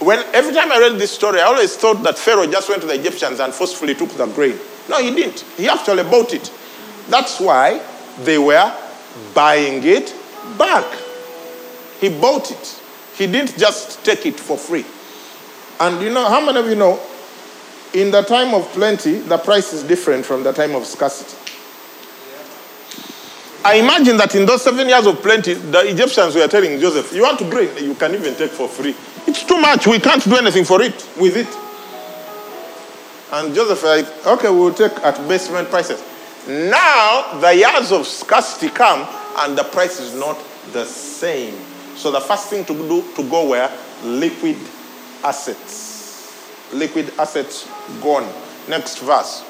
When 0.00 0.18
every 0.32 0.54
time 0.54 0.70
I 0.72 0.78
read 0.78 0.98
this 0.98 1.10
story, 1.10 1.40
I 1.40 1.44
always 1.44 1.76
thought 1.76 2.02
that 2.04 2.18
Pharaoh 2.18 2.46
just 2.46 2.68
went 2.68 2.80
to 2.82 2.86
the 2.86 2.94
Egyptians 2.94 3.40
and 3.40 3.52
forcefully 3.52 3.94
took 3.94 4.10
the 4.10 4.26
grain. 4.26 4.58
No, 4.88 4.98
he 5.02 5.10
didn't. 5.14 5.40
He 5.56 5.68
actually 5.68 6.04
bought 6.04 6.32
it. 6.32 6.50
That's 7.08 7.40
why 7.40 7.80
they 8.22 8.38
were 8.38 8.72
buying 9.34 9.82
it 9.84 10.14
back. 10.56 10.86
He 12.00 12.08
bought 12.08 12.50
it. 12.50 12.79
He 13.20 13.26
didn't 13.26 13.58
just 13.58 14.02
take 14.02 14.24
it 14.24 14.40
for 14.40 14.56
free. 14.56 14.82
And 15.78 16.00
you 16.00 16.08
know, 16.08 16.26
how 16.26 16.42
many 16.42 16.58
of 16.58 16.66
you 16.66 16.74
know, 16.74 16.98
in 17.92 18.10
the 18.10 18.22
time 18.22 18.54
of 18.54 18.66
plenty, 18.72 19.18
the 19.18 19.36
price 19.36 19.74
is 19.74 19.82
different 19.82 20.24
from 20.24 20.42
the 20.42 20.52
time 20.52 20.74
of 20.74 20.86
scarcity? 20.86 21.36
I 23.62 23.74
imagine 23.74 24.16
that 24.16 24.34
in 24.34 24.46
those 24.46 24.62
seven 24.62 24.88
years 24.88 25.04
of 25.04 25.20
plenty, 25.20 25.52
the 25.52 25.80
Egyptians 25.80 26.34
were 26.34 26.48
telling 26.48 26.80
Joseph, 26.80 27.12
You 27.12 27.20
want 27.24 27.38
to 27.40 27.50
grain? 27.50 27.68
You 27.76 27.94
can 27.94 28.14
even 28.14 28.34
take 28.36 28.52
for 28.52 28.66
free. 28.66 28.96
It's 29.26 29.44
too 29.44 29.60
much. 29.60 29.86
We 29.86 29.98
can't 29.98 30.24
do 30.24 30.36
anything 30.36 30.64
for 30.64 30.80
it 30.80 31.06
with 31.20 31.36
it. 31.36 31.48
And 33.32 33.54
Joseph, 33.54 33.84
like, 33.84 34.26
okay, 34.26 34.48
we'll 34.48 34.72
take 34.72 34.92
at 35.04 35.16
basement 35.28 35.68
prices. 35.68 36.02
Now 36.48 37.38
the 37.38 37.54
years 37.54 37.92
of 37.92 38.06
scarcity 38.06 38.70
come 38.70 39.06
and 39.40 39.58
the 39.58 39.64
price 39.64 40.00
is 40.00 40.14
not 40.14 40.42
the 40.72 40.86
same. 40.86 41.69
So 42.00 42.10
the 42.10 42.20
first 42.20 42.48
thing 42.48 42.64
to 42.64 42.72
do 42.72 43.04
to 43.14 43.22
go 43.28 43.50
where? 43.50 43.70
liquid 44.04 44.56
assets. 45.22 46.72
Liquid 46.72 47.12
assets 47.18 47.68
gone. 48.00 48.26
Next 48.68 48.98
verse. 49.00 49.44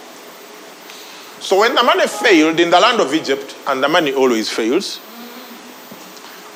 So 1.41 1.61
when 1.61 1.75
the 1.75 1.83
money 1.83 2.07
failed 2.07 2.61
in 2.61 2.71
the 2.71 2.81
land 2.81 3.01
of 3.01 3.15
Egypt, 3.15 3.57
and 3.69 3.83
the 3.83 3.89
money 3.89 4.13
always 4.13 4.51
fails, 4.51 5.01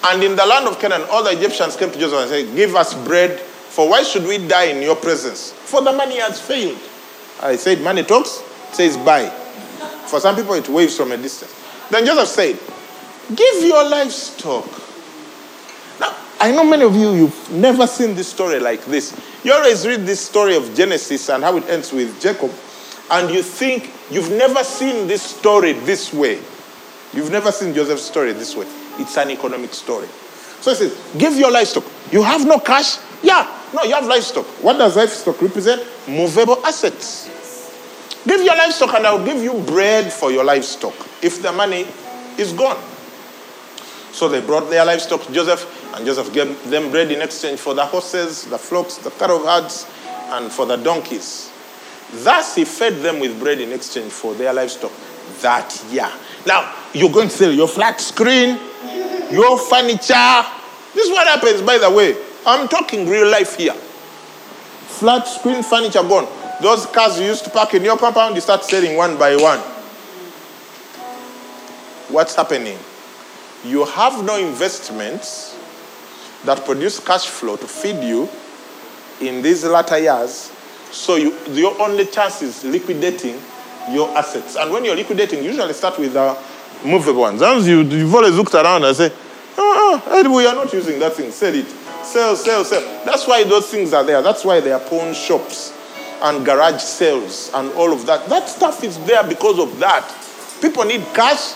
and 0.07 0.23
in 0.23 0.37
the 0.37 0.45
land 0.45 0.67
of 0.67 0.79
Canaan, 0.79 1.03
all 1.11 1.23
the 1.23 1.31
Egyptians 1.31 1.77
came 1.77 1.91
to 1.91 1.99
Joseph 1.99 2.21
and 2.21 2.29
said, 2.29 2.57
Give 2.57 2.75
us 2.75 2.93
bread, 3.07 3.39
for 3.39 3.89
why 3.89 4.03
should 4.03 4.25
we 4.25 4.39
die 4.47 4.65
in 4.65 4.83
your 4.83 4.97
presence? 4.97 5.53
For 5.53 5.81
the 5.81 5.93
money 5.93 6.19
has 6.19 6.41
failed. 6.41 6.79
I 7.41 7.57
said, 7.57 7.81
Money 7.81 8.03
talks, 8.03 8.43
says 8.73 8.97
buy. 8.99 9.29
For 10.09 10.21
some 10.21 10.37
people, 10.37 10.55
it 10.55 10.69
waves 10.69 10.97
from 10.97 11.13
a 11.13 11.17
distance. 11.17 11.55
Then 11.91 12.05
Joseph 12.05 12.29
said, 12.29 12.59
Give 13.35 13.65
your 13.65 13.89
livestock. 13.89 14.84
I 16.45 16.51
know 16.51 16.63
many 16.63 16.85
of 16.85 16.95
you, 16.95 17.15
you've 17.15 17.53
never 17.53 17.87
seen 17.87 18.15
this 18.15 18.29
story 18.29 18.61
like 18.61 18.85
this. 18.85 19.19
You 19.45 19.55
always 19.55 19.87
read 19.87 20.01
this 20.01 20.21
story 20.21 20.55
of 20.55 20.75
Genesis 20.75 21.31
and 21.31 21.43
how 21.43 21.57
it 21.57 21.67
ends 21.71 21.91
with 21.91 22.21
Jacob, 22.21 22.53
and 23.13 23.31
you 23.31 23.43
think 23.43 23.91
you've 24.11 24.31
never 24.31 24.63
seen 24.63 25.07
this 25.07 25.23
story 25.23 25.73
this 25.73 26.13
way. 26.13 26.35
You've 27.15 27.31
never 27.31 27.51
seen 27.51 27.73
Joseph's 27.73 28.03
story 28.03 28.35
this 28.35 28.55
way. 28.55 28.67
It's 28.99 29.17
an 29.17 29.31
economic 29.31 29.73
story. 29.73 30.07
So 30.61 30.73
he 30.73 30.77
says, 30.77 31.15
Give 31.17 31.35
your 31.35 31.51
livestock. 31.51 31.85
You 32.13 32.23
have 32.23 32.47
no 32.47 32.59
cash? 32.59 32.99
Yeah. 33.23 33.51
No, 33.73 33.85
you 33.85 33.95
have 33.95 34.07
livestock. 34.07 34.45
What 34.63 34.77
does 34.77 34.99
livestock 34.99 35.41
represent? 35.41 35.83
Movable 36.07 36.63
assets. 36.67 37.25
Give 38.29 38.43
your 38.43 38.55
livestock 38.55 38.93
and 38.93 39.07
I'll 39.07 39.25
give 39.25 39.43
you 39.43 39.55
bread 39.63 40.13
for 40.13 40.31
your 40.31 40.45
livestock 40.45 40.95
if 41.23 41.41
the 41.41 41.53
money 41.53 41.87
is 42.37 42.53
gone. 42.53 42.77
So 44.13 44.29
they 44.29 44.43
brought 44.43 44.69
their 44.69 44.85
livestock 44.85 45.23
to 45.23 45.33
Joseph, 45.33 45.84
and 45.95 46.05
Joseph 46.05 46.33
gave 46.33 46.71
them 46.71 46.91
bread 46.91 47.13
in 47.13 47.23
exchange 47.23 47.61
for 47.61 47.73
the 47.73 47.87
horses, 47.87 48.45
the 48.47 48.59
flocks, 48.59 48.97
the 48.99 49.11
cattle 49.11 49.47
herds, 49.47 49.87
and 50.33 50.51
for 50.51 50.67
the 50.67 50.77
donkeys. 50.77 51.53
Thus 52.13 52.57
he 52.57 52.65
fed 52.65 52.95
them 52.95 53.21
with 53.21 53.39
bread 53.39 53.61
in 53.61 53.73
exchange 53.73 54.11
for 54.11 54.35
their 54.35 54.53
livestock 54.53 54.91
that 55.41 55.85
year. 55.91 56.11
Now, 56.47 56.75
you're 56.93 57.13
going 57.13 57.29
to 57.29 57.35
sell 57.35 57.53
your 57.53 57.69
flat 57.69 58.01
screen, 58.01 58.59
your 59.31 59.57
furniture. 59.57 60.45
This 60.95 61.07
is 61.07 61.11
what 61.11 61.29
happens, 61.29 61.63
by 61.63 61.79
the 61.79 61.91
way. 61.91 62.17
I'm 62.45 62.67
talking 62.69 63.09
real 63.09 63.31
life 63.31 63.57
here. 63.57 63.75
Flat 63.75 65.29
screen 65.29 65.63
furniture 65.63 66.03
gone. 66.03 66.27
Those 66.61 66.87
cars 66.87 67.21
you 67.21 67.27
used 67.27 67.45
to 67.45 67.51
park 67.51 67.73
in 67.75 67.85
your 67.85 67.97
compound, 67.97 68.35
you 68.35 68.41
start 68.41 68.65
selling 68.65 68.97
one 68.97 69.17
by 69.17 69.37
one. 69.37 69.61
What's 72.13 72.35
happening? 72.35 72.79
You 73.65 73.85
have 73.87 74.25
no 74.25 74.37
investments 74.37 75.57
that 76.45 76.65
produce 76.65 77.01
cash 77.01 77.27
flow 77.27 77.57
to 77.57 77.67
feed 77.67 78.03
you 78.03 78.29
in 79.21 79.43
these 79.43 79.65
latter 79.65 79.99
years. 79.99 80.53
So 80.91 81.17
you, 81.17 81.37
your 81.49 81.81
only 81.81 82.07
chance 82.07 82.43
is 82.43 82.65
liquidating 82.65 83.41
your 83.91 84.09
assets. 84.17 84.57
And 84.57 84.73
when 84.73 84.85
you're 84.85 84.97
liquidating, 84.97 85.43
you 85.43 85.51
usually 85.51 85.73
start 85.73 85.99
with 85.99 86.13
the 86.13 86.37
movable 86.85 87.23
ones. 87.23 87.41
Once 87.41 87.67
you, 87.67 87.83
you've 87.83 88.15
always 88.15 88.35
looked 88.35 88.55
around 88.55 88.85
and 88.85 88.97
say, 88.97 89.13
oh, 89.57 90.03
oh, 90.07 90.37
we 90.37 90.47
are 90.47 90.55
not 90.55 90.73
using 90.73 90.99
that 91.01 91.15
thing. 91.15 91.31
Sell 91.31 91.55
it. 91.55 91.67
Sell, 92.05 92.37
sell, 92.37 92.65
sell. 92.65 93.05
That's 93.05 93.27
why 93.27 93.45
those 93.45 93.69
things 93.69 93.93
are 93.93 94.05
there. 94.05 94.23
That's 94.23 94.45
why 94.45 94.61
there 94.61 94.75
are 94.75 94.81
pawn 94.89 95.15
shops 95.15 95.73
and 96.23 96.45
garage 96.45 96.81
sales 96.81 97.51
and 97.55 97.73
all 97.73 97.93
of 97.93 98.07
that. 98.07 98.29
That 98.29 98.49
stuff 98.49 98.85
is 98.85 98.99
there 99.05 99.27
because 99.27 99.59
of 99.59 99.79
that. 99.81 100.07
People 100.61 100.85
need 100.85 101.01
cash. 101.15 101.55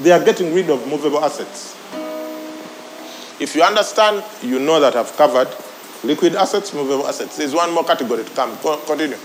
They 0.00 0.12
are 0.12 0.24
getting 0.24 0.54
rid 0.54 0.70
of 0.70 0.86
movable 0.86 1.22
assets. 1.24 1.77
If 3.40 3.54
you 3.54 3.62
understand, 3.62 4.24
you 4.42 4.58
know 4.58 4.80
that 4.80 4.96
I've 4.96 5.14
covered 5.16 5.48
liquid 6.02 6.34
assets, 6.34 6.74
movable 6.74 7.06
assets. 7.06 7.36
There's 7.36 7.54
one 7.54 7.72
more 7.72 7.84
category 7.84 8.24
to 8.24 8.30
come. 8.30 8.56
Co- 8.58 8.78
Continue. 8.78 9.16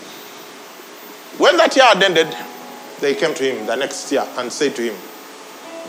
When 1.37 1.57
that 1.57 1.75
year 1.75 1.85
had 1.85 2.01
ended, 2.03 2.35
they 2.99 3.15
came 3.15 3.33
to 3.33 3.43
him 3.43 3.65
the 3.65 3.75
next 3.75 4.11
year 4.11 4.25
and 4.37 4.51
said 4.51 4.75
to 4.75 4.83
him, 4.83 4.95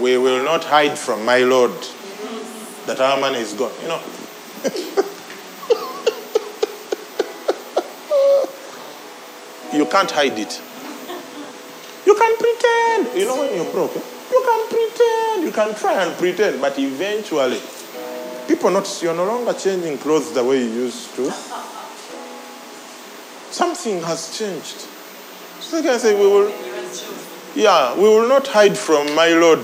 We 0.00 0.16
will 0.16 0.42
not 0.42 0.64
hide 0.64 0.98
from 0.98 1.24
my 1.24 1.38
Lord 1.40 1.72
that 2.86 3.00
our 3.00 3.20
money 3.20 3.38
is 3.38 3.52
gone. 3.52 3.72
You 3.82 3.88
know. 3.88 4.00
you 9.72 9.86
can't 9.86 10.10
hide 10.10 10.38
it. 10.38 10.60
You 12.06 12.14
can 12.14 12.36
pretend. 12.36 13.18
You 13.18 13.26
know 13.26 13.40
when 13.40 13.54
you're 13.54 13.70
broke, 13.72 13.94
you 13.94 14.42
can 14.44 14.68
pretend. 14.68 15.44
You 15.44 15.52
can 15.52 15.74
try 15.74 16.02
and 16.04 16.14
pretend, 16.16 16.60
but 16.60 16.78
eventually, 16.78 17.60
people 18.46 18.70
notice 18.70 19.02
you're 19.02 19.14
no 19.14 19.24
longer 19.24 19.52
changing 19.52 19.98
clothes 19.98 20.32
the 20.32 20.44
way 20.44 20.58
you 20.62 20.70
used 20.70 21.14
to. 21.16 21.30
Something 23.50 24.02
has 24.02 24.36
changed. 24.36 24.88
So 25.60 25.82
can 25.82 25.98
say, 25.98 26.14
we 26.14 26.26
will, 26.26 26.52
yeah, 27.54 27.94
we 27.96 28.02
will 28.02 28.28
not 28.28 28.46
hide 28.46 28.76
from 28.76 29.14
my 29.14 29.28
Lord 29.28 29.60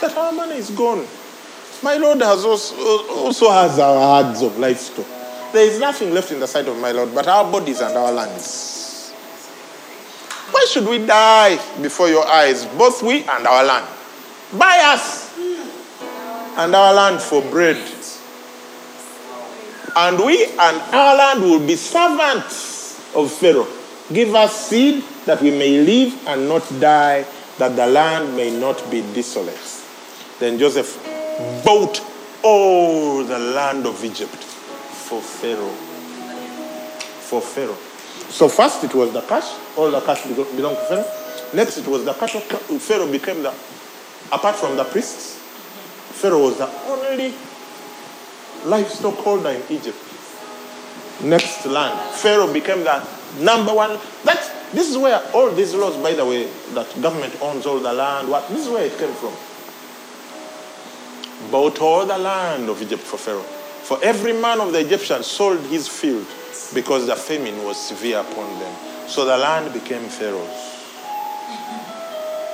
that 0.00 0.16
our 0.16 0.32
money 0.32 0.56
is 0.56 0.70
gone. 0.70 1.06
My 1.82 1.96
Lord 1.96 2.20
has 2.20 2.44
also, 2.44 2.74
also 3.08 3.50
has 3.50 3.78
our 3.78 4.24
herds 4.24 4.42
of 4.42 4.58
livestock. 4.58 5.06
There 5.52 5.66
is 5.66 5.78
nothing 5.78 6.14
left 6.14 6.32
in 6.32 6.40
the 6.40 6.46
sight 6.46 6.66
of 6.68 6.78
my 6.78 6.92
Lord 6.92 7.14
but 7.14 7.26
our 7.26 7.50
bodies 7.50 7.80
and 7.80 7.96
our 7.96 8.12
lands. 8.12 9.10
Why 10.50 10.64
should 10.68 10.86
we 10.86 11.04
die 11.04 11.56
before 11.80 12.08
your 12.08 12.26
eyes, 12.26 12.66
both 12.66 13.02
we 13.02 13.24
and 13.24 13.46
our 13.46 13.64
land? 13.64 13.86
Buy 14.58 14.80
us 14.84 15.31
and 16.56 16.74
our 16.74 16.92
land 16.94 17.20
for 17.20 17.42
bread. 17.50 17.76
And 19.94 20.18
we 20.18 20.44
and 20.44 20.80
our 20.94 21.16
land 21.16 21.42
will 21.42 21.66
be 21.66 21.76
servants 21.76 22.98
of 23.14 23.30
Pharaoh. 23.30 23.68
Give 24.12 24.34
us 24.34 24.68
seed 24.68 25.04
that 25.26 25.40
we 25.42 25.50
may 25.50 25.80
live 25.84 26.26
and 26.26 26.48
not 26.48 26.62
die, 26.80 27.26
that 27.58 27.76
the 27.76 27.86
land 27.86 28.34
may 28.36 28.50
not 28.58 28.90
be 28.90 29.02
desolate. 29.14 29.84
Then 30.38 30.58
Joseph 30.58 30.98
bought 31.64 32.00
all 32.42 33.22
the 33.22 33.38
land 33.38 33.86
of 33.86 34.02
Egypt 34.04 34.34
for 34.34 35.20
Pharaoh. 35.20 35.68
For 37.28 37.40
Pharaoh. 37.40 37.78
So 38.28 38.48
first 38.48 38.82
it 38.84 38.94
was 38.94 39.12
the 39.12 39.20
cash, 39.22 39.52
all 39.76 39.90
the 39.90 40.00
cash 40.00 40.24
belonged 40.26 40.78
to 40.78 40.84
Pharaoh. 40.84 41.54
Next 41.54 41.76
it 41.78 41.86
was 41.86 42.04
the 42.04 42.14
cattle. 42.14 42.40
Pharaoh 42.40 43.10
became 43.10 43.42
the, 43.42 43.50
apart 44.32 44.56
from 44.56 44.76
the 44.76 44.84
priests, 44.84 45.41
Pharaoh 46.12 46.42
was 46.42 46.58
the 46.58 46.68
only 46.86 47.34
livestock 48.64 49.14
holder 49.14 49.50
in 49.50 49.62
Egypt. 49.70 49.98
Next 51.22 51.66
land, 51.66 51.98
Pharaoh 52.16 52.52
became 52.52 52.84
the 52.84 53.06
number 53.40 53.72
one. 53.72 53.98
That's, 54.24 54.48
this 54.72 54.90
is 54.90 54.98
where 54.98 55.20
all 55.32 55.50
these 55.50 55.74
laws, 55.74 55.96
by 55.96 56.14
the 56.14 56.24
way, 56.24 56.48
that 56.74 57.00
government 57.00 57.36
owns 57.40 57.66
all 57.66 57.78
the 57.78 57.92
land, 57.92 58.28
what, 58.28 58.48
this 58.48 58.66
is 58.66 58.68
where 58.68 58.84
it 58.84 58.96
came 58.98 59.12
from. 59.14 59.32
Bought 61.50 61.80
all 61.80 62.06
the 62.06 62.18
land 62.18 62.68
of 62.68 62.80
Egypt 62.82 63.02
for 63.02 63.16
Pharaoh. 63.16 63.42
For 63.42 63.98
every 64.02 64.32
man 64.32 64.60
of 64.60 64.72
the 64.72 64.78
Egyptians 64.78 65.26
sold 65.26 65.60
his 65.66 65.88
field 65.88 66.26
because 66.74 67.06
the 67.06 67.16
famine 67.16 67.64
was 67.64 67.76
severe 67.76 68.20
upon 68.20 68.58
them. 68.60 68.74
So 69.08 69.24
the 69.24 69.36
land 69.36 69.72
became 69.72 70.08
Pharaoh's. 70.08 70.72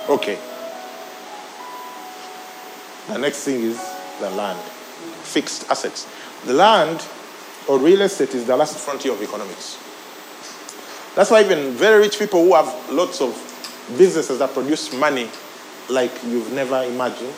Okay. 0.09 0.39
The 3.09 3.19
next 3.19 3.45
thing 3.45 3.63
is 3.63 3.79
the 4.21 4.31
land, 4.31 4.61
fixed 5.23 5.69
assets. 5.71 6.07
The 6.45 6.53
land 6.53 7.05
or 7.69 7.79
real 7.79 8.03
estate 8.03 8.35
is 8.35 8.47
the 8.47 8.57
last 8.57 8.79
frontier 8.79 9.13
of 9.13 9.23
economics. 9.23 9.79
That's 11.15 11.31
why 11.31 11.43
even 11.43 11.73
very 11.73 12.01
rich 12.01 12.19
people 12.19 12.45
who 12.45 12.55
have 12.55 12.93
lots 12.93 13.21
of 13.21 13.35
businesses 13.97 14.39
that 14.39 14.53
produce 14.53 14.93
money 14.95 15.29
like 15.89 16.13
you've 16.25 16.53
never 16.53 16.83
imagined, 16.85 17.35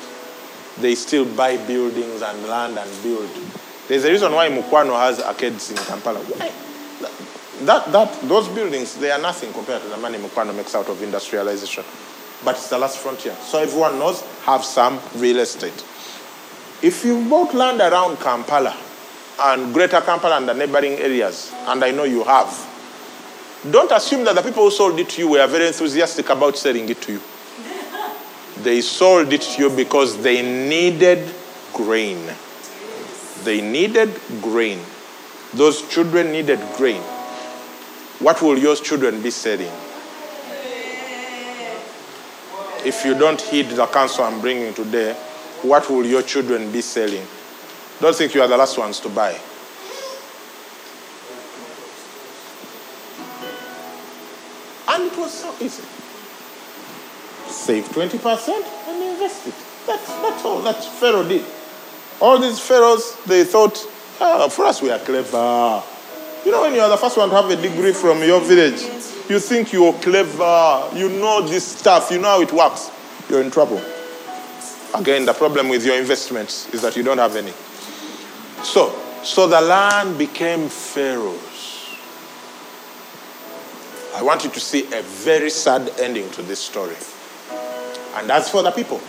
they 0.78 0.94
still 0.94 1.24
buy 1.24 1.56
buildings 1.56 2.22
and 2.22 2.42
land 2.46 2.78
and 2.78 3.02
build. 3.02 3.30
There's 3.88 4.04
a 4.04 4.10
reason 4.10 4.32
why 4.32 4.48
Mukwano 4.48 4.98
has 4.98 5.20
arcades 5.20 5.70
in 5.70 5.76
Kampala. 5.76 6.18
Why? 6.20 6.50
That, 7.66 7.92
that, 7.92 8.20
those 8.22 8.48
buildings, 8.48 8.96
they 8.96 9.10
are 9.10 9.20
nothing 9.20 9.52
compared 9.52 9.82
to 9.82 9.88
the 9.88 9.96
money 9.96 10.18
Mukwano 10.18 10.54
makes 10.56 10.74
out 10.74 10.88
of 10.88 11.02
industrialization. 11.02 11.84
But 12.44 12.56
it's 12.56 12.70
the 12.70 12.78
last 12.78 12.98
frontier. 12.98 13.34
So 13.42 13.58
everyone 13.58 13.98
knows, 13.98 14.22
have 14.44 14.64
some 14.64 15.00
real 15.16 15.38
estate. 15.40 15.84
If 16.82 17.04
you 17.04 17.22
bought 17.28 17.52
land 17.54 17.80
around 17.80 18.18
Kampala 18.18 18.74
and 19.40 19.74
Greater 19.74 20.00
Kampala 20.00 20.38
and 20.38 20.48
the 20.48 20.54
neighboring 20.54 20.94
areas, 20.94 21.52
and 21.66 21.84
I 21.84 21.90
know 21.90 22.04
you 22.04 22.24
have, 22.24 22.48
don't 23.70 23.92
assume 23.92 24.24
that 24.24 24.34
the 24.34 24.42
people 24.42 24.64
who 24.64 24.70
sold 24.70 24.98
it 24.98 25.10
to 25.10 25.20
you 25.20 25.28
were 25.28 25.46
very 25.46 25.66
enthusiastic 25.66 26.30
about 26.30 26.56
selling 26.56 26.88
it 26.88 27.02
to 27.02 27.12
you. 27.12 27.20
They 28.62 28.80
sold 28.80 29.32
it 29.32 29.42
to 29.42 29.62
you 29.62 29.70
because 29.70 30.22
they 30.22 30.40
needed 30.40 31.30
grain. 31.74 32.18
They 33.44 33.60
needed 33.60 34.18
grain. 34.40 34.78
Those 35.52 35.86
children 35.88 36.32
needed 36.32 36.60
grain. 36.76 37.02
What 38.20 38.40
will 38.42 38.58
your 38.58 38.76
children 38.76 39.22
be 39.22 39.30
selling? 39.30 39.72
If 42.84 43.04
you 43.04 43.14
don't 43.14 43.40
heed 43.40 43.68
the 43.68 43.86
counsel 43.86 44.24
I'm 44.24 44.40
bringing 44.40 44.72
today, 44.72 45.14
what 45.62 45.90
will 45.90 46.06
your 46.06 46.22
children 46.22 46.72
be 46.72 46.80
selling? 46.80 47.26
Don't 48.00 48.16
think 48.16 48.34
you 48.34 48.40
are 48.40 48.48
the 48.48 48.56
last 48.56 48.78
ones 48.78 48.98
to 49.00 49.08
buy. 49.10 49.38
And 54.88 55.12
it 55.12 55.18
was 55.18 55.32
so 55.32 55.54
easy. 55.60 55.84
Save 57.46 57.84
20% 57.90 58.88
and 58.88 59.02
invest 59.02 59.46
it. 59.46 59.54
That's, 59.86 60.06
that's 60.06 60.44
all 60.44 60.62
that 60.62 60.82
Pharaoh 60.82 61.28
did. 61.28 61.44
All 62.20 62.38
these 62.38 62.58
pharaohs, 62.58 63.16
they 63.26 63.44
thought, 63.44 63.78
ah, 64.20 64.48
for 64.48 64.64
us, 64.64 64.80
we 64.80 64.90
are 64.90 64.98
clever. 64.98 65.82
You 66.44 66.52
know, 66.52 66.62
when 66.62 66.74
you 66.74 66.80
are 66.80 66.88
the 66.88 66.96
first 66.96 67.16
one 67.16 67.28
to 67.28 67.34
have 67.34 67.50
a 67.50 67.56
degree 67.56 67.92
from 67.92 68.22
your 68.22 68.40
village, 68.40 68.82
you 69.30 69.38
think 69.38 69.72
you're 69.72 69.92
clever, 69.94 70.90
you 70.94 71.08
know 71.08 71.40
this 71.46 71.64
stuff, 71.64 72.10
you 72.10 72.18
know 72.18 72.28
how 72.28 72.40
it 72.42 72.52
works. 72.52 72.90
You're 73.28 73.42
in 73.42 73.50
trouble. 73.50 73.80
Again, 74.94 75.24
the 75.24 75.32
problem 75.32 75.68
with 75.68 75.86
your 75.86 75.96
investments 75.96 76.68
is 76.74 76.82
that 76.82 76.96
you 76.96 77.04
don't 77.04 77.18
have 77.18 77.36
any. 77.36 77.52
So, 78.64 78.92
so 79.22 79.46
the 79.46 79.60
land 79.60 80.18
became 80.18 80.68
Pharaoh's. 80.68 81.96
I 84.16 84.22
want 84.22 84.42
you 84.42 84.50
to 84.50 84.60
see 84.60 84.84
a 84.92 85.02
very 85.02 85.50
sad 85.50 85.92
ending 86.00 86.28
to 86.32 86.42
this 86.42 86.58
story. 86.58 86.96
And 88.16 88.30
as 88.30 88.50
for 88.50 88.62
the 88.62 88.72
people, 88.72 89.00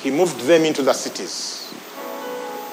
he 0.00 0.10
moved 0.10 0.40
them 0.42 0.64
into 0.64 0.82
the 0.82 0.92
cities. 0.92 1.74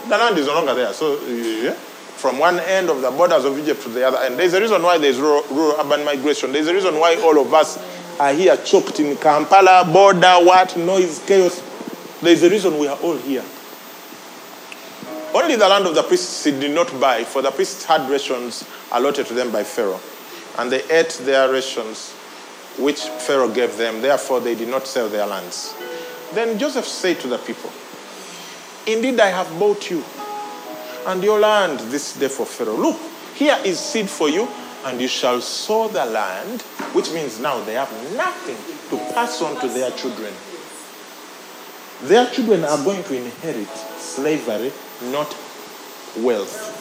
The 0.08 0.18
land 0.18 0.38
is 0.38 0.46
no 0.46 0.54
longer 0.54 0.76
there. 0.76 0.94
So, 0.94 1.20
yeah, 1.26 1.76
from 2.24 2.40
one 2.40 2.58
end 2.62 2.90
of 2.90 3.02
the 3.02 3.12
borders 3.12 3.44
of 3.44 3.60
Egypt 3.60 3.84
to 3.84 3.90
the 3.90 4.08
other 4.08 4.18
end. 4.20 4.40
There's 4.40 4.54
a 4.54 4.62
reason 4.62 4.82
why 4.82 4.98
there's 4.98 5.20
rural, 5.20 5.44
rural 5.52 5.76
urban 5.78 6.06
migration. 6.06 6.54
There's 6.54 6.68
a 6.68 6.74
reason 6.74 6.98
why 6.98 7.18
all 7.18 7.38
of 7.38 7.54
us 7.54 7.78
are 8.18 8.32
here 8.32 8.56
choked 8.56 9.02
in 9.02 9.18
Kampala, 9.18 9.84
border, 9.92 10.36
what, 10.36 10.78
noise, 10.78 11.22
chaos. 11.28 11.62
There's 12.22 12.42
a 12.44 12.50
reason 12.50 12.80
we 12.80 12.88
are 12.88 12.98
all 13.00 13.18
here. 13.18 13.44
Only 15.36 15.58
the 15.58 15.68
land 15.68 15.86
of 15.86 15.96
the 15.96 16.04
priests 16.04 16.46
did 16.46 16.72
not 16.72 16.98
buy, 16.98 17.26
for 17.26 17.42
the 17.42 17.52
priests 17.52 17.84
had 17.84 18.10
rations 18.10 18.64
allotted 18.94 19.26
to 19.26 19.34
them 19.34 19.52
by 19.52 19.66
Pharaoh. 19.66 20.00
And 20.58 20.72
they 20.72 20.82
ate 20.90 21.20
their 21.24 21.52
rations, 21.52 22.12
which 22.80 23.02
Pharaoh 23.02 23.50
gave 23.50 23.76
them. 23.76 24.02
Therefore, 24.02 24.40
they 24.40 24.56
did 24.56 24.70
not 24.70 24.88
sell 24.88 25.10
their 25.10 25.26
lands. 25.26 25.76
Then 26.32 26.58
Joseph 26.58 26.86
said 26.86 27.20
to 27.20 27.28
the 27.28 27.40
people, 27.40 27.70
Indeed, 28.88 29.20
I 29.20 29.28
have 29.28 29.60
bought 29.60 29.92
you 29.92 30.06
and 31.06 31.24
your 31.24 31.40
land 31.40 31.80
this 31.92 32.18
day 32.18 32.28
for 32.28 32.46
Pharaoh. 32.46 32.76
Look, 32.76 33.00
here 33.36 33.58
is 33.64 33.80
seed 33.80 34.10
for 34.10 34.30
you, 34.30 34.48
and 34.86 35.00
you 35.00 35.08
shall 35.08 35.42
sow 35.42 35.88
the 35.88 36.06
land, 36.06 36.62
which 36.94 37.12
means 37.12 37.40
now 37.40 37.64
they 37.64 37.74
have 37.74 37.92
nothing 38.16 38.58
to 38.90 39.14
pass 39.14 39.42
on 39.42 39.60
to 39.62 39.68
their 39.68 39.92
children. 39.92 40.34
Their 42.04 42.28
children 42.28 42.64
are 42.66 42.84
going 42.84 43.04
to 43.04 43.16
inherit 43.16 43.70
slavery, 43.98 44.72
not 45.12 45.36
wealth. 46.18 46.72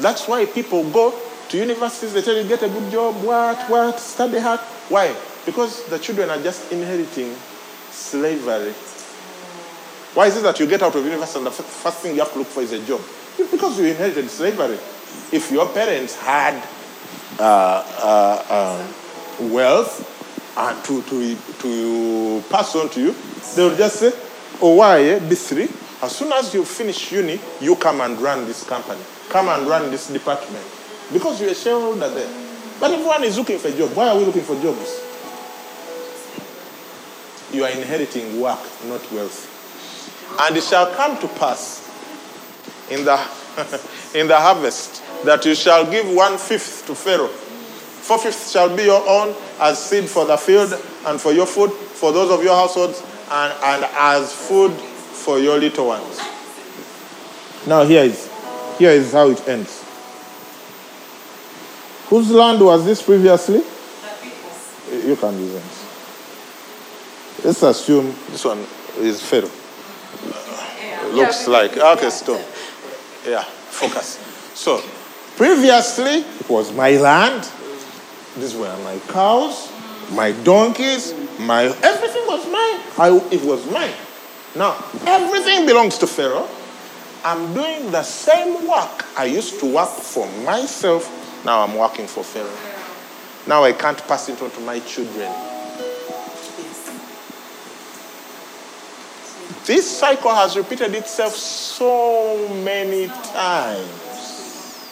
That's 0.00 0.28
why 0.28 0.46
people 0.46 0.88
go 0.90 1.12
to 1.48 1.56
universities, 1.56 2.12
they 2.12 2.22
tell 2.22 2.36
you 2.36 2.46
get 2.46 2.62
a 2.62 2.68
good 2.68 2.92
job, 2.92 3.16
what, 3.24 3.58
what, 3.68 3.98
study 3.98 4.38
hard. 4.38 4.60
Why? 4.90 5.14
Because 5.44 5.84
the 5.86 5.98
children 5.98 6.30
are 6.30 6.40
just 6.40 6.70
inheriting 6.70 7.34
slavery. 7.90 8.74
Why 10.18 10.26
is 10.26 10.36
it 10.36 10.42
that 10.42 10.58
you 10.58 10.66
get 10.66 10.82
out 10.82 10.96
of 10.96 11.04
university 11.04 11.38
and 11.38 11.46
the 11.46 11.52
first 11.52 11.98
thing 11.98 12.16
you 12.16 12.18
have 12.18 12.32
to 12.32 12.38
look 12.40 12.48
for 12.48 12.60
is 12.60 12.72
a 12.72 12.84
job? 12.84 13.00
It's 13.38 13.52
because 13.52 13.78
you 13.78 13.86
inherited 13.86 14.28
slavery. 14.28 14.76
If 15.30 15.48
your 15.52 15.68
parents 15.68 16.16
had 16.16 16.60
uh, 17.38 17.86
uh, 18.02 18.82
um, 19.38 19.52
wealth 19.52 20.02
and 20.58 20.84
to, 20.86 21.02
to, 21.02 21.36
to 21.60 22.42
pass 22.50 22.74
on 22.74 22.88
to 22.88 23.00
you, 23.00 23.14
they 23.54 23.62
will 23.62 23.76
just 23.76 24.00
say, 24.00 24.10
oh, 24.60 24.74
why, 24.74 25.02
eh, 25.02 25.18
B3? 25.20 26.02
As 26.02 26.16
soon 26.16 26.32
as 26.32 26.52
you 26.52 26.64
finish 26.64 27.12
uni, 27.12 27.38
you 27.60 27.76
come 27.76 28.00
and 28.00 28.20
run 28.20 28.44
this 28.44 28.68
company. 28.68 29.00
Come 29.28 29.46
and 29.46 29.68
run 29.68 29.88
this 29.92 30.08
department. 30.08 30.66
Because 31.12 31.40
you're 31.40 31.50
a 31.50 31.54
shareholder 31.54 32.08
there. 32.08 32.28
But 32.80 32.90
everyone 32.90 33.22
is 33.22 33.38
looking 33.38 33.60
for 33.60 33.68
a 33.68 33.72
job. 33.72 33.94
Why 33.94 34.08
are 34.08 34.18
we 34.18 34.24
looking 34.24 34.42
for 34.42 34.60
jobs? 34.60 35.00
You 37.52 37.62
are 37.62 37.70
inheriting 37.70 38.40
work, 38.40 38.58
not 38.88 39.12
wealth. 39.12 39.54
And 40.40 40.56
it 40.56 40.62
shall 40.62 40.92
come 40.94 41.18
to 41.18 41.28
pass 41.28 41.84
in 42.90 43.04
the, 43.04 43.14
in 44.14 44.28
the 44.28 44.36
harvest 44.36 45.02
that 45.24 45.44
you 45.44 45.54
shall 45.54 45.90
give 45.90 46.08
one 46.14 46.38
fifth 46.38 46.86
to 46.86 46.94
Pharaoh. 46.94 47.28
Four 47.28 48.18
fifths 48.18 48.52
shall 48.52 48.74
be 48.74 48.84
your 48.84 49.06
own 49.06 49.34
as 49.60 49.84
seed 49.84 50.08
for 50.08 50.24
the 50.24 50.36
field 50.36 50.72
and 51.06 51.20
for 51.20 51.32
your 51.32 51.46
food, 51.46 51.70
for 51.72 52.12
those 52.12 52.30
of 52.30 52.42
your 52.42 52.54
households, 52.54 53.02
and, 53.30 53.52
and 53.62 53.84
as 53.92 54.32
food 54.32 54.72
for 54.72 55.38
your 55.38 55.58
little 55.58 55.88
ones. 55.88 56.20
Now 57.66 57.84
here 57.84 58.04
is 58.04 58.30
here 58.78 58.90
is 58.90 59.12
how 59.12 59.28
it 59.28 59.46
ends. 59.48 59.84
Whose 62.08 62.30
land 62.30 62.60
was 62.64 62.84
this 62.86 63.02
previously? 63.02 63.62
You 65.06 65.16
can 65.16 65.38
use 65.38 65.54
it. 65.54 65.62
Let's 67.44 67.62
assume 67.62 68.14
this 68.30 68.44
one 68.44 68.64
is 68.98 69.20
Pharaoh. 69.20 69.50
Looks 71.18 71.48
like 71.48 71.76
okay, 71.76 72.10
stone. 72.10 72.44
Yeah, 73.26 73.42
focus. 73.42 74.18
So 74.54 74.82
previously 75.36 76.24
it 76.40 76.48
was 76.48 76.72
my 76.72 76.96
land. 76.96 77.48
These 78.36 78.54
were 78.54 78.76
my 78.84 78.98
cows, 79.08 79.70
my 80.12 80.32
donkeys, 80.44 81.14
my 81.40 81.64
everything 81.64 82.26
was 82.26 82.44
mine. 82.46 82.80
I, 82.98 83.28
it 83.32 83.42
was 83.42 83.68
mine. 83.70 83.92
Now, 84.56 84.76
everything 85.06 85.66
belongs 85.66 85.98
to 85.98 86.06
Pharaoh. 86.06 86.48
I'm 87.24 87.52
doing 87.52 87.90
the 87.90 88.02
same 88.02 88.66
work 88.68 89.04
I 89.16 89.24
used 89.24 89.60
to 89.60 89.66
work 89.74 89.88
for 89.88 90.26
myself. 90.42 91.04
Now 91.44 91.62
I'm 91.62 91.76
working 91.76 92.06
for 92.06 92.24
Pharaoh. 92.24 92.48
Now 93.46 93.64
I 93.64 93.72
can't 93.72 93.98
pass 94.06 94.28
it 94.28 94.40
on 94.40 94.50
to 94.50 94.60
my 94.60 94.78
children. 94.80 95.32
This 99.68 99.98
cycle 99.98 100.34
has 100.34 100.56
repeated 100.56 100.94
itself 100.94 101.34
so 101.34 102.48
many 102.64 103.06
times 103.06 104.88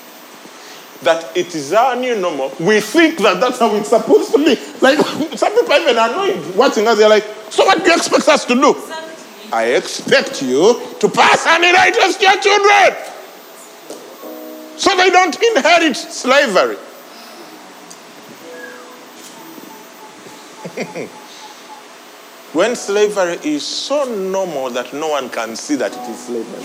that 1.00 1.34
it 1.34 1.54
is 1.54 1.72
our 1.72 1.96
new 1.96 2.14
normal. 2.20 2.52
We 2.60 2.80
think 2.80 3.16
that 3.20 3.40
that's 3.40 3.58
how 3.58 3.74
it's 3.74 3.88
supposed 3.88 4.32
to 4.32 4.38
be. 4.38 4.54
Like 4.82 4.98
some 5.34 5.54
people 5.54 5.72
are 5.72 5.80
even 5.80 5.96
annoyed 5.96 6.54
watching 6.54 6.86
us. 6.86 6.98
They're 6.98 7.08
like, 7.08 7.24
"So 7.48 7.64
what 7.64 7.82
do 7.82 7.90
you 7.90 7.96
expect 7.96 8.28
us 8.28 8.44
to 8.44 8.54
do?" 8.54 8.76
I 9.50 9.80
expect 9.80 10.42
you 10.42 10.78
to 11.00 11.08
pass 11.08 11.46
on 11.46 11.64
it 11.64 11.74
to 11.94 12.20
your 12.20 12.36
children, 12.42 12.96
so 14.76 14.94
they 14.94 15.08
don't 15.08 15.42
inherit 15.42 15.96
slavery. 15.96 16.76
when 22.56 22.74
slavery 22.74 23.38
is 23.44 23.66
so 23.66 24.04
normal 24.04 24.70
that 24.70 24.94
no 24.94 25.08
one 25.08 25.28
can 25.28 25.54
see 25.54 25.76
that 25.76 25.92
it 25.92 26.08
is 26.08 26.18
slavery. 26.18 26.64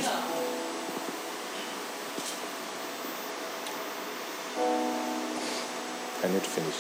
I 6.24 6.32
need 6.32 6.42
to 6.42 6.50
finish. 6.50 6.76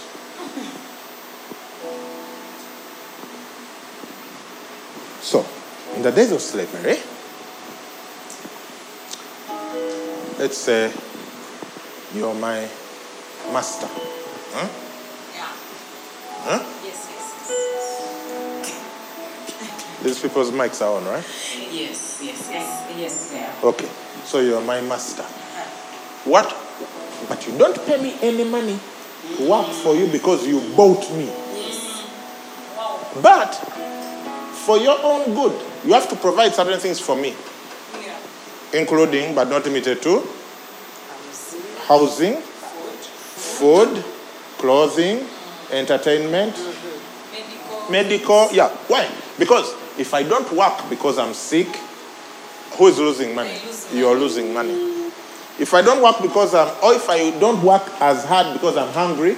So, 5.22 5.46
in 5.98 6.04
the 6.04 6.12
days 6.14 6.32
of 6.32 6.40
slavery, 6.40 6.98
let's 10.40 10.58
say 10.58 10.90
you're 12.16 12.34
my 12.36 12.62
master. 13.52 13.88
Huh? 14.54 14.70
Huh? 16.44 16.81
These 20.04 20.20
people's 20.20 20.52
mics 20.52 20.82
are 20.82 20.98
on, 20.98 21.06
right? 21.06 21.24
yes. 21.72 22.22
Yes, 22.24 22.50
yes, 22.52 22.98
yes, 22.98 23.32
yeah. 23.36 23.70
Okay. 23.70 23.88
So 24.26 24.40
you're 24.40 24.62
my 24.62 24.82
master. 24.82 25.24
What? 26.30 26.46
But 27.30 27.46
you 27.48 27.58
don't 27.58 27.78
pay 27.86 28.02
me 28.02 28.16
any 28.22 28.44
money 28.44 28.80
to 29.38 29.50
work 29.50 29.68
for 29.68 29.96
you 29.96 30.08
because 30.08 30.46
you 30.48 30.60
bought 30.76 31.10
me. 31.14 31.30
But 33.22 33.54
for 34.66 34.78
your 34.78 34.98
own 35.04 35.34
good, 35.34 35.60
you 35.86 35.94
have 35.94 36.08
to 36.10 36.16
provide 36.16 36.54
certain 36.54 36.80
things 36.80 37.00
for 37.00 37.16
me, 37.16 37.36
Yeah. 38.02 38.18
including 38.80 39.36
but 39.36 39.50
not 39.50 39.66
limited 39.66 40.02
to 40.04 40.24
housing, 41.88 42.38
food, 42.38 44.04
clothing, 44.58 45.26
entertainment, 45.72 46.56
mm-hmm. 46.56 47.92
Medical. 47.92 48.48
medical. 48.48 48.56
Yeah. 48.56 48.70
Why? 48.88 49.10
Because 49.38 49.74
if 49.98 50.14
I 50.14 50.24
don't 50.24 50.52
work 50.54 50.90
because 50.90 51.18
I'm 51.18 51.34
sick, 51.34 51.68
who 52.78 52.88
is 52.88 52.98
losing 53.00 53.36
money? 53.36 53.54
Lose 53.66 53.94
You're 53.94 54.16
losing 54.16 54.54
money. 54.54 54.74
If 55.60 55.74
I 55.74 55.82
don't 55.82 56.02
work 56.02 56.22
because 56.22 56.56
I'm, 56.56 56.70
or 56.84 56.94
if 56.94 57.10
I 57.10 57.32
don't 57.40 57.62
work 57.64 57.84
as 58.02 58.26
hard 58.26 58.54
because 58.54 58.78
I'm 58.78 58.92
hungry, 58.94 59.36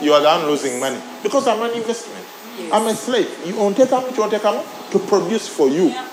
you 0.00 0.12
are 0.12 0.20
the 0.20 0.26
one 0.26 0.46
losing 0.46 0.78
money. 0.78 1.00
Because 1.22 1.46
I'm 1.48 1.60
an 1.62 1.76
investment. 1.76 2.24
I'm 2.72 2.86
a 2.86 2.94
slave. 2.94 3.30
You 3.46 3.56
won't 3.56 3.76
take 3.76 3.88
how 3.90 4.00
much 4.02 4.12
you 4.14 4.20
won't 4.20 4.32
take 4.32 4.42
how 4.42 4.54
much 4.54 4.66
to 4.90 4.98
produce 4.98 5.48
for 5.48 5.68
you. 5.68 5.84
Yeah. 5.88 6.06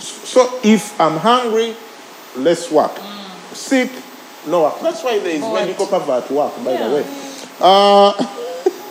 So 0.00 0.58
if 0.64 0.98
I'm 1.00 1.16
hungry, 1.18 1.76
less 2.36 2.70
work. 2.70 2.92
Sick, 3.52 3.90
no 4.48 4.62
work. 4.62 4.80
That's 4.80 5.02
why 5.04 5.18
there 5.18 5.28
is 5.30 5.40
Bored. 5.42 5.54
medical 5.60 5.86
cover 5.86 6.12
at 6.12 6.30
work, 6.30 6.52
by 6.64 6.72
Yeah. 6.72 6.88
the 6.88 6.94
way. 6.96 7.04
Uh, 7.60 8.12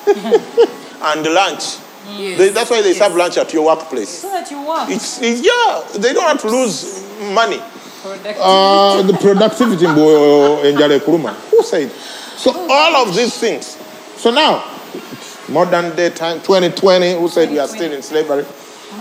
and 1.03 1.25
lunch. 1.33 1.77
They- 2.37 2.49
that's 2.49 2.69
why 2.69 2.81
they 2.81 2.93
serve 2.93 3.15
lunch 3.15 3.37
at 3.37 3.53
your 3.53 3.65
workplace. 3.65 4.09
So 4.09 4.29
that 4.29 4.49
you 4.51 4.61
work. 4.61 4.89
It's, 4.89 5.21
it's 5.21 5.41
yeah, 5.41 5.99
they 5.99 6.13
don't 6.13 6.23
have 6.27 6.41
to 6.41 6.49
lose 6.49 7.03
money. 7.33 7.61
Productive. 8.01 8.37
Uh, 8.41 9.01
the 9.03 9.13
productivity 9.13 9.85
in 9.85 9.91
enjale 9.95 10.99
kuruma. 10.99 11.33
Who 11.51 11.61
said? 11.63 11.91
So 11.91 12.51
all 12.69 12.95
of 13.07 13.15
these 13.15 13.37
things. 13.37 13.77
So 14.17 14.31
now, 14.31 14.63
modern 15.49 15.95
day 15.95 16.09
time, 16.09 16.37
2020. 16.41 17.13
Who 17.19 17.27
said 17.27 17.49
we 17.51 17.59
are 17.59 17.67
still 17.67 17.91
in 17.91 18.01
slavery? 18.01 18.45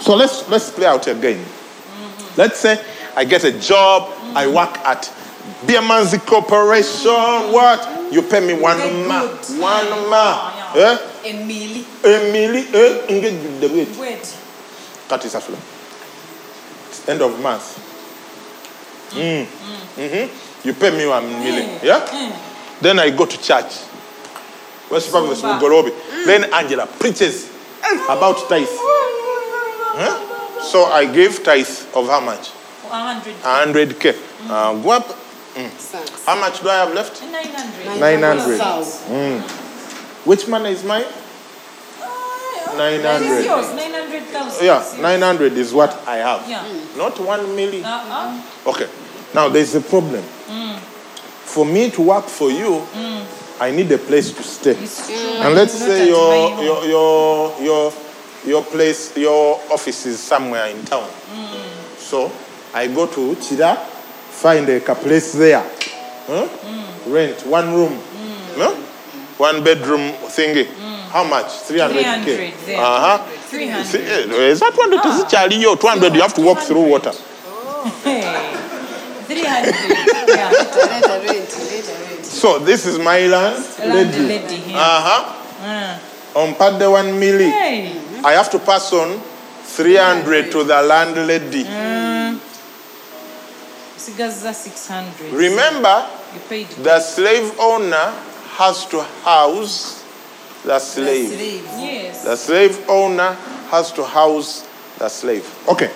So 0.00 0.14
let's 0.14 0.48
let's 0.48 0.70
play 0.70 0.86
out 0.86 1.06
again. 1.06 1.42
Let's 2.36 2.60
say 2.60 2.82
I 3.16 3.24
get 3.24 3.44
a 3.44 3.52
job. 3.58 4.12
I 4.34 4.46
work 4.46 4.76
at 4.84 5.10
Biermanzi 5.66 6.18
Corporation. 6.26 7.52
What? 7.52 8.12
You 8.12 8.22
pay 8.22 8.40
me 8.40 8.54
one 8.54 8.76
good. 8.78 9.60
one. 9.60 9.86
Yeah, 10.74 10.96
Eh? 10.96 10.98
Emily. 11.24 11.84
Emily, 12.04 12.64
eh? 12.72 13.06
Engage 13.08 13.60
the 13.60 13.68
rate. 13.68 13.96
Wait. 13.98 14.36
Cut 15.08 15.24
is 15.24 15.34
after. 15.34 15.52
End 17.10 17.22
of 17.22 17.40
month. 17.40 17.78
Mm. 19.10 19.44
hmm 19.46 20.66
You 20.66 20.74
pay 20.74 20.90
me 20.96 21.06
one 21.06 21.28
million. 21.28 21.78
Yeah? 21.82 22.00
Then 22.80 22.98
I 22.98 23.10
go 23.10 23.26
to 23.26 23.36
church. 23.42 23.80
Worship 24.90 25.14
of 25.14 25.28
the. 25.28 25.34
Gorobi. 25.58 25.92
Then 26.26 26.52
Angela 26.52 26.86
preaches 26.86 27.50
about 28.08 28.48
tithe. 28.48 28.66
Huh? 29.92 30.60
So 30.62 30.84
I 30.84 31.06
give 31.12 31.42
tithe 31.42 31.68
of 31.94 32.06
how 32.06 32.20
much? 32.20 32.48
100. 32.88 33.34
100k. 33.42 34.48
Uh, 34.48 34.82
go 34.82 34.90
up. 34.90 35.16
Thanks. 35.68 36.24
How 36.24 36.38
much 36.38 36.60
do 36.62 36.68
I 36.68 36.76
have 36.84 36.94
left? 36.94 37.20
900. 37.22 38.00
900. 38.00 38.58
Thousand. 38.58 39.42
Which 40.24 40.48
money 40.48 40.70
is 40.70 40.84
mine? 40.84 41.04
Nine 42.76 43.02
900. 43.02 43.44
yours. 43.44 43.74
900,000. 43.74 44.64
Yeah, 44.64 44.84
900 45.00 45.52
is 45.54 45.72
what 45.72 45.92
I 46.06 46.16
have. 46.16 46.48
Yeah. 46.48 46.64
Not 46.96 47.18
1 47.18 47.56
million. 47.56 47.84
Uh-uh. 47.84 48.40
Okay. 48.66 48.88
Now 49.34 49.48
there's 49.48 49.74
a 49.74 49.80
problem. 49.80 50.22
Mm. 50.48 50.78
For 50.78 51.64
me 51.66 51.90
to 51.90 52.02
work 52.02 52.26
for 52.26 52.50
you, 52.50 52.86
mm. 52.94 53.60
I 53.60 53.70
need 53.70 53.90
a 53.92 53.98
place 53.98 54.32
to 54.32 54.42
stay. 54.42 54.72
It's. 54.72 55.10
And 55.10 55.54
let's 55.54 55.78
Not 55.80 55.88
say 55.88 56.08
your 56.08 56.62
your 56.62 56.84
your 56.84 57.60
your 57.60 57.92
your 58.46 58.62
place, 58.64 59.16
your 59.16 59.60
office 59.70 60.06
is 60.06 60.20
somewhere 60.20 60.66
in 60.66 60.84
town. 60.84 61.08
Mm. 61.34 61.98
So 61.98 62.30
I 62.72 62.86
go 62.86 63.06
to 63.06 63.34
Chida, 63.36 63.76
find 64.40 64.66
a 64.68 64.80
place 64.94 65.32
there, 65.34 65.60
huh? 65.60 66.48
Mm. 66.48 67.12
rent 67.12 67.46
one 67.46 67.74
room, 67.74 67.92
mm. 67.92 68.56
huh? 68.56 68.74
one 69.36 69.62
bedroom 69.62 70.12
thingy. 70.32 70.64
Mm. 70.64 71.00
How 71.10 71.24
much? 71.24 71.50
300 71.68 72.24
k. 72.24 72.52
300 72.54 72.66
there. 72.66 72.80
Uh 72.80 73.18
huh. 73.18 73.18
300. 73.50 74.00
Eh, 74.00 74.08
eh, 74.08 74.48
is 74.48 74.60
that 74.60 74.72
200 74.72 74.96
is 74.96 75.02
ah. 75.04 75.24
it 75.24 75.28
Charlie? 75.28 75.60
200 75.60 76.14
you 76.14 76.22
have 76.22 76.32
to 76.34 76.40
walk 76.40 76.60
through 76.60 76.88
water. 76.88 77.10
Oh. 77.12 77.84
Hey. 78.04 78.22
300. 79.26 79.74
Yeah. 80.30 80.52
Rent, 81.26 81.50
leta 81.68 81.92
rent. 82.08 82.24
So 82.24 82.58
this 82.60 82.86
is 82.86 82.98
my 82.98 83.26
land, 83.26 83.58
Landlady, 83.80 84.70
yeah. 84.70 84.78
Uh 84.78 85.00
huh. 85.04 86.40
On 86.40 86.54
part 86.54 86.78
the 86.78 86.88
one 86.90 87.06
milli. 87.20 87.50
Hey. 87.50 87.92
I 88.24 88.32
have 88.32 88.50
to 88.52 88.58
pass 88.58 88.92
on 88.92 89.20
300 89.64 90.50
to 90.52 90.64
the 90.64 90.80
landlady. 90.80 91.64
Sigaza 91.64 92.36
ah. 92.36 92.40
600. 92.40 92.49
Remember, 95.32 96.08
You 96.34 96.40
paid 96.48 96.68
the 96.68 97.00
slave 97.00 97.52
owner 97.58 98.12
has 98.56 98.86
to 98.86 99.02
house 99.24 100.04
the 100.64 100.78
slave. 100.78 101.30
Yes. 101.32 102.24
The 102.24 102.36
slave 102.36 102.78
owner 102.88 103.32
has 103.70 103.92
to 103.92 104.04
house 104.04 104.68
the 104.98 105.08
slave. 105.08 105.46
Okay. 105.68 105.90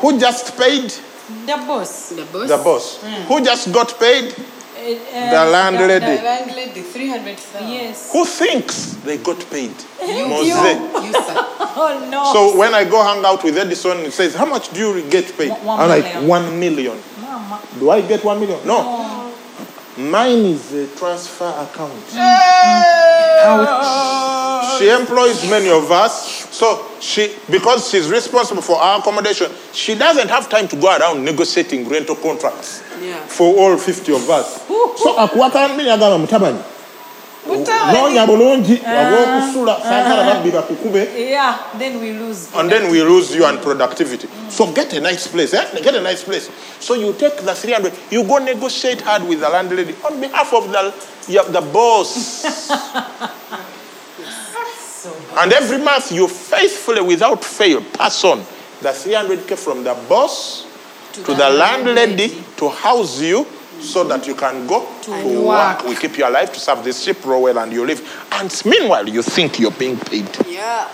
Who 0.00 0.18
just 0.18 0.58
paid? 0.58 0.90
The 1.46 1.56
boss. 1.66 2.10
The 2.10 2.24
boss. 2.24 2.48
The 2.48 2.58
boss. 2.58 2.98
Mm. 2.98 3.24
Who 3.28 3.44
just 3.44 3.72
got 3.72 3.98
paid? 3.98 4.34
The 4.84 5.50
landlady. 5.50 6.16
The 6.16 6.22
landlady, 6.22 6.80
300,000. 6.82 7.68
Yes. 7.68 8.12
Who 8.12 8.24
thinks 8.24 8.94
they 9.04 9.16
got 9.18 9.38
paid? 9.50 9.72
You, 10.04 10.28
Mose. 10.28 10.46
you, 10.48 11.12
sir. 11.12 11.50
Oh 11.76 12.06
no. 12.08 12.32
So 12.32 12.56
when 12.56 12.72
I 12.72 12.84
go 12.84 13.02
hang 13.02 13.24
out 13.24 13.42
with 13.42 13.58
Edison, 13.58 13.98
he 14.04 14.10
says, 14.10 14.34
How 14.36 14.44
much 14.46 14.70
do 14.72 14.78
you 14.80 15.10
get 15.10 15.26
paid? 15.36 15.50
One- 15.50 15.64
one 15.64 15.80
I'm 15.80 15.88
like, 15.88 16.04
million. 16.04 16.28
One 16.28 16.60
million. 16.60 16.98
Mama. 17.20 17.60
Do 17.80 17.90
I 17.90 18.00
get 18.02 18.22
one 18.24 18.38
million? 18.38 18.64
No. 18.66 19.33
Mine 19.96 20.44
is 20.46 20.72
a 20.72 20.86
transfer 20.96 21.46
account. 21.48 21.92
She 24.78 24.88
employs 24.90 25.48
many 25.48 25.68
of 25.70 25.90
us. 25.92 26.48
So 26.54 26.84
she, 27.00 27.34
because 27.50 27.88
she's 27.90 28.08
responsible 28.10 28.62
for 28.62 28.76
our 28.76 28.98
accommodation, 28.98 29.50
she 29.72 29.94
doesn't 29.94 30.28
have 30.28 30.48
time 30.48 30.66
to 30.68 30.76
go 30.76 30.96
around 30.96 31.24
negotiating 31.24 31.88
rental 31.88 32.16
contracts 32.16 32.82
Yeah. 33.02 33.14
for 33.26 33.54
all 33.56 33.76
50 33.76 34.12
of 34.14 34.28
us. 34.30 34.66
So 34.98 35.14
akuwaka 35.18 35.68
mmiri 35.68 35.90
agamba. 35.90 36.18
Mutabani. 36.18 36.58
Noonya 37.46 38.26
bulungi 38.26 38.80
waba 38.86 39.18
okusula 39.22 39.76
saagala 39.82 40.24
babbi 40.24 40.50
bakukube. 40.50 41.08
Yeah, 41.30 41.58
then 41.78 42.00
we 42.00 42.12
lose. 42.12 42.48
And 42.54 42.70
then 42.70 42.90
we 42.90 43.02
lose 43.02 43.34
you 43.34 43.44
and 43.44 43.60
productivity. 43.60 44.28
So 44.48 44.72
get 44.72 44.92
a 44.94 45.00
nice 45.00 45.26
place, 45.26 45.52
eh? 45.52 45.80
Get 45.82 45.94
a 45.94 46.00
nice 46.00 46.24
place. 46.24 46.50
So 46.80 46.94
you 46.94 47.12
take 47.12 47.36
the 47.42 47.54
300, 47.54 47.92
you 48.10 48.24
go 48.24 48.38
negotiate 48.38 49.02
hard 49.02 49.24
with 49.28 49.40
the 49.40 49.48
landlady 49.50 49.94
on 50.04 50.20
behalf 50.20 50.54
of 50.54 50.70
the, 50.72 50.94
the 51.26 51.60
boss. 51.72 52.44
and 55.36 55.52
every 55.52 55.78
month 55.78 56.12
you 56.12 56.28
faithfully, 56.28 57.02
without 57.02 57.44
fail, 57.44 57.82
pass 57.92 58.24
on 58.24 58.38
the 58.80 58.88
300k 58.88 59.58
from 59.58 59.84
the 59.84 59.94
boss 60.08 60.66
to, 61.12 61.22
the, 61.22 61.50
landlady 61.50 62.42
to 62.56 62.68
house 62.68 63.20
you 63.20 63.46
so 63.84 64.04
that 64.04 64.26
you 64.26 64.34
can 64.34 64.66
go 64.66 64.86
to, 65.02 65.40
work. 65.42 65.84
We 65.84 65.94
keep 65.96 66.16
you 66.18 66.26
alive 66.28 66.52
to 66.52 66.60
serve 66.60 66.82
this 66.84 67.02
ship, 67.02 67.24
row 67.24 67.40
well, 67.40 67.58
and 67.58 67.72
you 67.72 67.84
live. 67.86 68.00
And 68.32 68.50
meanwhile, 68.64 69.08
you 69.08 69.22
think 69.22 69.58
you're 69.60 69.70
being 69.72 69.96
paid. 69.98 70.28
Yeah. 70.48 70.88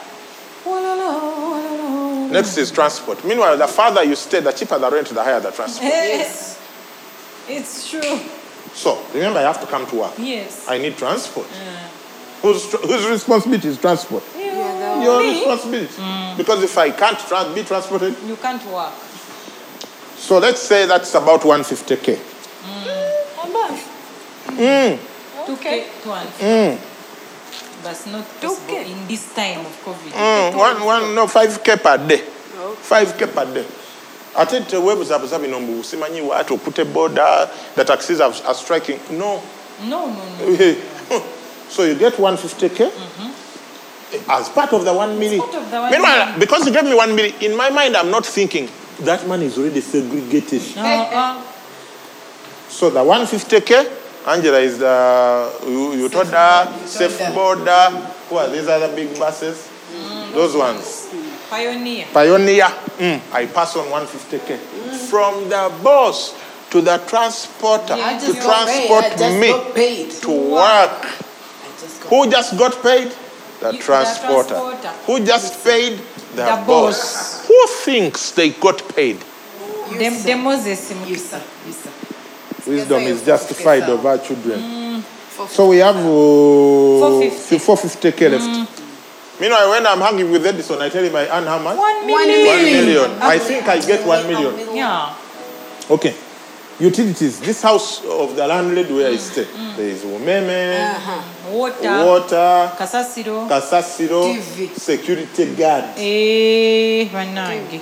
Next 2.31 2.57
is 2.59 2.71
transport. 2.71 3.25
Meanwhile, 3.25 3.57
the 3.59 3.67
farther 3.67 4.05
you 4.05 4.15
stay, 4.15 4.41
the 4.41 4.53
cheaper 4.53 4.79
the 4.79 4.91
rent, 4.91 5.09
the 5.09 5.23
higher 5.23 5.41
the 5.41 5.51
transport. 5.51 5.85
Yes. 5.91 6.61
It's 7.49 7.91
true. 7.91 8.21
So 8.73 9.03
remember, 9.13 9.41
I 9.41 9.43
have 9.43 9.61
to 9.61 9.67
come 9.67 9.87
to 9.89 9.97
work. 9.97 10.13
Yes. 10.19 10.67
I 10.69 10.79
need 10.79 10.97
transport. 10.97 11.49
Yeah. 11.53 11.89
Whose, 12.43 12.69
tr- 12.71 12.77
whose 12.77 13.07
responsibility 13.09 13.69
is 13.69 13.79
transport? 13.79 14.23
Yeah, 14.39 15.03
Your 15.03 15.21
responsibility. 15.21 15.93
Mm. 15.95 16.37
Because 16.37 16.63
if 16.63 16.79
I 16.79 16.91
can't 16.91 17.19
tra- 17.19 17.53
be 17.55 17.63
transported, 17.65 18.15
You 18.25 18.37
can't 18.37 18.65
work. 18.67 18.93
so 20.17 20.39
let's 20.39 20.63
say 20.63 20.87
that's 20.87 21.15
about 21.15 21.41
150k. 21.41 22.19
Okay. 25.49 25.87
To 26.03 26.09
one. 26.09 26.27
Mm. 26.27 26.77
Mm. 26.77 26.79
But 27.83 28.07
not 28.13 28.25
possible 28.41 28.75
Okay. 28.77 28.93
in 28.93 29.07
this 29.09 29.35
time 29.35 29.61
of 29.61 29.73
COVID. 29.85 30.13
Mm, 30.13 30.57
one, 30.57 30.85
one, 30.85 31.15
no, 31.15 31.27
5k 31.27 31.83
per 31.83 31.97
day. 32.07 32.23
5k 32.89 33.27
per 33.35 33.47
day. 33.55 33.65
ate 34.37 34.61
tewebuzabuza 34.61 35.39
bino 35.39 35.61
mbu 35.61 35.85
simanyi 35.85 36.21
wati 36.21 36.53
okute 36.53 36.85
border 36.85 37.49
the 37.77 37.85
taxis 37.85 38.21
are, 38.21 38.33
are 38.47 38.55
striking 38.55 38.99
no 39.11 39.41
No, 39.89 40.07
no, 40.07 40.15
no. 40.47 41.23
so 41.71 41.85
you 41.85 41.95
get 41.97 42.13
150k 42.15 42.91
mm-hmm. 42.91 44.31
as 44.31 44.49
part 44.51 44.73
of 44.73 44.85
the 44.85 44.93
1 44.93 45.19
million. 45.19 45.41
part 45.41 45.55
of 45.55 45.71
the 45.71 45.81
one 45.81 45.91
Meanwhile, 45.91 46.17
million. 46.27 46.39
because 46.41 46.67
you 46.67 46.73
gave 46.73 46.85
me 46.85 46.95
1 46.95 47.15
million, 47.17 47.35
in 47.41 47.57
my 47.57 47.71
mind, 47.71 47.97
I'm 47.97 48.11
not 48.11 48.25
thinking 48.27 48.69
that 49.01 49.27
money 49.27 49.47
is 49.47 49.57
already 49.59 49.81
segregated. 49.81 50.63
Uh-uh. 50.77 51.43
So 52.71 52.89
the 52.91 53.01
150k, 53.01 54.27
Angela 54.29 54.59
is 54.61 54.79
the, 54.79 55.61
you, 55.67 55.93
you 55.95 56.09
told 56.09 56.29
her, 56.29 56.87
safe 56.87 57.19
border. 57.35 57.91
Who 58.29 58.37
are 58.37 58.49
these 58.49 58.69
other 58.69 58.95
big 58.95 59.19
buses? 59.19 59.69
Those 60.33 60.57
ones. 60.57 61.09
Pioneer. 61.51 62.07
Pioneer, 62.13 62.65
mm, 62.99 63.21
I 63.33 63.47
pass 63.47 63.75
on 63.77 63.87
150k. 63.87 64.57
From 65.09 65.49
the 65.49 65.73
boss 65.83 66.35
to 66.71 66.81
the 66.81 66.99
transporter 67.09 67.95
I 67.95 68.17
to 68.19 68.27
just 68.27 68.41
got 68.41 68.69
paid. 68.69 68.87
transport 68.89 69.05
I 69.05 69.17
just 69.17 69.37
me 69.41 69.49
got 69.49 69.75
paid. 69.75 70.11
to 70.23 70.31
work. 70.31 71.05
I 71.05 71.81
just 71.81 72.01
got 72.03 72.09
Who 72.11 72.31
just 72.31 72.57
got 72.59 72.83
paid? 72.83 73.13
The 73.61 73.67
You- 73.73 73.79
the 73.79 73.79
transporter. 73.85 74.49
transporter. 74.55 74.89
Who 75.07 75.21
just 75.27 75.65
paid? 75.65 75.99
The, 76.37 76.45
The 76.47 76.63
boss. 76.65 76.67
boss. 76.67 77.47
Who 77.49 77.67
thinks 77.85 78.31
they 78.31 78.51
got 78.51 78.87
paid? 78.95 79.19
you, 79.91 79.99
Dem, 79.99 80.15
sir. 80.15 80.29
the 80.29 80.35
Moses 80.37 80.91
You, 81.09 81.17
sir. 81.17 81.43
You, 81.67 81.73
sir. 81.73 81.90
Wisdom 82.67 83.03
is 83.03 83.25
justified 83.25 83.83
of 83.85 84.05
our 84.05 84.19
children. 84.19 85.03
For 85.03 85.49
So 85.49 85.69
we 85.69 85.79
have 85.79 85.97
uh, 85.97 86.03
450. 86.03 87.57
450k 87.59 88.31
left. 88.31 88.71
Meanwhile, 89.41 89.71
when 89.71 89.87
I'm 89.87 90.01
hanging 90.01 90.31
with 90.31 90.45
Edison, 90.47 90.81
I 90.83 90.89
tell 90.91 91.03
him 91.03 91.17
I 91.17 91.27
earn 91.29 91.45
how 91.47 91.59
much? 91.59 91.77
One 91.79 91.97
One 92.11 92.27
million. 92.27 92.47
One 92.47 92.65
million. 92.65 93.11
I 93.23 93.39
think 93.39 93.67
I 93.69 93.81
get 93.81 94.07
one 94.07 94.27
million. 94.27 94.77
Yeah. 94.77 95.15
Okay. 95.91 96.15
Utilities. 96.79 97.41
This 97.41 97.63
house 97.63 98.03
of 98.07 98.37
the 98.37 98.47
landlady 98.47 98.93
where 98.95 99.11
I 99.13 99.17
stay, 99.17 99.45
there 99.77 99.89
is 99.89 100.03
umeme, 100.03 100.97
Water. 101.53 102.05
water, 102.07 102.73
Kasasiro. 102.79 103.47
kasasiro, 103.49 104.33
TV. 104.35 104.71
security 104.79 105.55
guard. 105.55 105.85
Eh, 105.99 107.05
banange. 107.13 107.81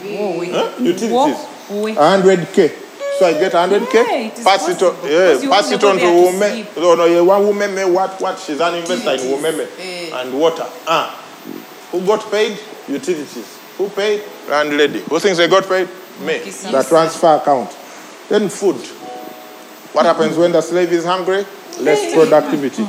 Huh? 0.50 0.70
Utilities. 0.82 1.38
Wo- 1.70 1.94
100k. 1.94 2.72
So 3.18 3.26
I 3.26 3.32
get 3.32 3.52
100k. 3.52 3.94
Yeah, 3.94 4.44
pass 4.44 4.68
it 4.68 4.80
on. 4.82 4.94
Yeah, 5.04 5.50
pass 5.50 5.72
it 5.72 5.82
on 5.82 5.98
to 5.98 6.06
women. 6.06 6.66
No, 6.76 6.94
no, 6.94 7.04
yeah, 7.06 7.20
one 7.20 7.46
woman. 7.46 7.92
What? 7.92 8.20
What? 8.20 8.38
She's 8.38 8.60
an 8.60 8.76
investor 8.76 9.14
in 9.14 9.32
women 9.32 9.68
and 10.12 10.38
water. 10.38 10.66
Ah, 10.86 11.10
who 11.90 12.00
got 12.06 12.30
paid? 12.30 12.58
Utilities. 12.86 13.58
Who 13.76 13.88
paid? 13.90 14.22
Landlady. 14.48 15.00
Who 15.00 15.18
thinks 15.18 15.38
they 15.38 15.48
got 15.48 15.66
paid? 15.68 15.88
Me. 16.20 16.38
The 16.38 16.86
transfer 16.88 17.34
account. 17.36 17.76
Then 18.28 18.48
food. 18.48 18.76
What 19.94 20.06
happens 20.06 20.36
when 20.36 20.52
the 20.52 20.60
slave 20.60 20.92
is 20.92 21.04
hungry? 21.04 21.44
Less 21.80 22.14
productivity. 22.14 22.86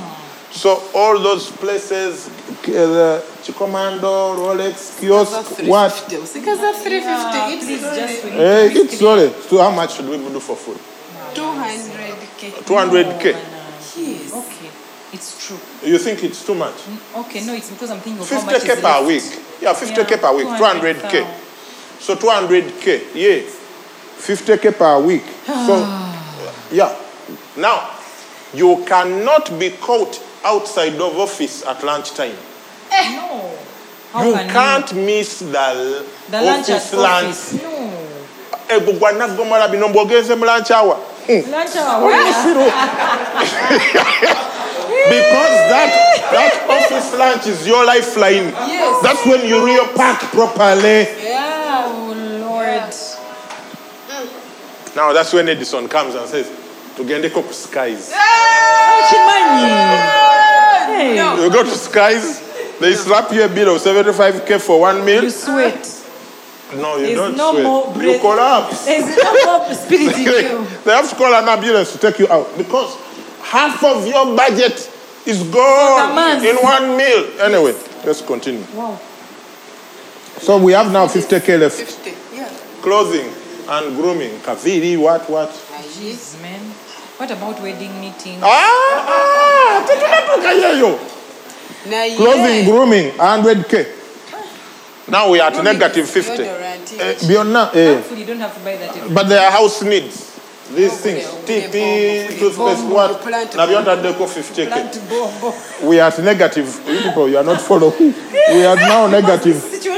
So 0.52 0.82
all 0.96 1.20
those 1.20 1.52
places, 1.52 2.28
uh, 2.28 2.32
the 2.72 3.24
Kikomando, 3.44 4.36
Rolex, 4.36 5.00
kiosk, 5.00 5.60
what? 5.68 5.94
Because 6.10 6.64
of 6.64 6.82
350, 6.82 7.38
Yeah, 7.38 7.50
it's 7.50 7.66
please 7.66 7.82
just 7.82 8.26
only 8.26 8.38
we 8.38 8.38
need 8.38 8.46
Eh, 8.46 8.68
to 8.70 8.74
be 8.74 8.80
it's 8.82 8.98
slowly. 8.98 9.30
So 9.48 9.58
how 9.62 9.70
much 9.72 9.94
should 9.96 10.10
we 10.10 10.18
do 10.18 10.40
for 10.40 10.56
food? 10.56 10.80
200k. 11.36 12.52
200k. 12.66 13.24
Yes. 13.26 14.34
Okay. 14.34 14.70
It's 15.14 15.48
true. 15.48 15.60
You 15.84 15.98
think 16.00 16.24
it's 16.24 16.44
too 16.46 16.56
much? 16.56 16.74
Okay, 17.16 17.46
no, 17.46 17.54
it's 17.54 17.70
because 17.70 17.92
I'm 17.92 18.00
thinking 18.00 18.22
of 18.22 18.30
how 18.30 18.42
much 18.46 18.56
50k 18.56 18.70
is 18.70 18.80
per 18.82 18.88
left. 18.90 19.08
week. 19.08 19.24
Yeah, 19.62 19.74
50k 19.74 20.10
Yeah, 20.10 20.18
per 20.18 20.36
week. 20.36 20.48
200k. 20.48 21.28
So 22.00 22.16
200k. 22.16 23.02
Yeah. 23.16 23.42
50k 24.20 24.78
per 24.78 25.00
week. 25.00 25.24
So, 25.46 25.78
yeah. 26.72 26.96
Now, 27.58 27.90
you 28.54 28.84
cannot 28.88 29.58
be 29.60 29.72
caught 29.72 30.20
outside 30.44 30.96
of 31.02 31.18
office 31.20 31.66
at 31.66 31.84
lunchtime. 31.84 32.36
No. 32.92 33.56
How 34.14 34.24
you 34.24 34.34
can 34.34 34.50
can't 34.50 34.94
miss 34.96 35.40
the, 35.40 36.06
The 36.32 36.42
lunch 36.42 36.70
office 36.70 36.94
lunch. 36.94 37.26
office. 37.28 37.54
No. 37.64 37.92
Ego 38.78 38.92
gwa 38.94 39.12
naggomala 39.12 39.68
bino 39.68 39.88
mbwogenze 39.88 40.36
mu 40.36 40.46
lunch 40.46 40.72
hour. 40.72 40.96
Hmm. 41.28 41.52
Lunch 41.52 41.76
hour. 41.76 42.12
Because 45.10 45.58
that, 45.70 45.92
that 46.32 46.70
office 46.70 47.14
lunch 47.18 47.48
is 47.48 47.66
your 47.68 47.86
lifeline. 47.86 48.50
Yes. 48.68 49.02
That's 49.02 49.26
when 49.26 49.46
you 49.48 49.66
real 49.66 49.88
pack 49.96 50.20
properly. 50.32 51.08
Yeah. 51.24 51.86
Oh, 51.88 52.14
Lord. 52.42 52.94
Now 54.96 55.14
that's 55.14 55.34
when 55.34 55.48
Edison 55.50 55.88
comes 55.88 56.16
and 56.16 56.28
says, 56.28 56.48
tugendeko 57.00 57.40
ku 57.48 57.54
skies. 57.56 58.12
Chimanyi. 59.08 59.72
Hey. 60.92 61.16
No. 61.16 61.44
You 61.44 61.50
go 61.50 61.64
to 61.64 61.72
skies, 61.72 62.44
they 62.80 62.94
slap 62.94 63.32
you 63.32 63.44
a 63.44 63.48
bill 63.48 63.76
of 63.76 63.82
75k 63.82 64.60
for 64.60 64.82
one 64.82 65.06
meal. 65.06 65.24
You 65.24 65.30
sweat. 65.32 65.80
No, 66.76 66.98
you 66.98 67.06
There's 67.08 67.18
don't 67.18 67.38
no 67.38 67.52
sweat. 67.54 67.64
more 67.64 68.04
you 68.04 68.20
collapse. 68.20 68.86
There's 68.86 69.08
no 69.18 69.32
more 69.48 69.74
spirit 69.74 70.18
in 70.18 70.24
you. 70.28 70.68
they 70.84 70.92
have 70.92 71.10
to 71.10 71.16
call 71.16 71.34
an 71.34 71.48
ambulance 71.48 71.94
to 71.94 71.98
take 71.98 72.20
you 72.20 72.28
out 72.30 72.46
because 72.58 72.94
half 73.42 73.82
of 73.84 74.06
your 74.06 74.36
budget 74.36 74.76
is 75.26 75.42
gone 75.50 76.44
in 76.46 76.56
one 76.58 76.98
meal. 76.98 77.24
Anyway, 77.42 77.74
let's 78.06 78.22
continue. 78.22 78.64
Wow. 78.76 79.00
So 80.40 80.58
we 80.62 80.74
have 80.74 80.92
now 80.92 81.08
50k 81.08 81.60
left. 81.60 81.76
50. 81.76 82.36
Yeah. 82.36 82.48
Clothing 82.82 83.28
and 83.68 83.96
grooming. 83.96 84.32
Kaviri, 84.46 84.98
what, 85.00 85.28
what? 85.30 85.50
Jeez, 86.00 86.40
man. 86.42 86.62
What 87.20 87.32
about 87.32 87.60
wedding 87.62 87.92
meetings? 88.00 88.42
Ah, 88.44 89.82
tunatoka 89.86 90.52
hiyo. 90.52 91.00
Now, 91.86 92.16
Clothing, 92.18 92.64
grooming, 92.66 93.12
100k. 93.18 93.86
Now 95.08 95.30
we 95.32 95.42
are 95.42 95.48
at 95.54 95.64
negative 95.64 96.08
50. 96.08 96.38
Deodorant, 96.38 97.02
Eh, 97.02 97.28
beyond 97.28 97.56
eh. 97.76 97.94
Hopefully, 97.96 98.22
you 98.22 98.28
don't 98.28 98.40
have 98.42 98.54
to 98.54 98.60
buy 98.60 98.78
that. 98.78 98.96
every- 98.96 99.10
But 99.14 99.28
they 99.28 99.38
are 99.38 99.52
house 99.52 99.82
needs. 99.82 100.16
These 100.76 100.94
things, 101.02 101.26
okay, 101.44 101.62
TP, 101.68 102.40
toothpaste, 102.40 102.84
what? 102.88 103.26
Now 103.56 103.66
beyond 103.68 103.86
bombo. 103.86 104.02
that, 104.02 104.04
they 104.04 104.14
go 104.14 104.26
50k. 104.28 105.88
We 105.88 106.00
are 106.00 106.08
at 106.08 106.20
negative. 106.20 106.68
You 106.88 107.00
people, 107.02 107.28
you 107.28 107.38
are 107.38 107.44
not 107.44 107.60
following. 107.60 108.14
We 108.54 108.66
are 108.66 108.76
now 108.76 109.08
negative. 109.08 109.58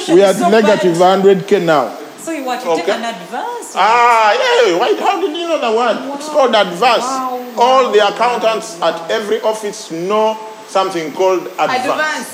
We 0.10 0.24
are 0.24 0.30
at 0.34 0.40
negative 0.52 0.98
100k 0.98 1.60
now. 1.60 1.92
So 2.22 2.32
you 2.32 2.44
want 2.44 2.62
to 2.62 2.68
take 2.76 2.84
Okay. 2.86 2.92
an 2.92 3.04
advance? 3.04 3.74
Ah, 3.76 4.34
yeah. 4.34 4.78
Why, 4.78 4.94
how 5.00 5.20
did 5.20 5.36
you 5.36 5.48
know 5.48 5.60
the 5.60 5.76
word? 5.76 5.98
It's 6.20 6.30
called 6.30 6.54
advance. 6.54 7.02
Wow, 7.04 7.54
All 7.58 7.92
the 7.92 8.00
accountants 8.08 8.80
at 8.82 9.10
every 9.10 9.42
office 9.42 9.90
know 9.92 10.38
something 10.68 11.12
called 11.14 11.48
advance. 11.58 11.86
Advance. 11.90 12.30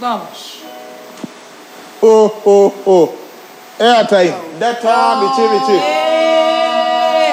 Bam. 0.00 0.20
Oh, 2.02 2.42
oh, 2.44 2.74
oh. 2.86 3.18
Airtime, 3.78 4.58
data, 4.60 5.20
bichi, 5.20 5.44
bichi. 5.52 5.78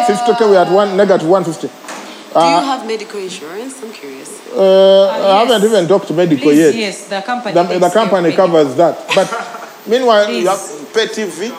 50k, 0.07 0.49
we 0.49 0.55
are 0.57 0.65
at 0.65 0.71
one, 0.71 0.95
negative 0.97 1.27
150. 1.27 1.67
Do 1.67 2.39
Uh, 2.39 2.59
you 2.59 2.65
have 2.65 2.87
medical 2.87 3.19
insurance? 3.19 3.81
I'm 3.83 3.91
curious. 3.93 4.29
Uh, 4.51 5.07
I 5.07 5.17
yes. 5.19 5.47
haven't 5.49 5.63
even 5.69 5.87
talked 5.87 6.07
to 6.07 6.13
medical 6.13 6.43
Please, 6.49 6.59
yet. 6.59 6.75
yes, 6.75 7.05
the 7.07 7.21
company. 7.21 7.53
The, 7.53 7.79
the 7.79 7.89
company 7.89 8.31
covers 8.35 8.75
that. 8.75 8.97
But 9.15 9.27
meanwhile, 9.87 10.31
you 10.31 10.47
have 10.47 10.59
pay 10.93 11.07
TV. 11.07 11.51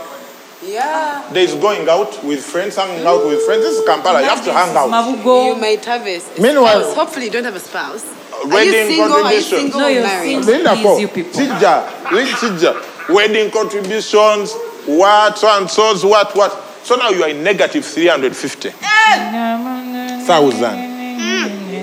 Yeah. 0.66 1.28
There's 1.32 1.54
going 1.54 1.88
out 1.88 2.22
with 2.24 2.42
friends, 2.44 2.76
hanging 2.76 3.06
out 3.06 3.24
with 3.26 3.42
friends. 3.44 3.62
This 3.64 3.78
is 3.78 3.84
Kampala. 3.86 4.20
You 4.22 4.28
have 4.28 4.44
to 4.44 4.52
hang 4.52 4.76
out. 4.76 4.86
You 4.86 5.16
Mabugo. 5.16 5.60
might 5.60 5.84
have 5.84 6.06
a 6.06 6.16
s- 6.16 6.38
Meanwhile- 6.38 6.94
Hopefully, 6.94 7.26
you 7.26 7.30
don't 7.30 7.44
have 7.44 7.56
a 7.56 7.60
spouse. 7.60 8.04
Wedding 8.46 8.88
single? 8.88 9.12
Are 9.24 9.32
you 9.32 9.40
contribution. 9.40 9.70
No, 9.78 9.86
you're 9.88 10.02
married? 10.02 10.44
single. 10.44 10.74
Linda 10.74 11.00
you 11.00 11.08
people. 11.08 11.32
Chija, 11.40 12.10
Link 12.12 12.30
wedding 13.08 13.50
contributions, 13.50 14.52
what, 14.86 15.38
so 15.38 15.48
and 15.58 15.70
so's, 15.70 16.04
what, 16.04 16.34
what. 16.36 16.52
So 16.82 16.96
now 16.96 17.08
you 17.10 17.22
are 17.24 17.30
in 17.30 17.42
negative 17.42 17.84
350 17.84 18.70
thousand. 20.26 20.90
Hmm. 21.20 21.74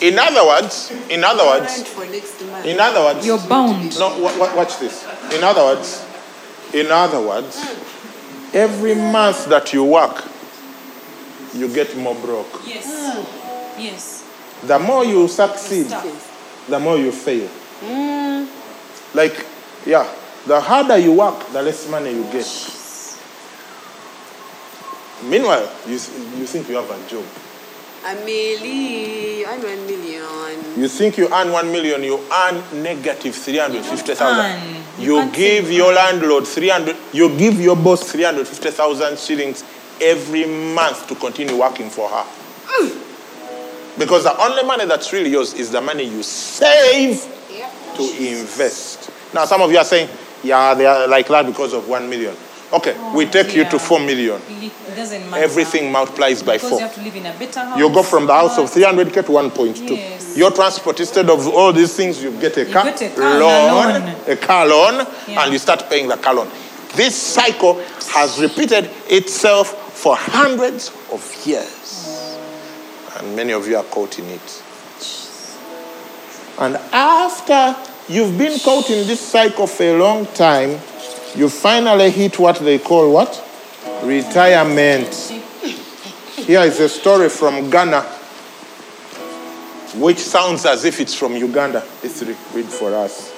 In 0.00 0.18
other 0.18 0.46
words, 0.46 0.90
in 1.10 1.22
other 1.22 1.44
words, 1.44 1.76
Rent 1.76 1.86
for 1.88 2.04
next 2.06 2.40
month. 2.46 2.64
in 2.66 2.80
other 2.80 3.00
words, 3.00 3.26
You're 3.26 3.38
bound. 3.38 3.98
No, 3.98 4.08
wa- 4.18 4.36
wa- 4.38 4.56
watch 4.56 4.78
this. 4.78 5.04
In 5.34 5.44
other 5.44 5.62
words, 5.62 6.02
in 6.72 6.90
other 6.90 7.20
words, 7.20 7.56
every 8.52 8.94
month 8.94 9.46
that 9.46 9.72
you 9.72 9.84
work, 9.84 10.24
you 11.54 11.72
get 11.72 11.96
more 11.96 12.14
broke. 12.14 12.62
Yes. 12.66 12.86
Yes. 13.78 14.24
The 14.62 14.78
more 14.78 15.04
you 15.04 15.26
succeed, 15.28 15.86
the 16.68 16.78
more 16.78 16.98
you 16.98 17.10
fail. 17.12 17.48
Mm. 17.80 18.48
Like, 19.14 19.46
yeah, 19.86 20.06
the 20.46 20.60
harder 20.60 20.98
you 20.98 21.12
work, 21.12 21.48
the 21.52 21.62
less 21.62 21.88
money 21.88 22.10
you 22.12 22.22
get. 22.24 22.46
Meanwhile, 25.24 25.70
you, 25.86 25.92
you 25.92 26.46
think 26.46 26.68
you 26.68 26.76
have 26.76 26.90
a 26.90 27.08
job. 27.08 27.24
A 28.02 28.14
milli, 28.24 29.44
I'm 29.46 29.62
one 29.62 29.86
million. 29.86 30.80
You 30.80 30.88
think 30.88 31.18
you 31.18 31.28
earn 31.32 31.52
one 31.52 31.70
million, 31.70 32.02
you 32.02 32.18
earn 32.32 32.82
negative 32.82 33.34
350,000. 33.34 34.76
You 34.98 35.20
You 35.20 35.30
give 35.32 35.70
your 35.70 35.92
landlord 35.92 36.46
300, 36.46 36.96
you 37.12 37.36
give 37.36 37.60
your 37.60 37.76
boss 37.76 38.10
350,000 38.10 39.18
shillings 39.18 39.64
every 40.00 40.46
month 40.46 41.08
to 41.08 41.14
continue 41.14 41.58
working 41.60 41.90
for 41.90 42.08
her. 42.08 42.24
Because 43.98 44.24
the 44.24 44.40
only 44.40 44.62
money 44.62 44.86
that's 44.86 45.12
really 45.12 45.30
yours 45.30 45.52
is 45.52 45.70
the 45.70 45.80
money 45.82 46.04
you 46.04 46.22
save 46.22 47.20
to 47.96 48.02
invest. 48.02 49.10
Now, 49.34 49.44
some 49.44 49.60
of 49.60 49.70
you 49.70 49.76
are 49.78 49.84
saying, 49.84 50.08
yeah, 50.42 50.72
they 50.74 50.86
are 50.86 51.06
like 51.06 51.28
that 51.28 51.44
because 51.44 51.74
of 51.74 51.86
one 51.86 52.08
million. 52.08 52.34
Okay, 52.72 52.94
oh, 52.96 53.16
we 53.16 53.26
take 53.26 53.54
you 53.54 53.64
to 53.68 53.78
four 53.78 53.98
million. 53.98 54.40
It 54.48 54.94
doesn't 54.94 55.28
matter. 55.30 55.42
Everything 55.42 55.90
multiplies 55.90 56.42
by 56.42 56.54
because 56.56 56.70
four. 56.70 56.78
you 56.80 56.86
have 56.86 56.94
to 56.94 57.02
live 57.02 57.16
in 57.16 57.26
a 57.26 57.32
better 57.38 57.60
house. 57.60 57.78
You 57.78 57.88
go 57.92 58.02
from 58.02 58.26
the 58.26 58.34
house 58.34 58.58
of 58.58 58.70
300k 58.70 59.14
to 59.26 59.32
1.2. 59.32 59.88
Yes. 59.96 60.36
Your 60.36 60.50
transport, 60.52 61.00
instead 61.00 61.28
of 61.30 61.46
all 61.48 61.72
these 61.72 61.94
things, 61.96 62.22
you 62.22 62.30
get 62.40 62.56
a 62.58 62.66
car, 62.66 62.84
get 62.84 63.02
a 63.02 63.08
car, 63.10 63.38
loan, 63.40 63.90
a 63.90 63.98
loan. 63.98 64.14
a 64.28 64.36
car 64.36 64.66
loan, 64.66 65.06
Yeah. 65.26 65.42
and 65.42 65.52
you 65.52 65.58
start 65.58 65.88
paying 65.90 66.06
the 66.08 66.16
car 66.16 66.34
loan. 66.34 66.48
This 66.94 67.16
cycle 67.16 67.74
has 68.12 68.40
repeated 68.40 68.88
itself 69.08 69.68
for 69.96 70.16
hundreds 70.16 70.90
of 71.12 71.46
years. 71.46 72.36
And 73.18 73.34
many 73.36 73.52
of 73.52 73.66
you 73.66 73.76
are 73.76 73.84
caught 73.84 74.18
in 74.18 74.26
it. 74.26 74.62
And 76.58 76.76
after 76.92 77.76
you've 78.08 78.36
been 78.36 78.58
caught 78.60 78.90
in 78.90 79.06
this 79.06 79.20
cycle 79.20 79.66
for 79.66 79.82
a 79.84 79.98
long 79.98 80.26
time, 80.26 80.78
you 81.34 81.48
finally 81.48 82.10
hit 82.10 82.38
what 82.38 82.56
they 82.56 82.78
call 82.78 83.12
what? 83.12 83.44
Retirement. 84.02 85.14
Here 86.36 86.60
is 86.62 86.80
a 86.80 86.88
story 86.88 87.28
from 87.28 87.70
Ghana, 87.70 88.02
which 89.96 90.18
sounds 90.18 90.66
as 90.66 90.84
if 90.84 91.00
it's 91.00 91.14
from 91.14 91.36
Uganda. 91.36 91.84
Re- 92.02 92.36
read 92.54 92.66
for 92.66 92.94
us. 92.94 93.32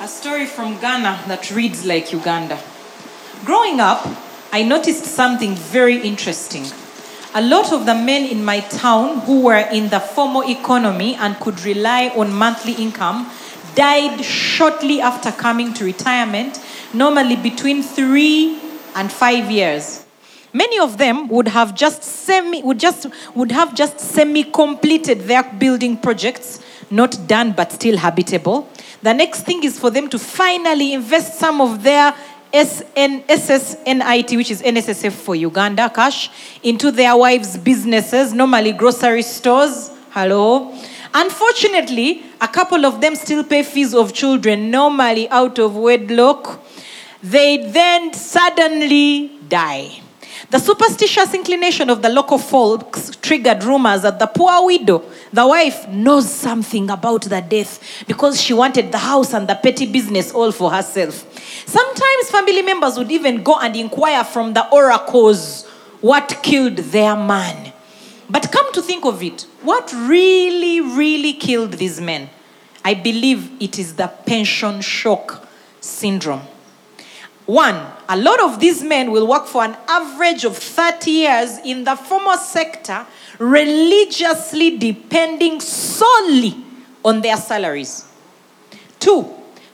A 0.00 0.08
story 0.08 0.46
from 0.46 0.78
Ghana 0.80 1.24
that 1.28 1.50
reads 1.50 1.84
like 1.84 2.12
Uganda. 2.12 2.58
Growing 3.44 3.80
up, 3.80 4.06
I 4.52 4.62
noticed 4.62 5.04
something 5.04 5.54
very 5.54 5.98
interesting. 5.98 6.64
A 7.34 7.42
lot 7.42 7.72
of 7.72 7.86
the 7.86 7.94
men 7.94 8.24
in 8.24 8.44
my 8.44 8.60
town 8.60 9.20
who 9.20 9.42
were 9.42 9.66
in 9.72 9.88
the 9.88 9.98
formal 9.98 10.48
economy 10.48 11.16
and 11.16 11.38
could 11.40 11.60
rely 11.64 12.12
on 12.16 12.32
monthly 12.32 12.74
income 12.74 13.30
died 13.74 14.24
shortly 14.24 15.00
after 15.00 15.32
coming 15.32 15.74
to 15.74 15.84
retirement, 15.84 16.60
normally 16.94 17.36
between 17.36 17.82
three 17.82 18.58
and 18.94 19.10
five 19.10 19.50
years. 19.50 20.04
Many 20.52 20.78
of 20.78 20.98
them 20.98 21.28
would 21.28 21.48
have 21.48 21.74
just 21.74 22.02
semi 22.04 22.62
would 22.62 22.78
just 22.78 23.06
would 23.34 23.50
have 23.50 23.74
just 23.74 23.98
semi-completed 23.98 25.22
their 25.22 25.42
building 25.42 25.96
projects, 25.96 26.60
not 26.90 27.18
done 27.26 27.52
but 27.52 27.72
still 27.72 27.96
habitable. 27.96 28.68
The 29.02 29.12
next 29.12 29.42
thing 29.42 29.64
is 29.64 29.78
for 29.78 29.90
them 29.90 30.08
to 30.10 30.18
finally 30.18 30.92
invest 30.92 31.38
some 31.38 31.60
of 31.60 31.82
their 31.82 32.14
SN, 32.54 33.22
SSNIT, 33.28 34.36
which 34.36 34.52
is 34.52 34.62
NSSF 34.62 35.10
for 35.10 35.34
Uganda, 35.34 35.90
cash, 35.90 36.30
into 36.62 36.92
their 36.92 37.16
wives' 37.16 37.58
businesses, 37.58 38.32
normally 38.32 38.72
grocery 38.72 39.22
stores. 39.22 39.90
Hello. 40.10 40.72
Unfortunately, 41.12 42.22
a 42.40 42.46
couple 42.46 42.86
of 42.86 43.00
them 43.00 43.16
still 43.16 43.42
pay 43.42 43.64
fees 43.64 43.92
of 43.92 44.12
children, 44.12 44.70
normally 44.70 45.28
out 45.30 45.58
of 45.58 45.74
wedlock. 45.74 46.60
They 47.24 47.56
then 47.56 48.12
suddenly 48.12 49.30
die. 49.48 50.02
The 50.50 50.58
superstitious 50.58 51.32
inclination 51.32 51.88
of 51.88 52.02
the 52.02 52.10
local 52.10 52.36
folks 52.36 53.16
triggered 53.16 53.64
rumors 53.64 54.02
that 54.02 54.18
the 54.18 54.26
poor 54.26 54.66
widow, 54.66 55.02
the 55.32 55.46
wife, 55.46 55.88
knows 55.88 56.30
something 56.30 56.90
about 56.90 57.22
the 57.22 57.40
death 57.40 58.04
because 58.06 58.38
she 58.38 58.52
wanted 58.52 58.92
the 58.92 58.98
house 58.98 59.32
and 59.32 59.48
the 59.48 59.54
petty 59.54 59.90
business 59.90 60.32
all 60.32 60.52
for 60.52 60.70
herself. 60.70 61.26
Sometimes 61.66 62.30
family 62.30 62.60
members 62.60 62.98
would 62.98 63.10
even 63.10 63.42
go 63.42 63.58
and 63.58 63.74
inquire 63.74 64.22
from 64.22 64.52
the 64.52 64.68
oracles 64.68 65.64
what 66.02 66.40
killed 66.42 66.76
their 66.76 67.16
man. 67.16 67.72
But 68.28 68.52
come 68.52 68.70
to 68.74 68.82
think 68.82 69.06
of 69.06 69.22
it, 69.22 69.46
what 69.62 69.90
really, 69.94 70.82
really 70.82 71.32
killed 71.32 71.72
these 71.72 72.02
men? 72.02 72.28
I 72.84 72.92
believe 72.92 73.50
it 73.62 73.78
is 73.78 73.94
the 73.94 74.08
pension 74.08 74.82
shock 74.82 75.48
syndrome. 75.80 76.42
One, 77.46 77.86
a 78.08 78.16
lot 78.16 78.40
of 78.40 78.58
these 78.58 78.82
men 78.82 79.10
will 79.10 79.26
work 79.26 79.46
for 79.46 79.64
an 79.64 79.76
average 79.86 80.44
of 80.44 80.56
30 80.56 81.10
years 81.10 81.58
in 81.58 81.84
the 81.84 81.94
formal 81.94 82.38
sector, 82.38 83.06
religiously 83.38 84.78
depending 84.78 85.60
solely 85.60 86.56
on 87.04 87.20
their 87.20 87.36
salaries. 87.36 88.06
Two, 88.98 89.30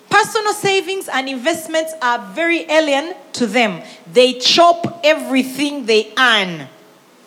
personal 0.09 0.53
savings 0.53 1.09
and 1.09 1.29
investments 1.29 1.95
are 2.03 2.19
very 2.33 2.69
alien 2.69 3.15
to 3.35 3.47
them. 3.47 3.83
They 4.13 4.33
chop 4.35 5.01
everything 5.05 5.87
they 5.87 6.13
earn. 6.19 6.67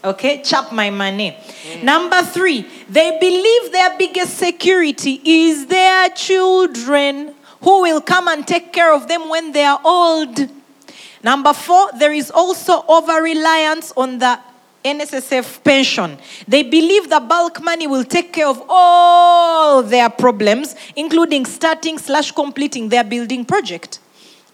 Okay, 0.04 0.42
chop 0.42 0.74
my 0.74 0.90
money. 0.90 1.32
Mm. 1.32 1.84
Number 1.84 2.22
three, 2.24 2.68
they 2.90 3.18
believe 3.22 3.72
their 3.72 3.98
biggest 3.98 4.38
security 4.38 5.22
is 5.24 5.68
their 5.68 6.10
children 6.10 7.34
who 7.64 7.82
will 7.82 8.02
come 8.02 8.28
and 8.28 8.46
take 8.46 8.72
care 8.72 8.94
of 8.94 9.08
them 9.08 9.30
when 9.30 9.52
they 9.52 9.64
are 9.64 9.80
old. 9.84 10.50
Number 11.24 11.54
four, 11.54 11.90
there 11.98 12.14
is 12.14 12.30
also 12.30 12.84
over 12.88 13.22
reliance 13.22 13.94
on 13.96 14.20
the 14.20 14.40
NSSF 14.84 15.64
pension. 15.64 16.18
They 16.48 16.64
believe 16.64 17.10
the 17.10 17.22
bulk 17.22 17.62
money 17.64 17.88
will 17.88 18.04
take 18.04 18.34
care 18.34 18.48
of 18.48 18.62
all 18.68 19.82
their 19.82 20.10
problems, 20.10 20.76
including 20.96 21.46
starting 21.46 21.98
slash 21.98 22.32
completing 22.32 22.90
their 22.90 23.06
building 23.06 23.46
project. 23.46 24.00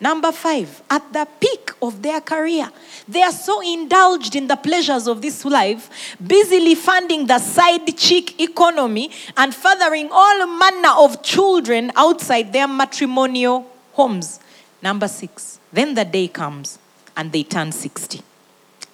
Number 0.01 0.31
five, 0.31 0.81
at 0.89 1.11
the 1.11 1.27
peak 1.39 1.71
of 1.81 2.01
their 2.01 2.21
career, 2.21 2.71
they 3.07 3.21
are 3.21 3.33
so 3.33 3.61
indulged 3.61 4.33
in 4.35 4.47
the 4.47 4.55
pleasures 4.55 5.07
of 5.07 5.21
this 5.21 5.43
life, 5.43 6.15
busily 6.25 6.75
funding 6.75 7.27
the 7.27 7.37
side 7.39 7.97
chick 7.97 8.39
economy 8.39 9.11
and 9.35 9.53
fathering 9.53 10.07
all 10.11 10.47
manner 10.47 10.93
of 10.97 11.21
children 11.21 11.91
outside 11.97 12.53
their 12.53 12.67
matrimonial 12.67 13.69
homes. 13.91 14.39
Number 14.81 15.09
six, 15.09 15.59
then 15.73 15.95
the 15.95 16.05
day 16.05 16.29
comes 16.29 16.79
and 17.17 17.33
they 17.33 17.43
turn 17.43 17.73
60. 17.73 18.21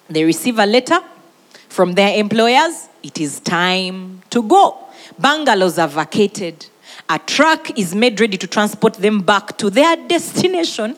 They 0.08 0.24
receive 0.24 0.58
a 0.58 0.66
letter 0.66 0.98
from 1.68 1.92
their 1.92 2.18
employers. 2.18 2.88
It 3.04 3.20
is 3.20 3.38
time 3.38 4.22
to 4.30 4.42
go. 4.42 4.78
Bungalows 5.18 5.78
are 5.78 5.88
vacated. 5.88 6.66
A 7.08 7.18
truck 7.18 7.78
is 7.78 7.94
made 7.94 8.20
ready 8.20 8.36
to 8.36 8.46
transport 8.46 8.94
them 8.94 9.20
back 9.20 9.56
to 9.58 9.70
their 9.70 9.96
destination 9.96 10.96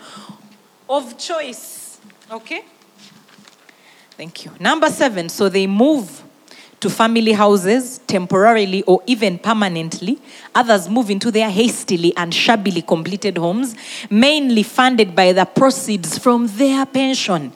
of 0.88 1.18
choice. 1.18 2.00
Okay? 2.30 2.64
Thank 4.12 4.44
you. 4.44 4.52
Number 4.58 4.88
seven, 4.88 5.28
so 5.28 5.48
they 5.48 5.66
move 5.66 6.24
to 6.80 6.88
family 6.88 7.32
houses 7.32 7.98
temporarily 8.06 8.82
or 8.82 9.02
even 9.06 9.38
permanently. 9.38 10.18
Others 10.54 10.88
move 10.88 11.10
into 11.10 11.30
their 11.30 11.50
hastily 11.50 12.16
and 12.16 12.32
shabbily 12.32 12.82
completed 12.82 13.36
homes, 13.36 13.74
mainly 14.10 14.62
funded 14.62 15.14
by 15.14 15.32
the 15.32 15.44
proceeds 15.44 16.18
from 16.18 16.46
their 16.46 16.86
pension. 16.86 17.52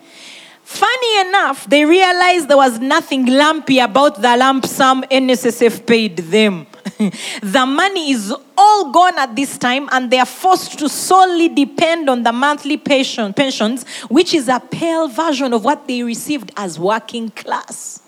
Funny 0.63 1.21
enough, 1.21 1.69
they 1.69 1.85
realized 1.85 2.49
there 2.49 2.57
was 2.57 2.79
nothing 2.81 3.27
lumpy 3.27 3.79
about 3.79 4.21
the 4.21 4.37
lump 4.37 4.67
sum 4.67 5.03
NSSF 5.11 5.87
paid 5.87 6.17
them. 6.17 6.67
the 7.43 7.67
money 7.67 8.13
is 8.13 8.35
all 8.57 8.93
gone 8.93 9.19
at 9.19 9.35
this 9.35 9.59
time, 9.59 9.89
and 9.93 10.11
they 10.11 10.19
are 10.19 10.27
forced 10.27 10.79
to 10.79 10.89
solely 10.89 11.49
depend 11.49 12.09
on 12.11 12.23
the 12.23 12.33
monthly 12.33 12.77
pension, 12.77 13.33
pensions, 13.33 13.85
which 14.09 14.35
is 14.35 14.49
a 14.49 14.61
pale 14.61 15.09
version 15.09 15.53
of 15.53 15.65
what 15.65 15.87
they 15.87 16.03
received 16.03 16.53
as 16.57 16.79
working 16.79 17.31
class. 17.31 18.02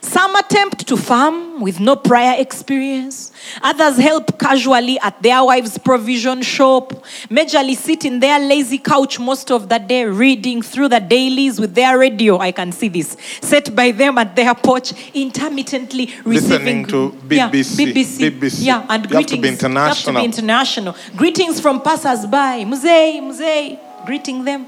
Some 0.00 0.34
attempt 0.36 0.86
to 0.88 0.96
farm 0.96 1.60
with 1.60 1.80
no 1.80 1.96
prior 1.96 2.40
experience. 2.40 3.32
Others 3.62 3.96
help 3.98 4.38
casually 4.38 4.98
at 5.00 5.20
their 5.22 5.44
wife's 5.44 5.78
provision 5.78 6.42
shop. 6.42 6.92
Majorly 7.28 7.76
sit 7.76 8.04
in 8.04 8.20
their 8.20 8.38
lazy 8.38 8.78
couch 8.78 9.18
most 9.18 9.50
of 9.50 9.68
the 9.68 9.78
day, 9.78 10.04
reading 10.04 10.62
through 10.62 10.88
the 10.88 11.00
dailies 11.00 11.60
with 11.60 11.74
their 11.74 11.98
radio. 11.98 12.38
I 12.38 12.52
can 12.52 12.72
see 12.72 12.88
this. 12.88 13.16
Set 13.40 13.74
by 13.74 13.90
them 13.92 14.18
at 14.18 14.36
their 14.36 14.54
porch, 14.54 14.92
intermittently 15.14 16.06
receiving 16.24 16.84
Listening 16.84 16.86
to 16.86 17.16
Yeah, 17.30 17.50
BBC. 17.50 17.76
BBC. 17.94 18.30
BBC. 18.30 18.64
Yeah, 18.64 18.86
and 18.88 19.08
You 19.10 19.16
have 19.16 19.26
to 19.26 19.36
greetings. 19.36 19.62
be 19.62 19.68
You 19.68 19.74
have 19.78 19.98
to 20.04 20.12
be 20.12 20.24
international. 20.24 20.96
Greetings 21.16 21.60
from 21.60 21.80
passers-by. 21.80 22.64
Muzei, 22.64 23.20
Muzei, 23.20 23.78
greeting 24.06 24.44
them. 24.44 24.66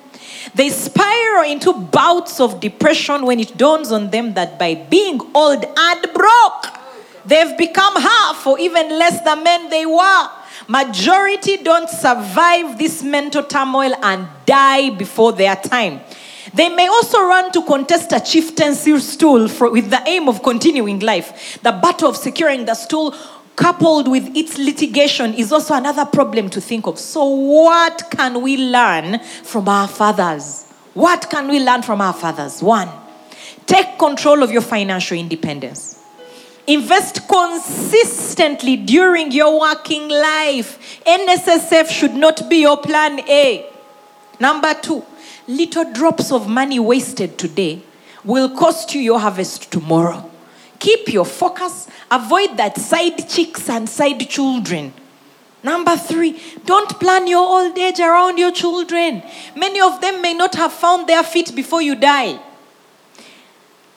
They 0.55 0.70
spiral 0.70 1.51
into 1.51 1.72
bouts 1.72 2.40
of 2.40 2.61
depression 2.61 3.26
when 3.26 3.40
it 3.40 3.57
dawns 3.57 3.92
on 3.92 4.11
them 4.11 4.34
that 4.34 4.59
by 4.59 4.74
being 4.74 5.20
old 5.34 5.64
and 5.64 6.12
broke, 6.12 6.66
they've 7.24 7.57
become 7.57 7.97
half 7.97 8.47
or 8.47 8.59
even 8.59 8.90
less 8.90 9.20
than 9.22 9.42
men 9.42 9.70
they 9.70 9.86
were. 9.86 10.28
Majority 10.68 11.59
don't 11.59 11.88
survive 11.88 12.78
this 12.78 13.03
mental 13.03 13.42
turmoil 13.42 13.95
and 14.03 14.28
die 14.47 14.90
before 14.90 15.32
their 15.32 15.57
time. 15.57 16.01
They 16.53 16.68
may 16.68 16.86
also 16.86 17.20
run 17.20 17.51
to 17.53 17.62
contest 17.62 18.12
a 18.12 18.20
chieftaincy 18.20 18.99
stool 19.01 19.49
for, 19.49 19.70
with 19.70 19.90
the 19.90 20.03
aim 20.07 20.28
of 20.28 20.42
continuing 20.42 21.01
life. 21.01 21.59
The 21.62 21.72
battle 21.72 22.11
of 22.11 22.16
securing 22.16 22.64
the 22.64 22.74
stool, 22.74 23.14
coupled 23.57 24.09
with 24.09 24.36
its 24.36 24.59
litigation, 24.59 25.34
is 25.34 25.52
also 25.52 25.74
another 25.74 26.05
problem 26.05 26.48
to 26.50 26.61
think 26.61 26.86
of. 26.86 26.98
So, 26.98 27.24
what 27.24 28.11
can 28.11 28.42
we 28.42 28.57
learn 28.57 29.20
from 29.42 29.68
our 29.68 29.88
fathers? 29.88 30.64
What 30.94 31.28
can 31.30 31.48
we 31.48 31.61
learn 31.61 31.82
from 31.82 32.00
our 32.00 32.12
fathers? 32.12 32.62
One, 32.62 32.88
take 33.66 33.98
control 33.98 34.42
of 34.42 34.50
your 34.50 34.62
financial 34.62 35.18
independence. 35.18 36.00
Invest 36.66 37.28
consistently 37.28 38.76
during 38.76 39.30
your 39.32 39.61
working 39.61 40.09
life. 40.09 41.02
NSSF 41.05 41.90
should 41.90 42.14
not 42.14 42.48
be 42.48 42.62
your 42.62 42.78
plan 42.78 43.20
A. 43.28 43.70
Number 44.40 44.72
two, 44.74 45.05
little 45.46 45.92
drops 45.92 46.32
of 46.32 46.48
money 46.48 46.78
wasted 46.78 47.38
today 47.38 47.82
will 48.24 48.48
cost 48.48 48.94
you 48.94 49.00
your 49.00 49.20
harvest 49.20 49.70
tomorrow. 49.70 50.30
Keep 50.85 51.14
your 51.14 51.24
focus, 51.24 51.89
avoid 52.11 52.59
that 52.59 52.76
side 52.76 53.26
chicks 53.26 53.70
and 53.70 53.89
side 53.89 54.20
children. 54.28 54.93
Number 55.62 55.97
three, 55.97 56.39
don't 56.66 57.01
plan 57.01 57.26
your 57.26 57.41
old 57.41 57.78
age 57.78 58.01
around 58.01 58.37
your 58.37 58.53
children. 58.53 59.22
Many 59.57 59.80
of 59.80 60.03
them 60.03 60.20
may 60.20 60.35
not 60.35 60.55
have 60.57 60.74
found 60.74 61.09
their 61.09 61.22
feet 61.22 61.57
before 61.57 61.80
you 61.80 61.95
die. 61.95 62.39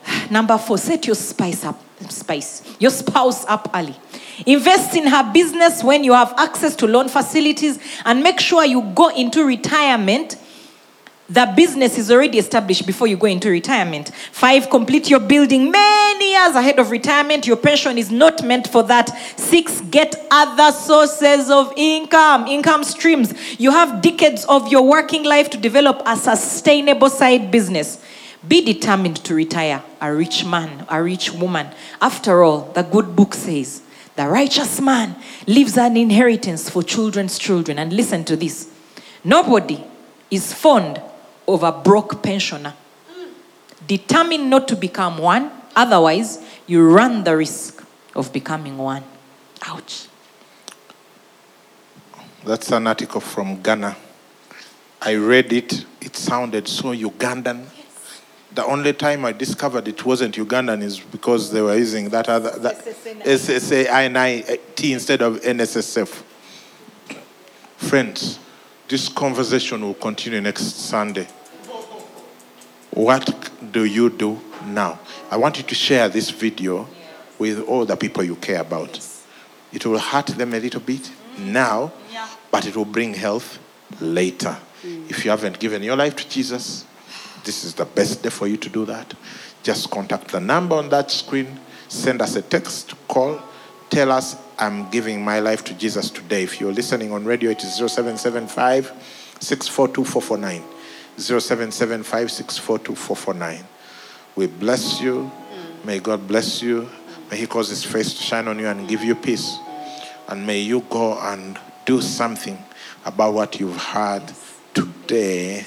Number 0.31 0.57
four, 0.57 0.77
set 0.77 1.05
your 1.05 1.17
spice 1.17 1.65
up, 1.65 1.77
spice, 2.09 2.63
your 2.79 2.91
spouse 2.91 3.43
up 3.47 3.69
early. 3.73 3.97
Invest 4.45 4.95
in 4.95 5.07
her 5.07 5.29
business 5.33 5.83
when 5.83 6.05
you 6.05 6.13
have 6.13 6.33
access 6.37 6.73
to 6.77 6.87
loan 6.87 7.09
facilities 7.09 7.79
and 8.05 8.23
make 8.23 8.39
sure 8.39 8.63
you 8.63 8.81
go 8.95 9.09
into 9.09 9.43
retirement. 9.43 10.37
The 11.29 11.51
business 11.57 11.97
is 11.97 12.09
already 12.09 12.37
established 12.37 12.85
before 12.87 13.07
you 13.07 13.17
go 13.17 13.27
into 13.27 13.49
retirement. 13.49 14.13
Five, 14.31 14.69
complete 14.69 15.09
your 15.09 15.19
building 15.19 15.69
many 15.69 16.31
years 16.31 16.55
ahead 16.55 16.79
of 16.79 16.89
retirement. 16.89 17.45
Your 17.45 17.57
pension 17.57 17.97
is 17.97 18.09
not 18.09 18.45
meant 18.45 18.69
for 18.69 18.81
that. 18.83 19.09
Six, 19.37 19.81
get 19.81 20.15
other 20.31 20.71
sources 20.71 21.49
of 21.49 21.73
income, 21.75 22.47
income 22.47 22.85
streams. 22.85 23.33
You 23.59 23.71
have 23.71 24.01
decades 24.01 24.45
of 24.45 24.71
your 24.71 24.83
working 24.83 25.23
life 25.23 25.49
to 25.49 25.57
develop 25.57 26.01
a 26.05 26.15
sustainable 26.15 27.09
side 27.09 27.51
business. 27.51 28.01
Be 28.47 28.63
determined 28.63 29.17
to 29.25 29.35
retire 29.35 29.83
a 29.99 30.13
rich 30.13 30.45
man, 30.45 30.85
a 30.87 31.03
rich 31.03 31.33
woman. 31.33 31.67
After 32.01 32.41
all, 32.41 32.71
the 32.71 32.83
good 32.83 33.17
book 33.17 33.33
says, 33.33 33.81
the 34.15 34.29
righteous 34.29 34.79
man 34.79 35.17
leaves 35.45 35.77
an 35.77 35.97
inheritance 35.97 36.69
for 36.69 36.83
children's 36.83 37.37
children. 37.37 37.77
And 37.79 37.91
listen 37.91 38.23
to 38.25 38.37
this 38.37 38.71
nobody 39.25 39.83
is 40.31 40.53
fond 40.53 41.01
of 41.47 41.63
a 41.63 41.71
broke 41.71 42.21
pensioner. 42.21 42.73
Determined 43.87 44.49
not 44.49 44.67
to 44.67 44.75
become 44.75 45.17
one, 45.17 45.51
otherwise, 45.75 46.43
you 46.65 46.87
run 46.87 47.23
the 47.23 47.37
risk 47.37 47.83
of 48.15 48.33
becoming 48.33 48.77
one. 48.77 49.03
Ouch. 49.65 50.07
That's 52.43 52.71
an 52.71 52.87
article 52.87 53.21
from 53.21 53.61
Ghana. 53.61 53.95
I 55.01 55.13
read 55.15 55.53
it. 55.53 55.85
It 56.01 56.15
sounded 56.15 56.67
so 56.67 56.93
Ugandan. 56.93 57.65
The 58.53 58.65
only 58.65 58.93
time 58.93 59.25
I 59.25 59.33
discovered 59.33 59.87
it 59.87 60.03
wasn't 60.05 60.35
Ugandan 60.35 60.81
is 60.81 60.99
because 60.99 61.51
they 61.51 61.61
were 61.61 61.77
using 61.77 62.09
that 62.09 62.27
other 62.27 62.51
that 62.59 62.83
SSAI 62.83 64.59
instead 64.91 65.21
of 65.21 65.39
NSSF. 65.41 66.23
Friends, 67.77 68.39
this 68.87 69.09
conversation 69.09 69.81
will 69.81 69.93
continue 69.93 70.41
next 70.41 70.63
Sunday. 70.63 71.27
What 72.91 73.51
do 73.71 73.83
you 73.83 74.09
do 74.09 74.39
now? 74.65 74.99
I 75.29 75.37
want 75.37 75.57
you 75.57 75.63
to 75.63 75.75
share 75.75 76.09
this 76.09 76.29
video 76.29 76.87
with 77.37 77.61
all 77.67 77.85
the 77.85 77.95
people 77.95 78.23
you 78.23 78.35
care 78.35 78.61
about. 78.61 78.99
It 79.73 79.85
will 79.85 79.99
hurt 79.99 80.27
them 80.27 80.53
a 80.53 80.59
little 80.59 80.79
bit 80.79 81.11
now, 81.37 81.91
but 82.49 82.65
it 82.65 82.75
will 82.75 82.85
bring 82.85 83.13
health 83.13 83.59
later. 83.99 84.57
Mm. 84.83 85.09
If 85.09 85.25
you 85.25 85.31
haven't 85.31 85.59
given 85.59 85.83
your 85.83 85.95
life 85.95 86.15
to 86.15 86.29
Jesus, 86.29 86.85
this 87.43 87.63
is 87.63 87.73
the 87.73 87.85
best 87.85 88.23
day 88.23 88.29
for 88.29 88.47
you 88.47 88.57
to 88.57 88.69
do 88.69 88.85
that. 88.85 89.13
Just 89.63 89.91
contact 89.91 90.29
the 90.29 90.39
number 90.39 90.75
on 90.75 90.89
that 90.89 91.11
screen, 91.11 91.59
send 91.87 92.21
us 92.21 92.35
a 92.35 92.41
text, 92.41 92.95
call, 93.07 93.41
tell 93.89 94.11
us, 94.11 94.35
I'm 94.59 94.89
giving 94.89 95.23
my 95.23 95.39
life 95.39 95.63
to 95.65 95.73
Jesus 95.75 96.09
today. 96.09 96.43
If 96.43 96.59
you're 96.59 96.73
listening 96.73 97.11
on 97.11 97.25
radio, 97.25 97.51
it 97.51 97.63
is 97.63 97.75
0775 97.75 98.91
642 99.39 100.03
449. 100.03 100.63
0775 101.17 102.31
642 102.31 102.95
449. 102.95 103.63
We 104.35 104.47
bless 104.47 104.99
you. 104.99 105.31
Mm. 105.51 105.85
May 105.85 105.99
God 105.99 106.27
bless 106.27 106.61
you. 106.61 106.89
May 107.29 107.37
He 107.37 107.47
cause 107.47 107.69
His 107.69 107.83
face 107.83 108.15
to 108.15 108.23
shine 108.23 108.47
on 108.47 108.57
you 108.57 108.67
and 108.67 108.87
give 108.87 109.03
you 109.03 109.13
peace. 109.13 109.57
And 110.27 110.45
may 110.45 110.59
you 110.59 110.81
go 110.89 111.19
and 111.19 111.59
do 111.85 112.01
something 112.01 112.57
about 113.05 113.33
what 113.33 113.59
you've 113.59 113.77
heard 113.77 114.23
today 114.73 115.65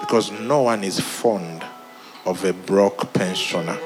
because 0.00 0.30
no 0.32 0.62
one 0.62 0.82
is 0.82 0.98
fond 0.98 1.64
of 2.24 2.44
a 2.44 2.52
broke 2.52 3.12
pensioner. 3.12 3.78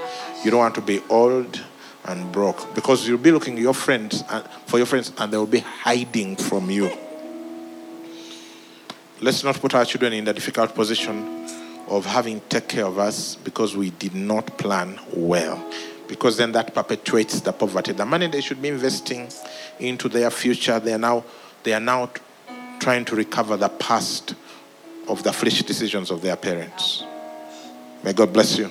You 0.45 0.51
don't 0.53 0.61
want 0.61 0.75
to 0.77 0.81
be 0.81 1.03
old 1.11 1.61
and 2.07 2.31
broke 2.33 2.75
because 2.75 3.09
you'll 3.09 3.19
be 3.19 3.31
looking 3.31 3.57
your 3.57 3.75
friends 3.75 4.23
uh, 4.29 4.41
for 4.67 4.79
your 4.79 4.87
friends 4.87 5.13
and 5.19 5.33
they'll 5.33 5.47
be 5.47 5.61
hiding 5.61 6.37
from 6.37 6.71
you. 6.71 6.91
Let's 9.21 9.43
not 9.43 9.57
put 9.57 9.75
our 9.75 9.85
children 9.85 10.13
in 10.13 10.25
the 10.25 10.35
difficult 10.35 10.75
position 10.75 11.47
of 11.89 12.05
having 12.05 12.41
to 12.41 12.47
take 12.49 12.69
care 12.69 12.87
of 12.87 12.99
us 12.99 13.37
because 13.37 13.77
we 13.77 13.91
did 13.91 14.15
not 14.15 14.59
plan 14.59 14.99
well. 15.13 15.65
Because 16.09 16.37
then 16.37 16.53
that 16.53 16.75
perpetuates 16.75 17.41
the 17.41 17.53
poverty. 17.53 17.93
The 17.93 18.05
money 18.05 18.27
they 18.27 18.43
should 18.43 18.61
be 18.61 18.69
investing 18.69 19.29
into 19.79 20.09
their 20.09 20.31
future, 20.31 20.79
they 20.79 20.93
are 20.93 20.99
now 20.99 21.25
they 21.63 21.73
are 21.73 21.81
now 21.81 22.11
trying 22.79 23.07
to 23.07 23.17
recover 23.17 23.57
the 23.57 23.71
past 23.71 24.35
of 25.09 25.23
the 25.23 25.33
foolish 25.33 25.63
decisions 25.63 26.11
of 26.11 26.21
their 26.21 26.37
parents. 26.37 27.03
May 28.03 28.13
God 28.13 28.33
bless 28.33 28.59
you. 28.59 28.71